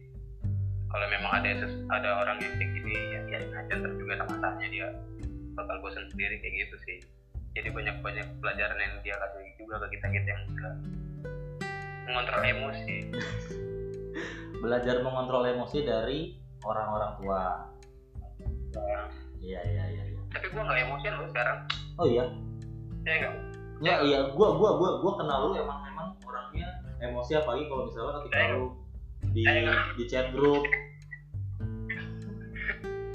Kalau 0.88 1.06
memang 1.08 1.32
ada 1.42 1.50
ada 1.92 2.08
orang 2.22 2.36
yang 2.40 2.52
kayak 2.60 2.70
gini 2.76 2.92
ya 3.16 3.20
biarin 3.24 3.52
aja 3.56 3.72
ntar 3.80 3.92
juga 3.96 4.12
sama 4.20 4.36
masanya 4.36 4.68
dia 4.68 4.86
bakal 5.56 5.76
bosan 5.80 6.06
sendiri 6.14 6.38
kayak 6.38 6.68
gitu 6.68 6.76
sih. 6.86 6.98
Jadi 7.52 7.68
banyak 7.68 8.00
banyak 8.00 8.26
pelajaran 8.40 8.78
yang 8.78 8.94
dia 9.04 9.16
kasih 9.18 9.44
juga 9.58 9.82
ke 9.84 9.98
kita 9.98 10.06
kita 10.08 10.28
yang 10.32 10.42
enggak 10.54 10.74
mengontrol 12.06 12.42
emosi 12.44 12.96
belajar 14.60 15.02
mengontrol 15.02 15.44
emosi 15.46 15.84
dari 15.84 16.36
orang-orang 16.62 17.12
tua. 17.20 17.42
Iya 19.42 19.60
iya 19.66 19.84
iya 19.90 20.02
iya. 20.06 20.20
tapi 20.32 20.48
gua 20.54 20.62
nggak 20.64 20.78
emosian 20.88 21.12
loh 21.18 21.28
sekarang. 21.28 21.58
Oh 22.00 22.06
iya? 22.08 22.24
Ya 23.04 23.12
enggak 23.20 23.32
ya 23.82 23.94
iya. 24.06 24.18
Gua 24.32 24.56
gua 24.56 24.70
gua 24.78 24.90
gua 25.02 25.12
kenal 25.18 25.50
lu 25.50 25.58
emang 25.58 25.82
emang 25.90 26.08
orangnya 26.24 26.68
emosi 27.02 27.36
apalagi 27.36 27.66
kalau 27.68 27.90
misalnya 27.90 28.12
ketika 28.22 28.38
Ayo. 28.38 28.54
lu 28.54 28.66
di 29.34 29.42
Ayo. 29.44 29.72
di 29.98 30.04
chat 30.08 30.26
group. 30.32 30.64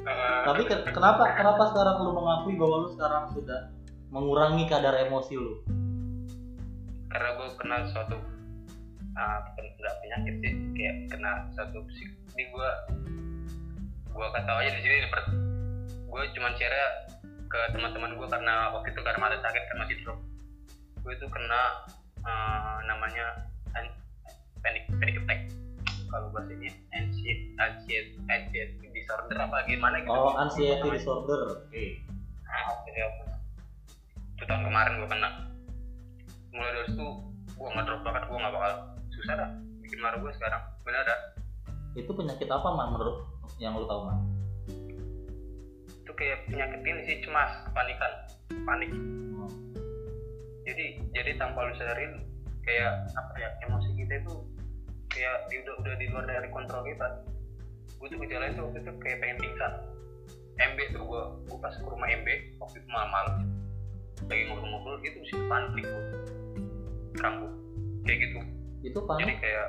Uh, 0.08 0.44
tapi 0.48 0.64
ke- 0.64 0.88
kenapa 0.96 1.36
kenapa 1.36 1.64
sekarang 1.76 1.96
lu 2.06 2.12
mengakui 2.16 2.56
bahwa 2.56 2.76
lu 2.86 2.90
sekarang 2.96 3.28
sudah 3.36 3.72
mengurangi 4.08 4.64
kadar 4.72 4.96
emosi 5.04 5.36
lu? 5.36 5.60
karena 7.08 7.30
gue 7.34 7.48
kena 7.58 7.78
suatu 7.90 8.16
uh, 9.18 9.40
nggak 9.58 9.96
penyakit 10.06 10.36
sih 10.46 10.54
kayak 10.78 10.96
kena 11.10 11.50
suatu 11.58 11.82
psik 11.90 12.10
ini 12.38 12.44
gue 12.54 12.72
gue 14.14 14.28
kata 14.34 14.52
aja 14.62 14.72
di 14.74 14.82
sini 14.82 14.96
gue 16.08 16.22
cuman 16.34 16.54
share 16.58 16.78
ke 17.48 17.60
teman-teman 17.74 18.16
gue 18.16 18.28
karena 18.30 18.72
waktu 18.74 18.90
itu 18.94 19.02
karena 19.02 19.24
ada 19.34 19.38
sakit 19.42 19.64
masih 19.78 19.98
drop 20.06 20.20
gue 21.06 21.14
itu 21.14 21.28
kena 21.32 21.62
uh, 22.28 22.78
namanya 22.84 23.48
an- 23.78 23.96
panic 24.60 24.84
panic 25.00 25.16
attack. 25.24 25.40
Kalau 26.08 26.28
bahasa 26.32 26.52
ini 26.56 26.72
anxiety 26.96 27.56
anxiety 27.60 28.20
anxiety 28.28 28.88
disorder 28.92 29.40
apa 29.40 29.64
gimana 29.68 30.04
gitu. 30.04 30.12
Oh 30.12 30.36
anxiety 30.36 30.88
disorder 30.92 31.64
oke. 31.64 31.84
Ah, 32.48 32.64
oke, 32.76 32.90
oke. 32.92 33.24
itu 34.38 34.44
tahun 34.46 34.68
kemarin 34.68 34.94
gue 35.00 35.10
kena. 35.10 35.30
Mulai 36.52 36.72
dari 36.76 36.88
situ 36.92 37.08
gue 37.56 37.68
nggak 37.72 37.86
drop 37.88 38.02
banget 38.04 38.24
gue 38.28 38.38
nggak 38.38 38.54
bakal 38.54 38.74
susah 39.18 39.34
dah 39.36 39.50
bikin 39.82 40.00
marah 40.00 40.20
gue 40.22 40.32
sekarang? 40.38 40.62
Bener 40.86 41.02
dah 41.04 41.20
itu 41.98 42.12
penyakit 42.14 42.46
apa 42.46 42.70
man 42.78 42.94
menurut 42.94 43.26
yang 43.58 43.74
lu 43.74 43.90
tahu 43.90 44.06
man 44.06 44.22
itu 45.90 46.12
kayak 46.14 46.46
penyakit 46.48 46.80
ini 46.86 47.02
sih 47.04 47.16
cemas 47.26 47.52
kepanikan. 47.68 48.12
Panik. 48.64 48.92
Oh. 49.44 49.52
jadi 50.64 51.04
jadi 51.12 51.32
tanpa 51.36 51.68
lu 51.68 51.76
sadarin 51.76 52.24
kayak 52.64 53.12
apa 53.12 53.34
ya 53.40 53.50
emosi 53.68 53.92
kita 53.96 54.24
itu 54.24 54.34
kayak 55.12 55.48
di, 55.52 55.60
udah 55.64 55.74
udah 55.84 55.94
di 56.00 56.06
luar 56.08 56.26
dari 56.28 56.48
kontrol 56.48 56.84
kita. 56.88 57.08
Gue 58.00 58.08
tuh 58.08 58.20
gejalanya 58.24 58.56
tuh 58.56 58.64
waktu 58.72 58.80
itu 58.86 58.92
kayak 59.04 59.18
pengen 59.20 59.38
pingsan. 59.42 59.74
MB 60.58 60.80
tuh 60.96 61.04
gue 61.04 61.22
gue 61.52 61.58
pas 61.60 61.74
ke 61.76 61.84
rumah 61.84 62.08
MB 62.08 62.28
waktu 62.60 62.76
itu 62.80 62.88
malam-malam. 62.88 63.36
Lagi 64.32 64.44
ngobrol-ngobrol 64.48 64.98
gitu 65.04 65.20
sih 65.28 65.38
panik 65.52 65.84
gue 65.84 66.04
kampung 67.18 67.52
kayak 68.06 68.20
gitu 68.24 68.40
itu 68.86 69.00
jadi 69.00 69.08
panik. 69.10 69.38
kayak 69.42 69.68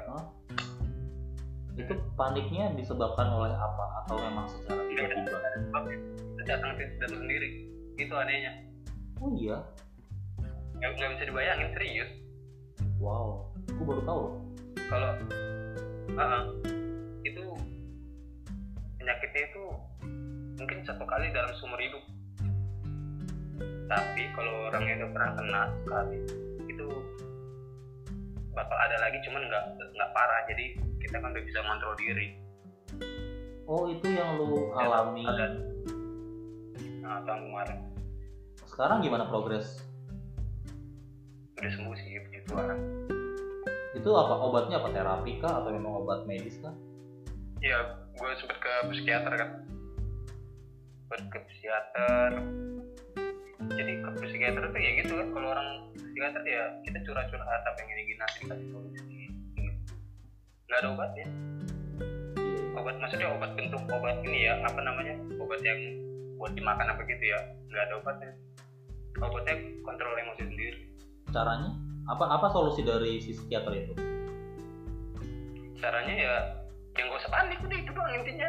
itu 1.79 1.95
paniknya 2.19 2.75
disebabkan 2.75 3.31
oleh 3.31 3.55
apa? 3.55 4.03
Atau 4.03 4.19
memang 4.19 4.51
secara 4.51 4.83
Iya, 4.91 5.15
tiba-tiba? 5.15 5.39
itu 6.35 6.43
datang 6.43 6.73
datang 6.75 7.19
sendiri. 7.23 7.49
Itu 7.95 8.15
anehnya 8.19 8.69
oh 9.23 9.31
iya? 9.35 9.59
Nggak 10.79 10.91
nggak 10.95 11.11
bisa 11.19 11.25
dibayangin 11.27 11.71
serius. 11.75 12.11
Wow. 12.99 13.51
Aku 13.75 13.83
baru 13.87 14.03
tahu. 14.07 14.23
Kalau 14.89 15.11
uh, 16.19 16.43
itu 17.23 17.45
penyakitnya 18.99 19.43
itu 19.55 19.65
mungkin 20.59 20.79
satu 20.87 21.05
kali 21.07 21.31
dalam 21.31 21.51
seumur 21.59 21.79
hidup. 21.79 22.03
Tapi 23.89 24.23
kalau 24.35 24.71
orang 24.71 24.85
yang 24.87 24.97
udah 25.03 25.11
pernah 25.15 25.31
kena 25.39 25.63
sekali 25.83 26.48
bakal 28.59 28.75
ada 28.77 28.97
lagi 28.99 29.19
cuman 29.23 29.47
nggak 29.47 29.65
nggak 29.95 30.11
parah. 30.11 30.43
Jadi 30.51 30.65
kita 30.99 31.23
kan 31.23 31.31
udah 31.31 31.45
bisa 31.45 31.59
kontrol 31.63 31.95
diri. 31.95 32.27
Oh 33.65 33.87
itu 33.87 34.07
yang 34.09 34.35
lu 34.35 34.73
Ya, 34.73 34.83
alami. 34.83 35.23
ada. 35.23 35.47
nah 36.99 37.23
tahun 37.23 37.41
kemarin. 37.47 37.79
Sekarang 38.67 38.99
gimana 39.01 39.25
progres? 39.25 39.81
Udah 41.55 41.71
sembuh 41.71 41.95
sih 41.95 42.19
puji 42.19 42.41
Tuhan. 42.45 42.79
Itu 43.95 44.11
apa 44.13 44.35
obatnya 44.37 44.79
apa 44.79 44.89
terapi 44.91 45.39
kah? 45.39 45.63
Atau 45.63 45.71
memang 45.73 46.03
obat 46.03 46.25
medis 46.25 46.59
kah? 46.61 46.75
Iya, 47.59 47.79
gue 48.15 48.29
sempet 48.39 48.59
ke 48.59 48.73
psikiater 48.89 49.33
kan. 49.35 49.51
Sempet 51.03 51.23
ke 51.29 51.39
psikiater. 51.45 52.31
Jadi 53.69 53.93
psikiater 54.39 54.71
itu 54.71 54.79
ya 54.79 54.91
gitu 55.03 55.13
kan, 55.19 55.29
kalau 55.35 55.49
orang 55.51 55.69
psikiater 55.99 56.43
ya 56.47 56.63
kita 56.87 56.99
curhat-curhat 57.03 57.63
apa 57.67 57.79
yang 57.83 57.91
ini 57.91 58.03
gini 58.07 58.19
nanti 58.23 58.37
dikasih 58.47 58.67
solusi. 58.71 59.01
Nggak 60.71 60.79
ada 60.79 60.89
obatnya. 60.95 61.27
iya 62.39 62.63
Obat 62.79 62.95
maksudnya 63.03 63.27
obat 63.35 63.51
bentuk 63.59 63.83
obat 63.91 64.17
ini 64.23 64.47
ya, 64.47 64.55
apa 64.63 64.79
namanya? 64.79 65.19
Obat 65.43 65.59
yang 65.67 65.79
buat 66.39 66.55
dimakan 66.55 66.87
apa 66.87 67.03
gitu 67.03 67.25
ya, 67.27 67.39
nggak 67.67 67.83
ada 67.83 67.95
obatnya. 67.99 68.31
Obatnya 69.19 69.55
kontrol 69.83 70.15
emosi 70.15 70.43
sendiri. 70.47 70.79
caranya 71.29 71.75
apa 72.07 72.25
apa 72.25 72.47
solusi 72.49 72.81
dari 72.81 73.19
si 73.21 73.35
psikiater 73.35 73.75
itu 73.75 73.93
Caranya 75.77 76.15
ya 76.15 76.35
yang 76.95 77.11
gak 77.11 77.21
usah 77.21 77.31
panik 77.31 77.59
udah 77.61 77.75
itu 77.77 77.91
doang 77.93 78.15
intinya. 78.15 78.49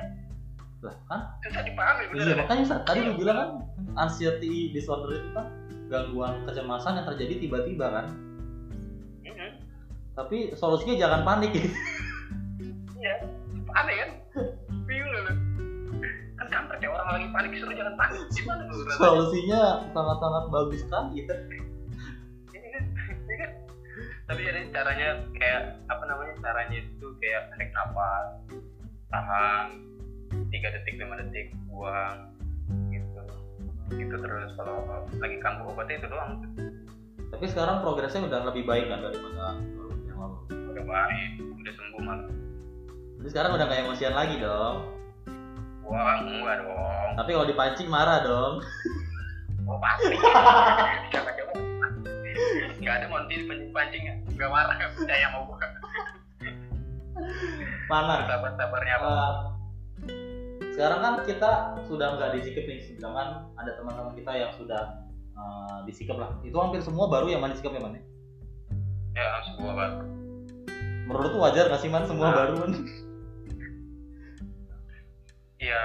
lah 0.80 0.96
kan 1.12 1.22
Susah 1.44 1.66
dipahami 1.66 2.04
iya 2.16 2.24
bener. 2.24 2.38
makanya 2.40 2.64
Sa, 2.64 2.76
tadi 2.88 3.04
lu 3.04 3.20
bilang 3.20 3.36
kan 3.36 3.50
anxiety 4.00 4.72
disorder 4.72 5.12
itu 5.12 5.30
kan 5.36 5.50
gangguan 5.90 6.46
kecemasan 6.46 7.02
yang 7.02 7.08
terjadi 7.08 7.34
tiba-tiba 7.42 7.88
kan 7.90 8.06
Mhm. 9.26 9.50
tapi 10.14 10.54
solusinya 10.54 10.96
jangan 10.96 11.22
panik 11.26 11.52
Iya, 13.00 13.16
aneh 13.72 13.96
kan? 13.96 14.10
Bingung 14.84 15.08
lu. 15.08 15.22
Kan 16.36 16.48
kampret 16.52 16.84
ya 16.84 16.92
orang 16.92 17.08
lagi 17.16 17.28
panik 17.32 17.52
suruh 17.56 17.72
jangan 17.72 17.96
panik. 17.96 18.20
Gimana 18.36 18.68
lu? 18.68 18.76
solusinya 18.92 19.62
sangat-sangat 19.96 20.44
bagus 20.52 20.84
ya 20.92 21.00
Ini 21.16 22.68
kan, 22.76 22.76
kan. 23.40 23.52
Tapi 24.28 24.42
ada 24.46 24.60
caranya 24.70 25.10
kayak 25.32 25.62
apa 25.88 26.04
namanya 26.06 26.34
caranya 26.44 26.76
itu 26.76 27.08
kayak 27.18 27.48
tarik 27.50 27.72
nafas, 27.72 28.28
tahan, 29.08 29.68
tiga 30.52 30.68
detik 30.70 31.00
lima 31.00 31.16
detik, 31.18 31.56
buang, 31.66 32.30
gitu. 32.30 32.39
Gitu 33.90 34.16
terus 34.16 34.50
kalau 34.54 34.86
lagi 35.18 35.38
kambuh 35.42 35.74
obatnya 35.74 35.96
itu 35.98 36.08
doang. 36.10 36.34
tapi 37.30 37.46
sekarang 37.46 37.86
progresnya 37.86 38.26
udah 38.26 38.42
lebih 38.50 38.66
baik 38.66 38.90
kan 38.90 39.00
daripada 39.06 39.54
yang 40.10 40.18
lalu 40.18 40.38
Udah 40.50 40.86
baik, 40.86 41.30
udah 41.40 41.74
sembuh 41.78 42.02
malah. 42.02 42.28
jadi 43.22 43.30
sekarang 43.30 43.52
udah 43.54 43.66
gak 43.70 43.82
emosian 43.86 44.14
lagi 44.18 44.36
dong 44.42 44.76
Buang 45.86 46.20
enggak 46.26 46.56
dong. 46.62 47.10
tapi 47.18 47.30
kalau 47.34 47.48
dipancing 47.48 47.90
marah 47.90 48.20
dong 48.26 48.54
Oh 49.70 49.78
pasti. 49.78 50.18
Siapa 51.14 51.30
coba? 51.30 51.54
Gak 52.82 52.94
ada 52.98 53.06
monti 53.06 53.46
pancing 53.46 53.70
pancing 53.70 54.02
ya. 54.02 54.16
Gak 54.34 54.50
marah 54.50 54.74
gak 54.82 54.98
percaya 54.98 55.26
mau 55.30 55.46
gua. 55.46 55.62
mana 57.86 58.26
Sabar 58.26 58.52
sabarnya 58.58 58.94
apa? 58.98 59.14
Sekarang 60.80 61.04
kan 61.04 61.14
kita 61.28 61.52
sudah 61.92 62.16
nggak 62.16 62.40
disikap 62.40 62.64
nih 62.64 62.80
sedangkan 62.80 63.52
ada 63.60 63.76
teman-teman 63.76 64.16
kita 64.16 64.32
yang 64.32 64.48
sudah 64.56 65.04
eh, 65.36 65.78
disikap 65.84 66.16
lah 66.16 66.32
itu 66.40 66.56
hampir 66.56 66.80
semua 66.80 67.12
baru 67.12 67.28
yang 67.28 67.44
mana 67.44 67.52
disikap 67.52 67.76
ya 67.76 67.84
man 67.84 68.00
ya? 68.00 68.04
Ya 69.20 69.44
sebuah 69.44 69.74
bang. 69.76 69.94
menurut 71.04 71.36
tuh 71.36 71.42
wajar 71.44 71.68
nggak 71.68 71.84
sih 71.84 71.92
man 71.92 72.08
semua 72.08 72.32
Ah. 72.32 72.36
baru 72.48 72.54
man 72.64 72.72
Ya 75.60 75.84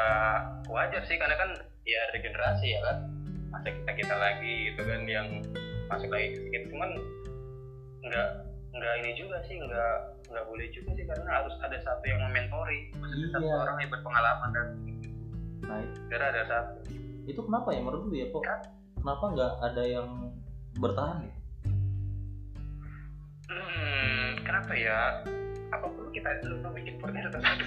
wajar 0.71 1.03
sih 1.11 1.19
karena 1.19 1.43
kan 1.43 1.51
ya 1.83 2.03
regenerasi 2.15 2.79
ya 2.79 2.81
kan. 2.87 2.97
Masa 3.51 3.75
kita 3.75 3.91
kita 3.99 4.15
lagi 4.15 4.71
gitu 4.71 4.83
kan 4.87 5.03
yang 5.11 5.43
masuk 5.91 6.07
lagi 6.07 6.31
ke 6.31 6.37
sedikit 6.39 6.71
cuman 6.71 6.91
nggak 8.07 8.29
nggak 8.75 8.95
ini 9.01 9.11
juga 9.15 9.39
sih 9.47 9.55
nggak 9.57 9.95
nggak 10.35 10.45
boleh 10.51 10.67
juga 10.75 10.91
sih 10.99 11.07
karena 11.07 11.31
harus 11.31 11.55
ada 11.63 11.79
satu 11.79 12.05
yang 12.05 12.21
mementori. 12.27 12.91
Maksudnya 12.99 13.29
satu 13.31 13.47
Iya. 13.47 13.57
orang 13.63 13.77
yang 13.79 13.91
berpengalaman 13.95 14.49
dan 14.51 14.67
itu, 14.91 15.09
karena 16.11 16.27
ada 16.35 16.43
satu. 16.51 16.79
Itu 17.25 17.41
kenapa 17.47 17.71
ya 17.73 17.81
menurut 17.81 18.11
lu 18.11 18.15
ya 18.19 18.27
kok 18.29 18.43
kenapa 18.99 19.25
nggak 19.31 19.53
ada 19.63 19.83
yang 19.87 20.09
bertahan 20.77 21.19
ya? 21.23 21.35
Hmm, 23.49 24.29
kenapa 24.43 24.73
ya? 24.75 24.99
Apa 25.71 25.87
perlu 25.91 26.11
kita 26.11 26.31
dulu 26.43 26.71
bikin 26.75 26.95
podcast 26.99 27.35
satu 27.35 27.65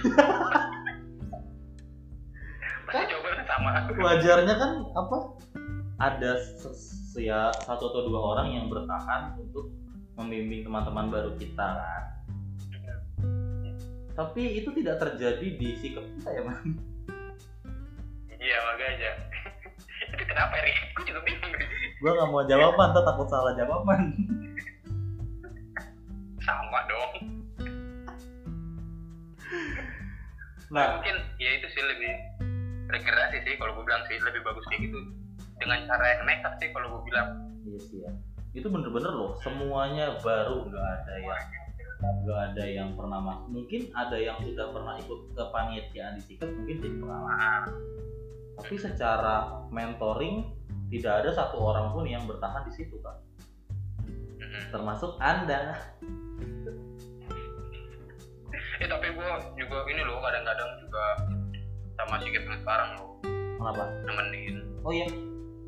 pasti 2.88 3.04
jawabannya 3.04 3.44
sama 3.44 3.70
wajarnya 4.00 4.54
kan 4.56 4.70
apa 4.96 5.16
ada 6.00 6.30
ya 7.20 7.52
satu 7.52 7.84
atau 7.92 8.00
dua 8.08 8.20
orang 8.32 8.48
yang 8.48 8.64
bertahan 8.72 9.36
untuk 9.36 9.68
membimbing 10.18 10.66
teman-teman 10.66 11.06
baru 11.14 11.32
kita 11.38 11.66
kan? 11.78 12.02
Tapi 14.18 14.58
itu 14.58 14.74
tidak 14.74 14.98
terjadi 14.98 15.46
di 15.54 15.78
sikap 15.78 16.02
kita 16.02 16.30
ya 16.34 16.42
man 16.42 16.74
iya 18.38 18.58
makanya. 18.72 19.12
Itu 20.14 20.24
kenapa 20.26 20.54
ya 20.58 20.74
gue 20.94 21.04
juga 21.06 21.20
bingung. 21.22 21.52
Gue 21.98 22.10
nggak 22.14 22.28
mau 22.30 22.42
jawaban 22.46 22.94
tuh 22.94 23.04
takut 23.06 23.28
salah 23.30 23.52
jawaban. 23.54 24.14
Sama 26.42 26.80
dong. 26.88 27.12
Nah. 30.72 30.98
Mungkin 30.98 31.16
ya 31.36 31.50
itu 31.60 31.66
sih 31.70 31.82
lebih 31.82 32.12
regenerasi 32.88 33.36
sih 33.44 33.54
kalau 33.60 33.76
gue 33.76 33.84
bilang 33.84 34.02
sih 34.08 34.16
lebih 34.22 34.40
bagus 34.46 34.64
kayak 34.70 34.86
gitu. 34.88 34.98
Dengan 35.58 35.84
cara 35.90 36.04
yang 36.14 36.22
nekat 36.24 36.52
sih 36.62 36.68
kalau 36.70 36.88
gue 36.98 37.02
bilang. 37.10 37.28
Iya 37.66 37.78
sih 37.82 37.98
ya 38.06 38.12
itu 38.56 38.66
bener-bener 38.68 39.12
loh 39.12 39.36
semuanya 39.44 40.16
baru 40.24 40.64
nggak 40.64 40.86
ada 41.02 41.14
yang 41.20 41.42
nggak 41.98 42.40
ada 42.54 42.64
yang 42.64 42.88
pernah 42.94 43.18
masuk 43.18 43.46
mungkin 43.50 43.80
ada 43.90 44.16
yang 44.16 44.38
sudah 44.38 44.70
pernah 44.70 44.94
ikut 45.02 45.20
kepanitiaan 45.34 46.14
di 46.14 46.22
sikap 46.22 46.46
mungkin 46.46 46.76
jadi 46.78 46.96
pengalaman. 47.02 47.62
Tapi 48.58 48.74
secara 48.78 49.66
mentoring 49.70 50.46
tidak 50.94 51.26
ada 51.26 51.30
satu 51.34 51.58
orang 51.58 51.90
pun 51.94 52.06
yang 52.06 52.22
bertahan 52.26 52.66
di 52.70 52.72
situ 52.74 52.96
kan 53.02 53.18
termasuk 54.70 55.18
anda. 55.18 55.74
Eh 58.78 58.86
tapi 58.86 59.06
gue 59.10 59.30
juga 59.58 59.78
ini 59.90 60.02
loh 60.06 60.22
kadang-kadang 60.22 60.70
juga 60.78 61.04
sama 61.98 62.14
si 62.22 62.30
yang 62.30 62.46
sekarang 62.62 62.94
loh. 62.94 63.18
Kenapa? 63.58 63.84
Nemenin. 64.06 64.62
Oh 64.86 64.94
iya. 64.94 65.10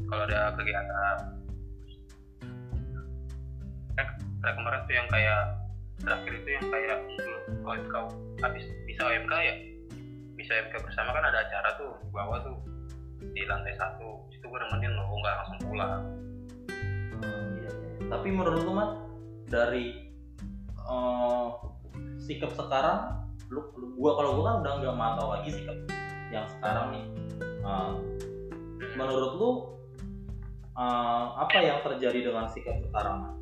Kalau 0.06 0.22
ada 0.26 0.54
kegiatan 0.54 1.39
kayak 3.96 4.54
kemarin 4.56 4.80
tuh 4.86 4.94
yang 4.96 5.08
kayak 5.10 5.42
terakhir 6.00 6.32
itu 6.32 6.48
yang 6.56 6.66
kayak 6.72 6.96
sebelum 7.20 7.80
kau 7.92 8.06
habis 8.40 8.64
bisa 8.88 9.02
OMK 9.04 9.32
ya? 9.36 9.54
Bisa 10.34 10.50
OMK 10.56 10.74
bersama 10.80 11.10
kan 11.12 11.24
ada 11.28 11.38
acara 11.44 11.70
tuh 11.76 11.92
di 12.00 12.08
bawah 12.08 12.38
tuh 12.40 12.58
di 13.36 13.42
lantai 13.44 13.76
satu. 13.76 14.24
Itu 14.32 14.48
gue 14.48 14.58
nemenin 14.58 14.96
loh 14.96 15.06
nggak 15.12 15.34
langsung 15.44 15.60
pulang. 15.68 16.02
Hmm, 17.20 17.44
iya, 17.60 17.70
tapi 18.08 18.28
menurut 18.32 18.64
lu 18.64 18.72
Mat, 18.72 18.90
dari 19.50 20.08
eh, 20.80 21.48
sikap 22.24 22.56
sekarang 22.56 23.20
lu, 23.50 23.60
gua 23.98 24.14
kalau 24.14 24.38
gua 24.38 24.44
kan 24.46 24.56
udah 24.62 24.72
nggak 24.78 24.96
mantau 24.96 25.26
lagi 25.36 25.50
sikap 25.52 25.76
yang 26.32 26.46
sekarang 26.48 26.96
nih. 26.96 27.04
Eh, 27.44 27.92
menurut 28.96 29.32
lu 29.36 29.50
eh, 30.78 31.24
apa 31.36 31.60
yang 31.60 31.84
terjadi 31.84 32.32
dengan 32.32 32.48
sikap 32.48 32.80
sekarang 32.88 33.39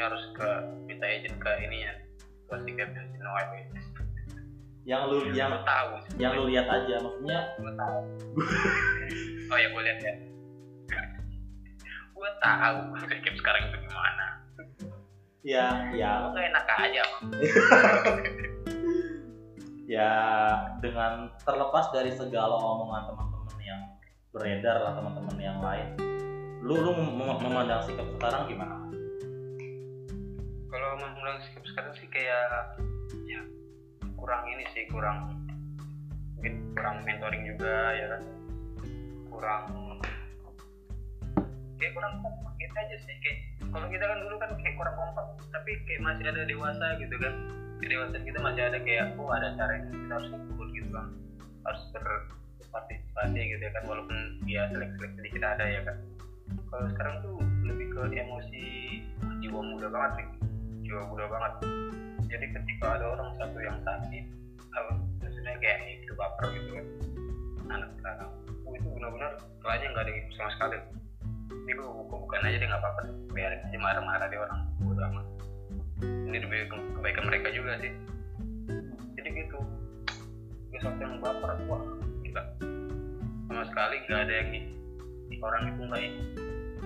ini 0.00 0.08
harus 0.08 0.24
ke 0.32 0.48
minta 0.88 1.04
izin 1.04 1.36
ke 1.36 1.52
ini 1.60 1.84
ya 1.84 1.92
ke 2.48 2.56
sikap 2.64 2.88
dan 2.96 3.04
Sinoai 3.12 3.68
yang 4.88 5.12
lu 5.12 5.28
yang 5.36 5.52
tahu. 5.60 6.00
yang 6.16 6.32
lu 6.40 6.48
lihat 6.48 6.64
aja 6.72 7.04
maksudnya 7.04 7.52
gue 7.60 7.72
tahu. 7.76 8.00
Oh 9.52 9.58
ya 9.60 9.68
gue 9.68 9.82
lihat 9.84 9.98
ya. 10.00 10.14
Gue 12.16 12.30
tahu 12.40 12.76
sikap 13.12 13.34
sekarang 13.44 13.62
itu 13.68 13.76
gimana. 13.84 14.26
Ya 15.44 15.68
ya. 15.92 16.32
Gue 16.32 16.32
gak 16.32 16.48
enak 16.48 16.64
aja 16.64 17.02
ya 20.00 20.12
dengan 20.80 21.28
terlepas 21.44 21.92
dari 21.92 22.16
segala 22.16 22.56
omongan 22.56 23.12
teman-teman 23.12 23.56
yang 23.60 23.80
beredar 24.32 24.80
lah 24.80 24.96
teman-teman 24.96 25.36
yang 25.36 25.60
lain 25.60 25.92
lu 26.64 26.78
lu 26.78 26.94
mem- 26.94 27.18
mem- 27.18 27.42
memandang 27.42 27.82
sikap 27.82 28.06
sekarang 28.14 28.46
gimana 28.46 28.80
kalau 30.70 30.94
memandang 31.02 31.42
sikap 31.42 31.66
sekarang 31.66 31.92
sih 31.98 32.06
kayak 32.14 32.78
ya 33.26 33.42
kurang 34.14 34.46
ini 34.46 34.64
sih 34.70 34.86
kurang 34.86 35.42
mungkin 36.38 36.54
kurang 36.78 37.02
mentoring 37.02 37.42
juga 37.42 37.74
ya 37.98 38.06
kan? 38.14 38.22
Kurang 39.26 39.62
kayak 41.74 41.92
kurang 41.96 42.12
kompak 42.22 42.54
kita 42.62 42.76
aja 42.86 42.96
sih 43.02 43.16
kayak 43.18 43.38
kalau 43.74 43.86
kita 43.90 44.04
kan 44.06 44.18
dulu 44.22 44.34
kan 44.38 44.50
kayak 44.62 44.76
kurang 44.78 44.94
kompak 44.94 45.26
tapi 45.50 45.70
kayak 45.90 46.00
masih 46.06 46.24
ada 46.30 46.46
dewasa 46.46 46.86
gitu 47.02 47.16
kan? 47.18 47.34
Kedewasaan 47.82 48.22
kita 48.22 48.38
masih 48.38 48.62
ada 48.70 48.78
kayak 48.78 49.04
oh 49.18 49.30
ada 49.34 49.56
cara 49.58 49.72
yang 49.74 49.90
kita 49.90 50.12
harus 50.14 50.30
ikut 50.30 50.68
gitu 50.70 50.90
kan? 50.94 51.06
Harus 51.66 51.82
berpartisipasi 51.90 53.40
gitu 53.42 53.62
ya 53.66 53.72
kan 53.74 53.84
walaupun 53.90 54.18
ya 54.46 54.70
selek-selek 54.70 55.12
sedikit 55.18 55.42
ada 55.42 55.66
ya 55.66 55.82
kan? 55.82 55.96
Kalau 56.70 56.86
sekarang 56.94 57.14
tuh 57.26 57.36
lebih 57.66 57.90
ke 57.90 58.02
emosi 58.14 58.66
jiwa 59.42 59.60
muda 59.66 59.90
banget 59.90 60.22
sih 60.22 60.49
jiwa 60.90 61.06
muda 61.06 61.24
banget. 61.30 61.52
Jadi 62.26 62.46
ketika 62.50 62.98
ada 62.98 63.06
orang 63.14 63.30
satu 63.38 63.58
yang 63.62 63.78
sakit 63.86 64.24
apa 64.70 64.90
maksudnya 65.22 65.54
kayak 65.62 65.78
itu 66.02 66.14
baper 66.18 66.46
gitu 66.54 66.70
kan 66.78 66.86
anak 67.70 67.90
sekarang 67.98 68.30
oh, 68.66 68.74
itu 68.74 68.86
benar-benar 68.86 69.32
kayaknya 69.62 69.86
nggak 69.94 70.02
ada 70.02 70.12
itu 70.18 70.30
sama 70.34 70.50
sekali. 70.58 70.78
Ini 71.50 71.72
gue 71.78 71.86
buka 71.86 72.14
bukan 72.26 72.42
aja 72.42 72.56
deh 72.58 72.66
nggak 72.66 72.82
apa-apa 72.82 73.00
biarin 73.30 73.62
aja 73.70 73.78
marah-marah 73.78 74.26
deh 74.26 74.38
orang 74.42 74.60
bodo 74.82 75.02
amat. 75.14 75.26
Ini 76.02 76.36
demi 76.42 76.58
ke- 76.66 76.90
kebaikan 76.98 77.24
mereka 77.30 77.48
juga 77.54 77.72
sih. 77.78 77.92
Jadi 79.14 79.28
gitu. 79.30 79.58
Sampai 80.82 81.06
yang 81.06 81.22
baper 81.22 81.54
wah 81.70 81.82
gila. 82.26 82.42
Sama 83.46 83.62
sekali 83.70 83.96
nggak 84.10 84.20
ada 84.26 84.34
yang 84.42 84.48
i- 84.58 85.38
orang 85.38 85.62
itu 85.70 85.80
nggak 85.86 86.02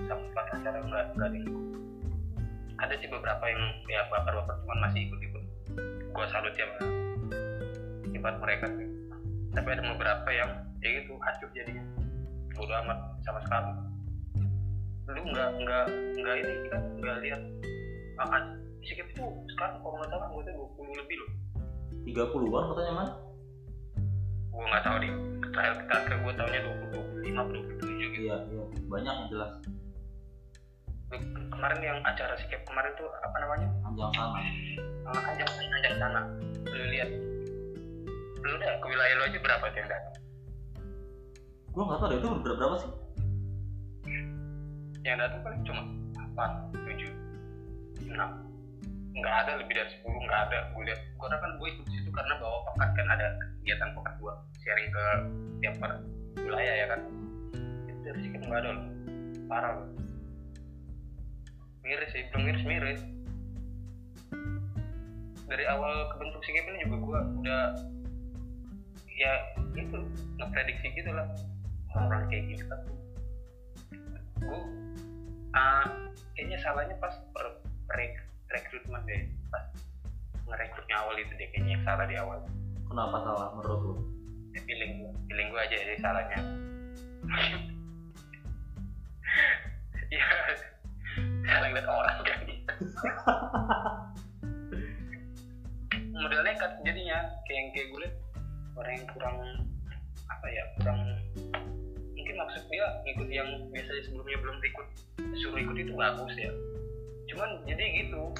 sama 0.05 0.23
sekali 0.29 0.49
acara 0.61 0.77
nggak 0.77 1.05
nggak 1.17 1.27
ada 1.29 1.37
yang 1.37 1.49
ada 2.79 2.93
sih 2.99 3.07
beberapa 3.07 3.43
yang 3.47 3.63
ya 3.87 4.01
baper-baper 4.11 4.55
cuman 4.63 4.77
masih 4.89 5.07
ikut-ikut. 5.07 5.43
Gua 6.11 6.25
salut 6.31 6.55
ya 6.55 6.67
sifat 8.11 8.35
mereka 8.39 8.65
sih. 8.75 8.87
Tapi 9.55 9.67
ada 9.71 9.83
beberapa 9.95 10.29
yang 10.31 10.49
ya 10.83 10.89
gitu 10.99 11.15
acuh 11.19 11.49
jadinya. 11.55 11.83
Bodo 12.55 12.73
amat 12.83 12.97
sama 13.23 13.39
sekali. 13.47 13.71
Lu 15.11 15.21
nggak 15.31 15.49
nggak 15.63 15.85
nggak 16.19 16.35
ini 16.43 16.53
kan 16.71 16.81
nggak 16.99 17.17
lihat. 17.23 17.41
Ah, 18.15 18.43
sikap 18.83 19.07
itu 19.11 19.23
sekarang 19.55 19.79
kalau 19.83 19.95
nggak 19.99 20.09
salah 20.11 20.25
anggota 20.31 20.51
20 20.55 20.99
lebih 21.03 21.15
loh. 21.19 21.31
30-an 22.05 22.63
katanya 22.71 22.93
man 22.93 23.09
gua 24.55 24.65
nggak 24.71 24.83
tahu 24.87 24.95
deh 25.03 25.11
terakhir 25.51 25.73
terakhir 25.89 26.13
gua 26.23 26.33
tahunya 26.37 26.59
20 26.63 26.95
25 27.25 27.83
27 27.83 28.13
gitu. 28.15 28.19
Iya 28.23 28.35
iya. 28.51 28.63
Banyak 28.87 29.13
yang 29.13 29.27
jelas 29.31 29.51
kemarin 31.11 31.79
yang 31.81 31.97
acara 32.01 32.33
sikap 32.37 32.61
kemarin 32.65 32.91
tuh 32.97 33.09
apa 33.21 33.37
namanya? 33.41 33.67
Panjang 33.85 34.11
sana. 34.13 34.39
Anjang 35.13 35.49
anjang 35.49 35.95
sana. 36.01 36.21
Lu 36.69 36.85
lihat. 36.89 37.09
Lu 38.45 38.49
udah 38.57 38.71
ke 38.77 38.85
wilayah 38.85 39.15
lu 39.17 39.23
aja 39.25 39.39
berapa 39.41 39.65
tuh 39.69 39.79
yang 39.81 39.89
datang? 39.89 40.15
Gua 41.73 41.83
nggak 41.89 41.99
tahu 41.99 42.07
deh 42.09 42.17
itu 42.21 42.27
berapa, 42.41 42.57
berapa 42.57 42.75
sih? 42.79 42.91
Yang 45.05 45.17
datang 45.21 45.41
paling 45.45 45.61
cuma 45.65 45.81
8, 46.33 46.73
7, 46.73 48.09
6 48.09 48.45
nggak 49.15 49.35
ada 49.47 49.51
lebih 49.61 49.73
dari 49.77 49.89
10 50.01 50.25
nggak 50.27 50.41
ada. 50.49 50.59
Gue 50.73 50.83
lihat 50.89 50.99
gue 51.01 51.27
kan 51.29 51.51
gue 51.55 51.67
ikut 51.71 51.85
situ 51.87 52.09
karena 52.11 52.33
bawa 52.41 52.57
pekat 52.73 52.89
kan 52.99 53.07
ada 53.13 53.27
kegiatan 53.39 53.89
pekat 53.95 54.13
gue 54.19 54.33
sharing 54.65 54.89
ke 54.91 55.05
tiap 55.61 55.75
per 55.77 55.91
wilayah 56.41 56.73
ya 56.73 56.85
kan. 56.89 56.99
Itu 57.85 57.99
dari 58.01 58.19
sikap 58.25 58.41
nggak 58.49 58.59
ada 58.65 58.69
loh. 58.73 58.85
Parah 59.45 59.71
loh 59.77 59.87
miris 61.85 62.09
sih 62.11 62.25
belum 62.33 62.41
miris 62.49 62.65
miris. 62.65 63.01
Dari 65.45 65.65
awal 65.69 66.09
kebentuk 66.17 66.41
sikap 66.41 66.65
ini 66.73 66.89
juga 66.89 66.97
gue 66.97 67.19
udah 67.45 67.63
ya 69.15 69.33
itu 69.77 69.97
ngeprediksi 70.41 70.87
gitu 70.97 71.13
lah. 71.13 71.29
Orang 71.93 72.25
kayak 72.27 72.49
gitu 72.49 72.65
kan. 72.65 72.81
Gue 74.41 74.59
ah, 75.53 75.85
kayaknya 76.33 76.57
salahnya 76.65 76.97
pas 76.97 77.13
per, 77.31 77.61
per- 77.85 78.25
rekrutmen 78.49 79.05
deh. 79.05 79.29
Pas 79.53 79.65
ngerekrutnya 80.49 80.95
awal 81.05 81.15
itu 81.21 81.31
deh 81.37 81.47
kayaknya 81.53 81.77
yang 81.77 81.85
salah 81.85 82.05
di 82.09 82.17
awal. 82.17 82.41
Kenapa 82.89 83.17
salah 83.21 83.47
menurut 83.53 83.81
lu? 83.85 83.95
Ya, 84.57 84.59
feeling 84.65 85.05
gue 85.05 85.11
feeling 85.29 85.47
gue 85.53 85.61
aja 85.61 85.75
jadi 85.77 85.97
salahnya. 86.01 86.39
Ya 90.05 90.21
salah 91.45 91.67
ngeliat 91.69 91.87
orang 91.87 92.17
kan 92.27 92.39
gitu. 92.49 92.73
Modal 96.15 96.41
nekat 96.41 96.71
jadinya 96.81 97.17
kayak 97.45 97.57
yang 97.57 97.67
kayak 97.75 97.87
gue 97.91 97.99
liat 98.01 98.15
orang 98.75 98.93
yang 98.97 99.07
kurang 99.13 99.37
apa 100.25 100.47
ya 100.49 100.63
kurang 100.79 100.99
mungkin 102.17 102.35
maksud 102.41 102.63
dia 102.73 102.85
ngikut 103.05 103.29
yang 103.29 103.49
biasanya 103.69 104.01
sebelumnya 104.09 104.37
belum 104.41 104.57
ikut 104.63 104.87
suruh 105.43 105.59
ikut 105.61 105.77
itu 105.77 105.93
bagus 105.93 106.33
ya. 106.39 106.51
Cuman 107.29 107.49
jadi 107.69 107.83
gitu 108.05 108.33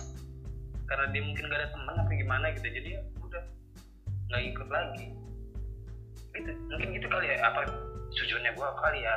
karena 0.85 1.09
dia 1.09 1.21
mungkin 1.25 1.49
gak 1.49 1.59
ada 1.65 1.69
teman 1.73 1.95
apa 1.97 2.11
gimana 2.13 2.45
gitu 2.53 2.67
jadi 2.69 2.89
ya 2.97 3.01
udah 3.21 3.43
nggak 4.33 4.43
ikut 4.53 4.67
lagi. 4.69 5.07
Itu 6.35 6.51
mungkin 6.73 6.87
gitu 6.97 7.07
kali 7.07 7.25
ya 7.29 7.37
apa 7.45 7.69
sujudnya 8.15 8.51
gue 8.55 8.67
kali 8.79 8.99
ya 9.03 9.15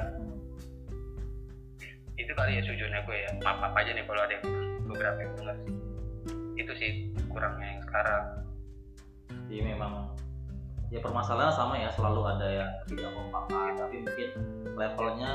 itu 2.19 2.33
kali 2.35 2.59
ya 2.59 2.63
sujudnya 2.67 3.01
gue 3.07 3.17
ya. 3.17 3.31
Maaf 3.47 3.63
apa 3.63 3.79
aja 3.79 3.95
nih 3.95 4.05
kalau 4.05 4.23
ada 4.27 4.35
yang 4.35 4.45
beberapa 4.91 5.19
yang 5.23 5.33
sih. 5.39 5.75
Itu 6.59 6.73
sih 6.75 6.91
kurangnya 7.31 7.79
yang 7.79 7.83
sekarang. 7.87 8.25
Jadi 9.49 9.63
memang 9.63 10.19
ya 10.91 10.99
permasalahan 10.99 11.55
sama 11.55 11.79
ya 11.79 11.89
selalu 11.95 12.21
ada 12.27 12.49
yang 12.49 12.71
tidak 12.91 13.13
kompakan 13.15 13.77
tapi 13.77 13.97
mungkin 14.03 14.29
levelnya 14.75 15.33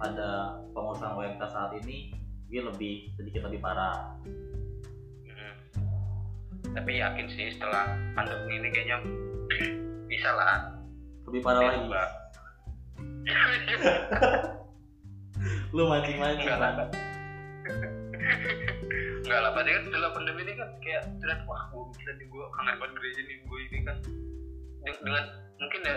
pada 0.00 0.58
pengurusan 0.74 1.12
WMK 1.14 1.42
saat 1.48 1.72
ini 1.84 2.12
dia 2.50 2.66
lebih 2.66 3.14
sedikit 3.14 3.46
lebih 3.46 3.62
parah. 3.62 4.18
Hmm. 5.24 5.54
tapi 6.74 6.98
yakin 6.98 7.30
sih 7.30 7.54
setelah 7.54 7.94
pandemi 8.18 8.58
ini 8.58 8.68
kayaknya 8.74 8.98
bisa 10.10 10.30
lah. 10.34 10.74
Lebih 11.30 11.40
parah 11.40 11.62
lagi. 11.62 11.86
lu 15.74 15.90
mancing 15.90 16.22
mancing 16.22 16.46
Enggak 16.46 16.58
lah. 16.62 16.86
Enggak 19.26 19.40
lah, 19.42 19.50
pasti 19.58 19.70
kan 19.74 19.82
setelah 19.90 20.10
pandemi 20.14 20.46
ini 20.46 20.54
kan 20.54 20.70
kayak 20.78 21.02
terlihat 21.18 21.42
wah 21.50 21.66
gue 21.74 21.82
gila 21.98 22.12
nih 22.14 22.26
gue 22.30 22.44
kangen 22.54 22.74
banget 22.78 22.92
gereja 22.94 23.20
nih 23.26 23.36
gue 23.42 23.58
ini 23.58 23.78
kan. 23.82 23.96
Den- 24.86 25.02
dengan 25.02 25.24
mungkin 25.58 25.80
ya 25.82 25.96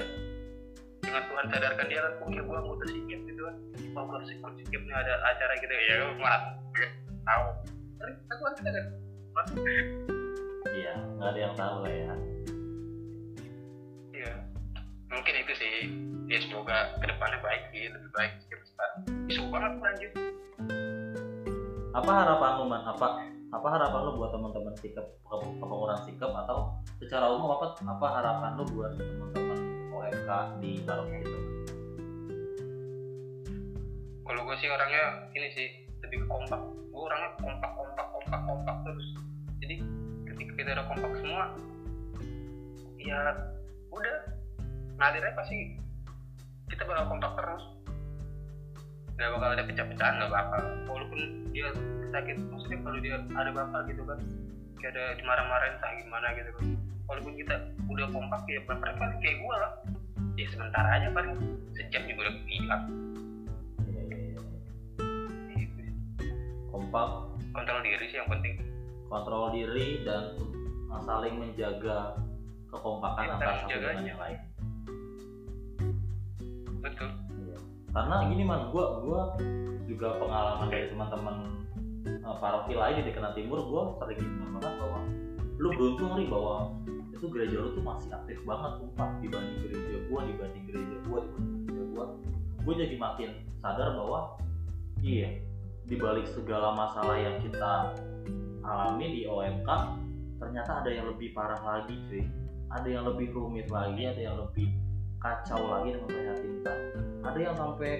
dengan 1.05 1.23
Tuhan 1.29 1.45
sadarkan 1.53 1.85
dia 1.93 1.99
kan 2.01 2.13
mungkin 2.25 2.41
gue 2.41 2.57
anggota 2.57 2.85
sikap 2.89 3.19
gitu 3.29 3.41
kan. 3.45 3.55
Wah 3.93 4.03
gue 4.09 4.15
harus 4.17 4.29
ikut 4.33 4.53
sikap 4.65 4.81
nih 4.81 4.95
ada 4.97 5.13
acara 5.29 5.53
gitu 5.61 5.73
ya 5.77 5.93
gue 6.01 6.09
malah 6.17 6.41
gue 6.73 6.89
tahu. 7.21 7.45
Tapi 8.01 8.11
aku 8.33 8.41
kan? 8.41 8.53
Sadar 8.57 8.85
iya 10.73 10.93
nggak 10.97 11.29
ada 11.29 11.39
yang 11.39 11.53
tahu 11.53 11.75
lah 11.85 11.93
ya. 11.93 12.13
Iya. 14.17 14.33
Mungkin 15.13 15.33
itu 15.45 15.53
sih. 15.53 15.75
Ya 16.27 16.41
semoga 16.43 16.97
ke 16.97 17.05
depannya 17.05 17.39
baik 17.45 17.71
sih 17.71 17.87
lebih 17.87 18.11
baik 18.17 18.33
isu 19.27 19.41
banget 19.51 19.73
lanjut 19.79 20.11
apa 21.97 22.11
harapan 22.13 22.51
lu 22.61 22.65
man? 22.69 22.85
Apa 22.85 23.25
apa 23.49 23.67
harapan 23.73 23.99
lu 24.05 24.21
buat 24.21 24.29
teman-teman 24.29 24.73
sikap 24.77 25.17
kepengurusan 25.25 26.05
sikap 26.05 26.29
atau 26.45 26.77
secara 27.01 27.25
umum 27.33 27.57
apa 27.57 27.73
apa 27.81 28.07
harapan 28.21 28.53
lu 28.53 28.63
buat 28.69 28.93
teman-teman 29.01 29.59
OMK 29.89 30.29
di 30.61 30.71
Barongsai 30.85 31.25
itu? 31.25 31.39
Kalau 34.29 34.41
gue 34.45 34.55
sih 34.61 34.69
orangnya 34.69 35.03
ini 35.33 35.47
sih 35.57 35.67
lebih 36.05 36.29
kompak. 36.29 36.61
Gue 36.93 37.01
orangnya 37.01 37.33
kompak 37.41 37.71
kompak 37.73 38.07
kompak 38.13 38.41
kompak 38.45 38.75
terus. 38.85 39.07
Jadi 39.57 39.75
ketika 40.29 40.51
kita 40.53 40.69
udah 40.77 40.85
kompak 40.85 41.11
semua 41.17 41.43
ya 43.01 43.19
udah 43.89 44.17
ngalir 45.01 45.23
aja 45.25 45.33
pasti 45.33 45.79
kita 46.69 46.83
bakal 46.85 47.15
kompak 47.15 47.31
terus 47.41 47.76
nggak 49.17 49.33
bakal 49.33 49.49
ada 49.49 49.63
pecah-pecahan 49.65 50.13
nggak 50.21 50.29
bakal. 50.31 50.61
Walaupun 50.85 51.19
dia 51.49 51.67
sakit 52.13 52.37
maksudnya 52.53 52.77
kalau 52.85 52.97
dia 53.01 53.15
ada 53.17 53.49
bapak 53.49 53.81
gitu 53.89 54.05
kan 54.05 54.19
kayak 54.77 54.93
ada 54.93 55.03
dimarah-marahin 55.17 55.73
entah 55.73 55.91
gimana 55.97 56.27
gitu 56.37 56.49
kan. 56.53 56.65
Walaupun 57.09 57.33
kita 57.33 57.55
udah 57.89 58.07
kompak 58.13 58.41
ya 58.45 58.61
mereka 58.61 59.05
kayak 59.17 59.37
gue 59.41 59.55
lah. 59.57 59.73
Ya 60.37 60.45
sementara 60.53 60.89
aja 61.01 61.07
paling 61.17 61.33
sejam 61.73 62.01
juga 62.05 62.29
udah 62.29 62.35
hilang. 62.45 62.83
Iya, 63.89 64.01
iya, 64.05 64.39
gitu. 65.57 65.81
kompak. 66.69 67.07
Kontrol 67.57 67.81
diri 67.81 68.05
sih 68.13 68.21
yang 68.21 68.29
penting. 68.29 68.61
Kontrol 69.09 69.49
diri 69.49 70.05
dan 70.05 70.37
saling 71.09 71.41
menjaga 71.41 72.21
kekompakan 72.69 73.23
Iya, 73.25 73.33
antara 73.33 73.53
satu 73.65 73.77
dengan 73.81 74.05
yang 74.05 74.19
lain. 74.21 74.39
Betul. 76.85 77.26
Karena 77.95 78.15
gini 78.27 78.43
man 78.43 78.69
gua 78.71 78.99
gua 79.03 79.21
juga 79.87 80.19
pengalaman 80.19 80.67
dari 80.67 80.91
teman-teman 80.91 81.35
uh, 82.27 82.35
paroki 82.39 82.75
lain 82.75 82.99
di 83.01 83.03
Dekana 83.07 83.31
Timur 83.33 83.63
gua 83.67 83.81
sering 84.03 84.19
banget 84.55 84.73
bahwa 84.79 84.99
lu 85.57 85.69
beruntung 85.73 86.11
nih 86.19 86.27
bahwa 86.29 86.71
itu 87.17 87.25
gereja 87.33 87.57
lu 87.57 87.73
tuh 87.73 87.81
masih 87.81 88.13
aktif 88.13 88.37
banget 88.45 88.71
sumpah 88.77 89.09
dibanding 89.23 89.57
gereja 89.65 89.97
gua 90.11 90.19
dibanding 90.27 90.63
gereja 90.69 90.95
gua 91.07 91.19
dibanding 91.25 91.63
gereja 91.65 91.83
gua. 91.93 92.05
Gua 92.67 92.73
jadi 92.75 92.95
makin 92.99 93.29
sadar 93.63 93.89
bahwa 93.95 94.19
iya 95.01 95.39
dibalik 95.87 96.27
segala 96.27 96.75
masalah 96.75 97.15
yang 97.15 97.39
kita 97.39 97.95
alami 98.67 99.07
di 99.15 99.21
OMK 99.23 99.69
ternyata 100.37 100.83
ada 100.83 100.89
yang 100.91 101.07
lebih 101.07 101.31
parah 101.31 101.57
lagi 101.63 101.95
cuy 102.11 102.27
ada 102.67 102.87
yang 102.91 103.07
lebih 103.07 103.31
rumit 103.31 103.71
lagi 103.71 104.03
ada 104.03 104.19
yang 104.19 104.35
lebih 104.35 104.67
kacau 105.17 105.61
lagi 105.67 105.97
dengan 105.97 106.09
banyak 106.09 106.37
tingkat 106.41 106.79
ada 107.27 107.39
yang 107.41 107.55
sampai 107.57 107.93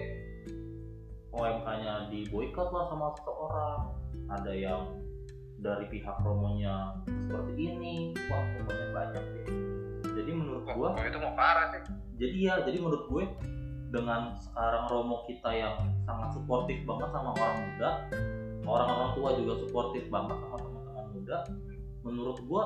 OMK-nya 1.38 2.10
diboykot 2.10 2.70
lah 2.74 2.86
sama 2.90 3.14
seseorang. 3.20 3.80
Ada 4.28 4.52
yang 4.56 4.82
dari 5.58 5.86
pihak 5.90 6.16
promonya 6.22 7.02
seperti 7.06 7.54
ini 7.58 7.96
wah 8.30 8.44
pokoknya 8.58 8.88
banyak 8.94 9.24
deh. 9.24 9.48
Jadi 10.18 10.32
menurut 10.34 10.66
gua 10.66 10.98
Wah, 10.98 11.06
itu 11.06 11.20
mau 11.22 11.34
parah 11.38 11.66
sih. 11.74 11.82
Jadi 12.18 12.38
ya 12.50 12.56
jadi 12.66 12.78
menurut 12.82 13.06
gue 13.10 13.26
dengan 13.88 14.36
sekarang 14.36 14.84
romo 14.92 15.24
kita 15.30 15.48
yang 15.54 15.76
sangat 16.04 16.36
suportif 16.36 16.84
banget 16.84 17.08
sama 17.14 17.32
orang 17.40 17.56
muda 17.64 17.90
orang-orang 18.68 19.12
tua 19.16 19.30
juga 19.40 19.54
suportif 19.64 20.04
banget 20.12 20.36
sama 20.44 20.60
teman-teman 20.60 21.06
muda 21.16 21.38
menurut 22.04 22.38
gue 22.44 22.64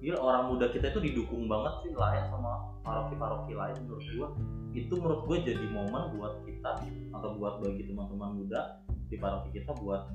gila 0.00 0.18
orang 0.20 0.42
muda 0.52 0.66
kita 0.70 0.92
itu 0.92 1.00
didukung 1.12 1.48
banget 1.48 1.74
sih 1.84 1.92
lah 1.96 2.12
ya 2.12 2.22
sama 2.28 2.76
paroki-paroki 2.84 3.56
lain 3.56 3.76
menurut 3.84 4.04
gue 4.04 4.28
itu 4.76 4.92
menurut 4.92 5.20
gue 5.24 5.36
jadi 5.52 5.66
momen 5.72 6.20
buat 6.20 6.44
kita 6.44 6.84
atau 7.16 7.30
buat 7.40 7.64
bagi 7.64 7.88
teman-teman 7.88 8.44
muda 8.44 8.84
di 9.08 9.16
paroki 9.16 9.56
kita 9.56 9.72
buat 9.80 10.12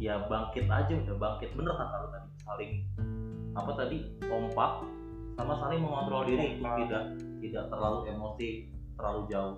ya 0.00 0.24
bangkit 0.26 0.66
aja 0.66 0.92
udah 0.96 1.16
bangkit. 1.20 1.52
Bener 1.52 1.76
kata 1.76 1.96
lu 2.00 2.08
tadi 2.12 2.28
saling 2.44 2.72
apa 3.52 3.70
tadi 3.76 3.98
kompak 4.24 4.72
sama 5.36 5.54
saling 5.60 5.80
mengontrol 5.84 6.24
diri 6.24 6.56
untuk 6.56 6.72
tidak 6.84 7.04
tidak 7.44 7.64
terlalu 7.68 7.98
emosi 8.08 8.48
terlalu 8.96 9.20
jauh. 9.28 9.56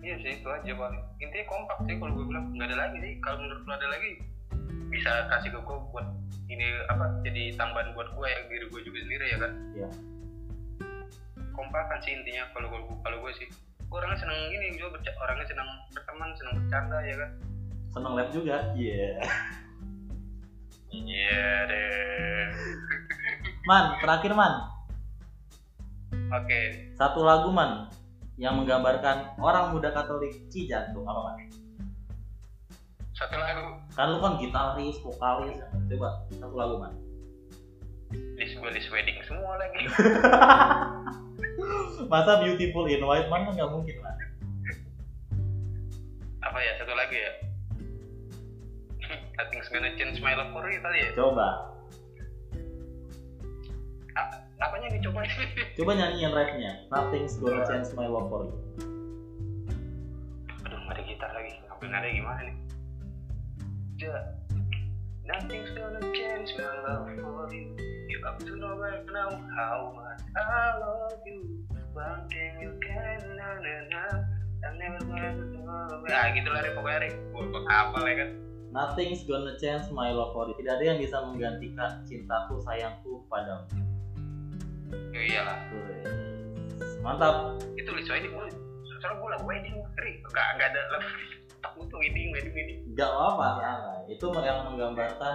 Iya 0.00 0.16
sih 0.24 0.32
itu 0.40 0.48
aja 0.48 0.72
paling. 0.74 1.02
Intinya 1.20 1.46
kompak 1.50 1.78
sih 1.84 1.94
kalau 1.98 2.12
gue 2.14 2.24
bilang. 2.24 2.46
Nggak 2.56 2.66
ada 2.72 2.76
lagi 2.88 2.96
sih. 3.02 3.12
Kalau 3.20 3.36
menurut 3.42 3.62
lu 3.62 3.72
ada 3.74 3.88
lagi 3.90 4.10
bisa 4.90 5.30
kasih 5.30 5.50
ke 5.54 5.60
gue 5.62 5.78
buat 5.90 6.06
ini 6.50 6.66
apa 6.90 7.22
jadi 7.22 7.54
tambahan 7.54 7.94
buat 7.94 8.10
gue 8.10 8.26
yang 8.26 8.44
diri 8.50 8.64
gue 8.68 8.80
juga 8.82 8.98
sendiri 9.06 9.26
ya 9.30 9.38
kan? 9.38 9.52
Iya. 9.76 9.90
kompakan 11.50 11.98
sih 12.00 12.16
intinya 12.16 12.48
kalau 12.56 12.72
gue 12.72 12.80
kalau 13.04 13.18
gue 13.20 13.32
sih. 13.36 13.48
Gue 13.90 13.98
orangnya 13.98 14.22
seneng 14.22 14.38
gini 14.48 14.78
gue 14.78 14.88
berca- 14.88 15.18
orangnya 15.18 15.46
seneng 15.50 15.68
berteman 15.92 16.30
seneng 16.38 16.52
bercanda 16.62 16.98
ya 17.04 17.14
kan? 17.20 17.30
Seneng 17.90 18.12
lab 18.16 18.28
juga? 18.30 18.56
Iya. 18.74 19.10
Iya 20.90 21.46
deh. 21.70 22.46
Man 23.66 23.84
terakhir 24.02 24.32
man. 24.34 24.54
Oke. 26.34 26.90
Satu 26.98 27.22
lagu 27.22 27.50
man 27.54 27.86
yang 28.40 28.56
menggambarkan 28.56 29.36
orang 29.38 29.70
muda 29.76 29.92
Katolik 29.92 30.48
Cijantung 30.48 31.04
apa 31.04 31.20
man 31.28 31.36
satu 33.20 33.36
lagu. 33.36 33.76
Kan 33.92 34.16
lu 34.16 34.18
kan 34.24 34.40
gitaris 34.40 34.96
vokalis 35.04 35.60
coba 35.92 36.08
satu 36.32 36.56
lagu 36.56 36.76
man 36.80 36.96
list 38.40 38.56
gue 38.56 38.70
list 38.72 38.88
wedding 38.88 39.20
semua 39.28 39.60
lagi. 39.60 39.84
Masa 42.10 42.40
beautiful 42.40 42.88
in 42.88 43.04
white 43.04 43.28
man 43.28 43.44
kan 43.44 43.52
nggak 43.60 43.70
mungkin 43.70 43.96
man 44.00 44.16
apa 46.40 46.58
ya 46.58 46.72
satu 46.80 46.96
lagi 46.96 47.20
ya? 47.20 47.32
Nothing's 49.36 49.68
gonna 49.68 49.92
change 50.00 50.18
my 50.24 50.32
love 50.32 50.50
for 50.56 50.64
you 50.66 50.80
kali 50.80 51.04
ya? 51.04 51.12
Coba. 51.14 51.68
Apanya 54.60 54.92
nih 54.92 55.00
coba? 55.04 55.24
Coba 55.78 55.92
nyanyiin 55.96 56.32
rapnya. 56.36 56.84
Nothing's 56.92 57.40
gonna 57.40 57.64
change 57.68 57.92
my 57.96 58.08
love 58.08 58.28
for 58.32 58.48
you. 58.48 58.56
Aduh 60.64 60.78
nggak 60.88 60.96
ada 60.96 61.02
gitar 61.04 61.30
lagi. 61.36 61.52
Ngambil 61.68 61.88
nada 61.92 62.08
gimana 62.08 62.40
nih 62.48 62.69
ja 64.00 64.16
nothing's 65.28 65.70
gonna 65.76 66.00
change 66.16 66.56
my 66.56 66.72
love 66.88 67.06
for 67.20 67.52
you. 67.52 67.76
You 68.08 68.18
have 68.24 68.40
to 68.40 68.56
know 68.56 68.74
right 68.80 69.04
now. 69.12 69.30
How 69.54 69.92
much 69.94 70.24
I 70.34 70.80
love 70.80 71.20
you. 71.26 71.68
One 71.92 72.24
thing 72.32 72.64
you 72.64 72.72
can 72.80 73.20
na 73.36 73.60
na 73.60 73.74
na. 73.92 74.04
I'm 74.64 74.74
never 74.80 75.04
gonna 75.04 75.36
know. 75.52 76.08
Ah 76.08 76.32
gitu 76.32 76.48
lah 76.48 76.64
pokoknya 76.72 76.98
Rik 77.04 77.14
gue 77.28 77.44
gue 77.44 77.62
hafal 77.68 78.04
ya 78.08 78.14
kan? 78.24 78.30
Nothing's 78.72 79.22
gonna 79.28 79.54
change 79.60 79.92
my 79.92 80.10
love 80.10 80.32
for 80.32 80.48
you. 80.48 80.56
Tidak 80.56 80.80
ada 80.80 80.84
yang 80.84 80.98
bisa 80.98 81.20
menggantikan 81.20 82.00
cintaku 82.08 82.56
sayangku 82.64 83.20
padamu. 83.28 83.68
Ya 85.12 85.20
iyalah. 85.28 85.58
Mantap. 87.04 87.60
Itu 87.76 87.92
list 87.92 88.08
wedding 88.08 88.32
gue 88.32 88.48
soalnya 89.00 89.16
gue 89.16 89.28
lah 89.32 89.40
wedding 89.48 89.76
Rik 89.96 90.20
gak, 90.28 90.48
gak 90.60 90.68
ada 90.76 90.80
love 90.92 91.08
tak 91.60 91.72
butuh 91.76 91.96
wedding 92.00 92.32
wedding 92.32 92.54
wedding 92.56 92.78
Gak 92.96 93.12
apa 93.12 93.46
santai. 93.60 93.98
Itu 94.10 94.26
yang 94.40 94.66
menggambarkan 94.72 95.34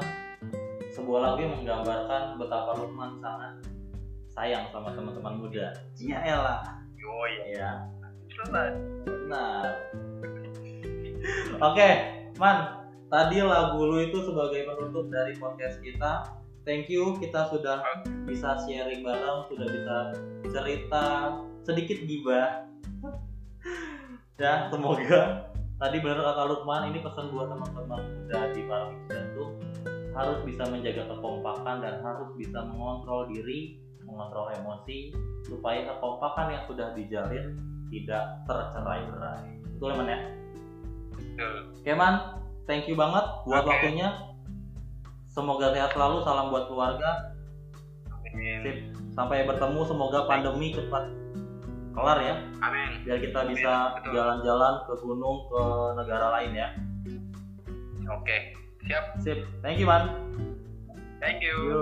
sebuah 0.91 1.19
lagu 1.21 1.39
yang 1.45 1.55
menggambarkan 1.61 2.39
betapa 2.39 2.71
Lukman 2.78 3.17
sangat 3.19 3.53
sayang 4.36 4.65
sama 4.69 4.91
teman-teman 4.91 5.39
muda. 5.39 5.71
Iya 5.95 6.17
elah. 6.23 6.61
yo 6.99 7.13
ya 7.30 7.43
Ya. 7.55 7.71
Benar. 9.07 9.63
Oke, 11.63 11.89
Man. 12.36 12.57
Tadi 13.05 13.38
lagu 13.39 13.80
lu 13.86 14.01
itu 14.01 14.17
sebagai 14.26 14.65
penutup 14.65 15.07
dari 15.07 15.38
podcast 15.39 15.80
kita. 15.80 16.36
Thank 16.65 16.89
you, 16.89 17.15
kita 17.21 17.47
sudah 17.53 17.86
bisa 18.26 18.57
sharing 18.65 19.05
bareng, 19.05 19.45
sudah 19.53 19.67
bisa 19.69 19.97
cerita 20.49 21.03
sedikit 21.61 22.01
gibah. 22.09 22.65
ya, 24.41 24.67
semoga 24.73 25.55
tadi 25.76 25.97
benar 25.99 26.23
kata 26.23 26.43
Lukman, 26.47 26.82
ini 26.91 26.99
pesan 27.03 27.32
buat 27.36 27.51
teman-teman 27.51 28.01
muda 28.01 28.39
di 28.55 28.61
Paroki 28.63 28.99
Jantung 29.11 29.51
harus 30.15 30.39
bisa 30.47 30.63
menjaga 30.71 31.11
kekompakan 31.11 31.84
dan 31.84 31.99
harus 31.99 32.32
bisa 32.39 32.63
mengontrol 32.63 33.28
diri, 33.28 33.76
mengontrol 34.07 34.47
emosi 34.55 35.11
supaya 35.43 35.91
kekompakan 35.91 36.55
yang 36.55 36.63
sudah 36.71 36.88
dijalin 36.95 37.59
tidak 37.91 38.23
tercerai-berai. 38.47 39.59
Betul 39.76 39.91
ya, 39.91 39.97
Man 39.99 40.07
ya? 40.07 40.19
Oke 41.84 41.93
Man, 41.93 42.15
thank 42.63 42.88
you 42.88 42.95
banget 42.95 43.26
buat 43.43 43.67
Oke. 43.67 43.69
waktunya. 43.76 44.09
Semoga 45.36 45.76
sehat 45.76 45.91
selalu, 45.91 46.23
salam 46.23 46.47
buat 46.47 46.71
keluarga. 46.71 47.36
Sip. 48.32 48.95
Sampai 49.11 49.43
bertemu, 49.43 49.84
semoga 49.84 50.28
pandemi 50.32 50.71
cepat 50.71 51.24
kelar 51.96 52.20
ya, 52.20 52.36
Amin. 52.60 52.89
biar 53.08 53.18
kita 53.24 53.39
bisa 53.48 53.74
betul. 53.98 54.12
jalan-jalan 54.20 54.74
ke 54.84 54.93
gunung, 55.00 55.38
ke 55.48 55.62
negara 55.96 56.28
lain 56.39 56.52
ya. 56.52 56.68
Oke, 58.12 58.38
siap. 58.84 59.18
Sip, 59.24 59.39
thank 59.64 59.80
you 59.80 59.88
Man. 59.88 60.12
Thank 61.24 61.41
you. 61.41 61.56
You. 61.56 61.82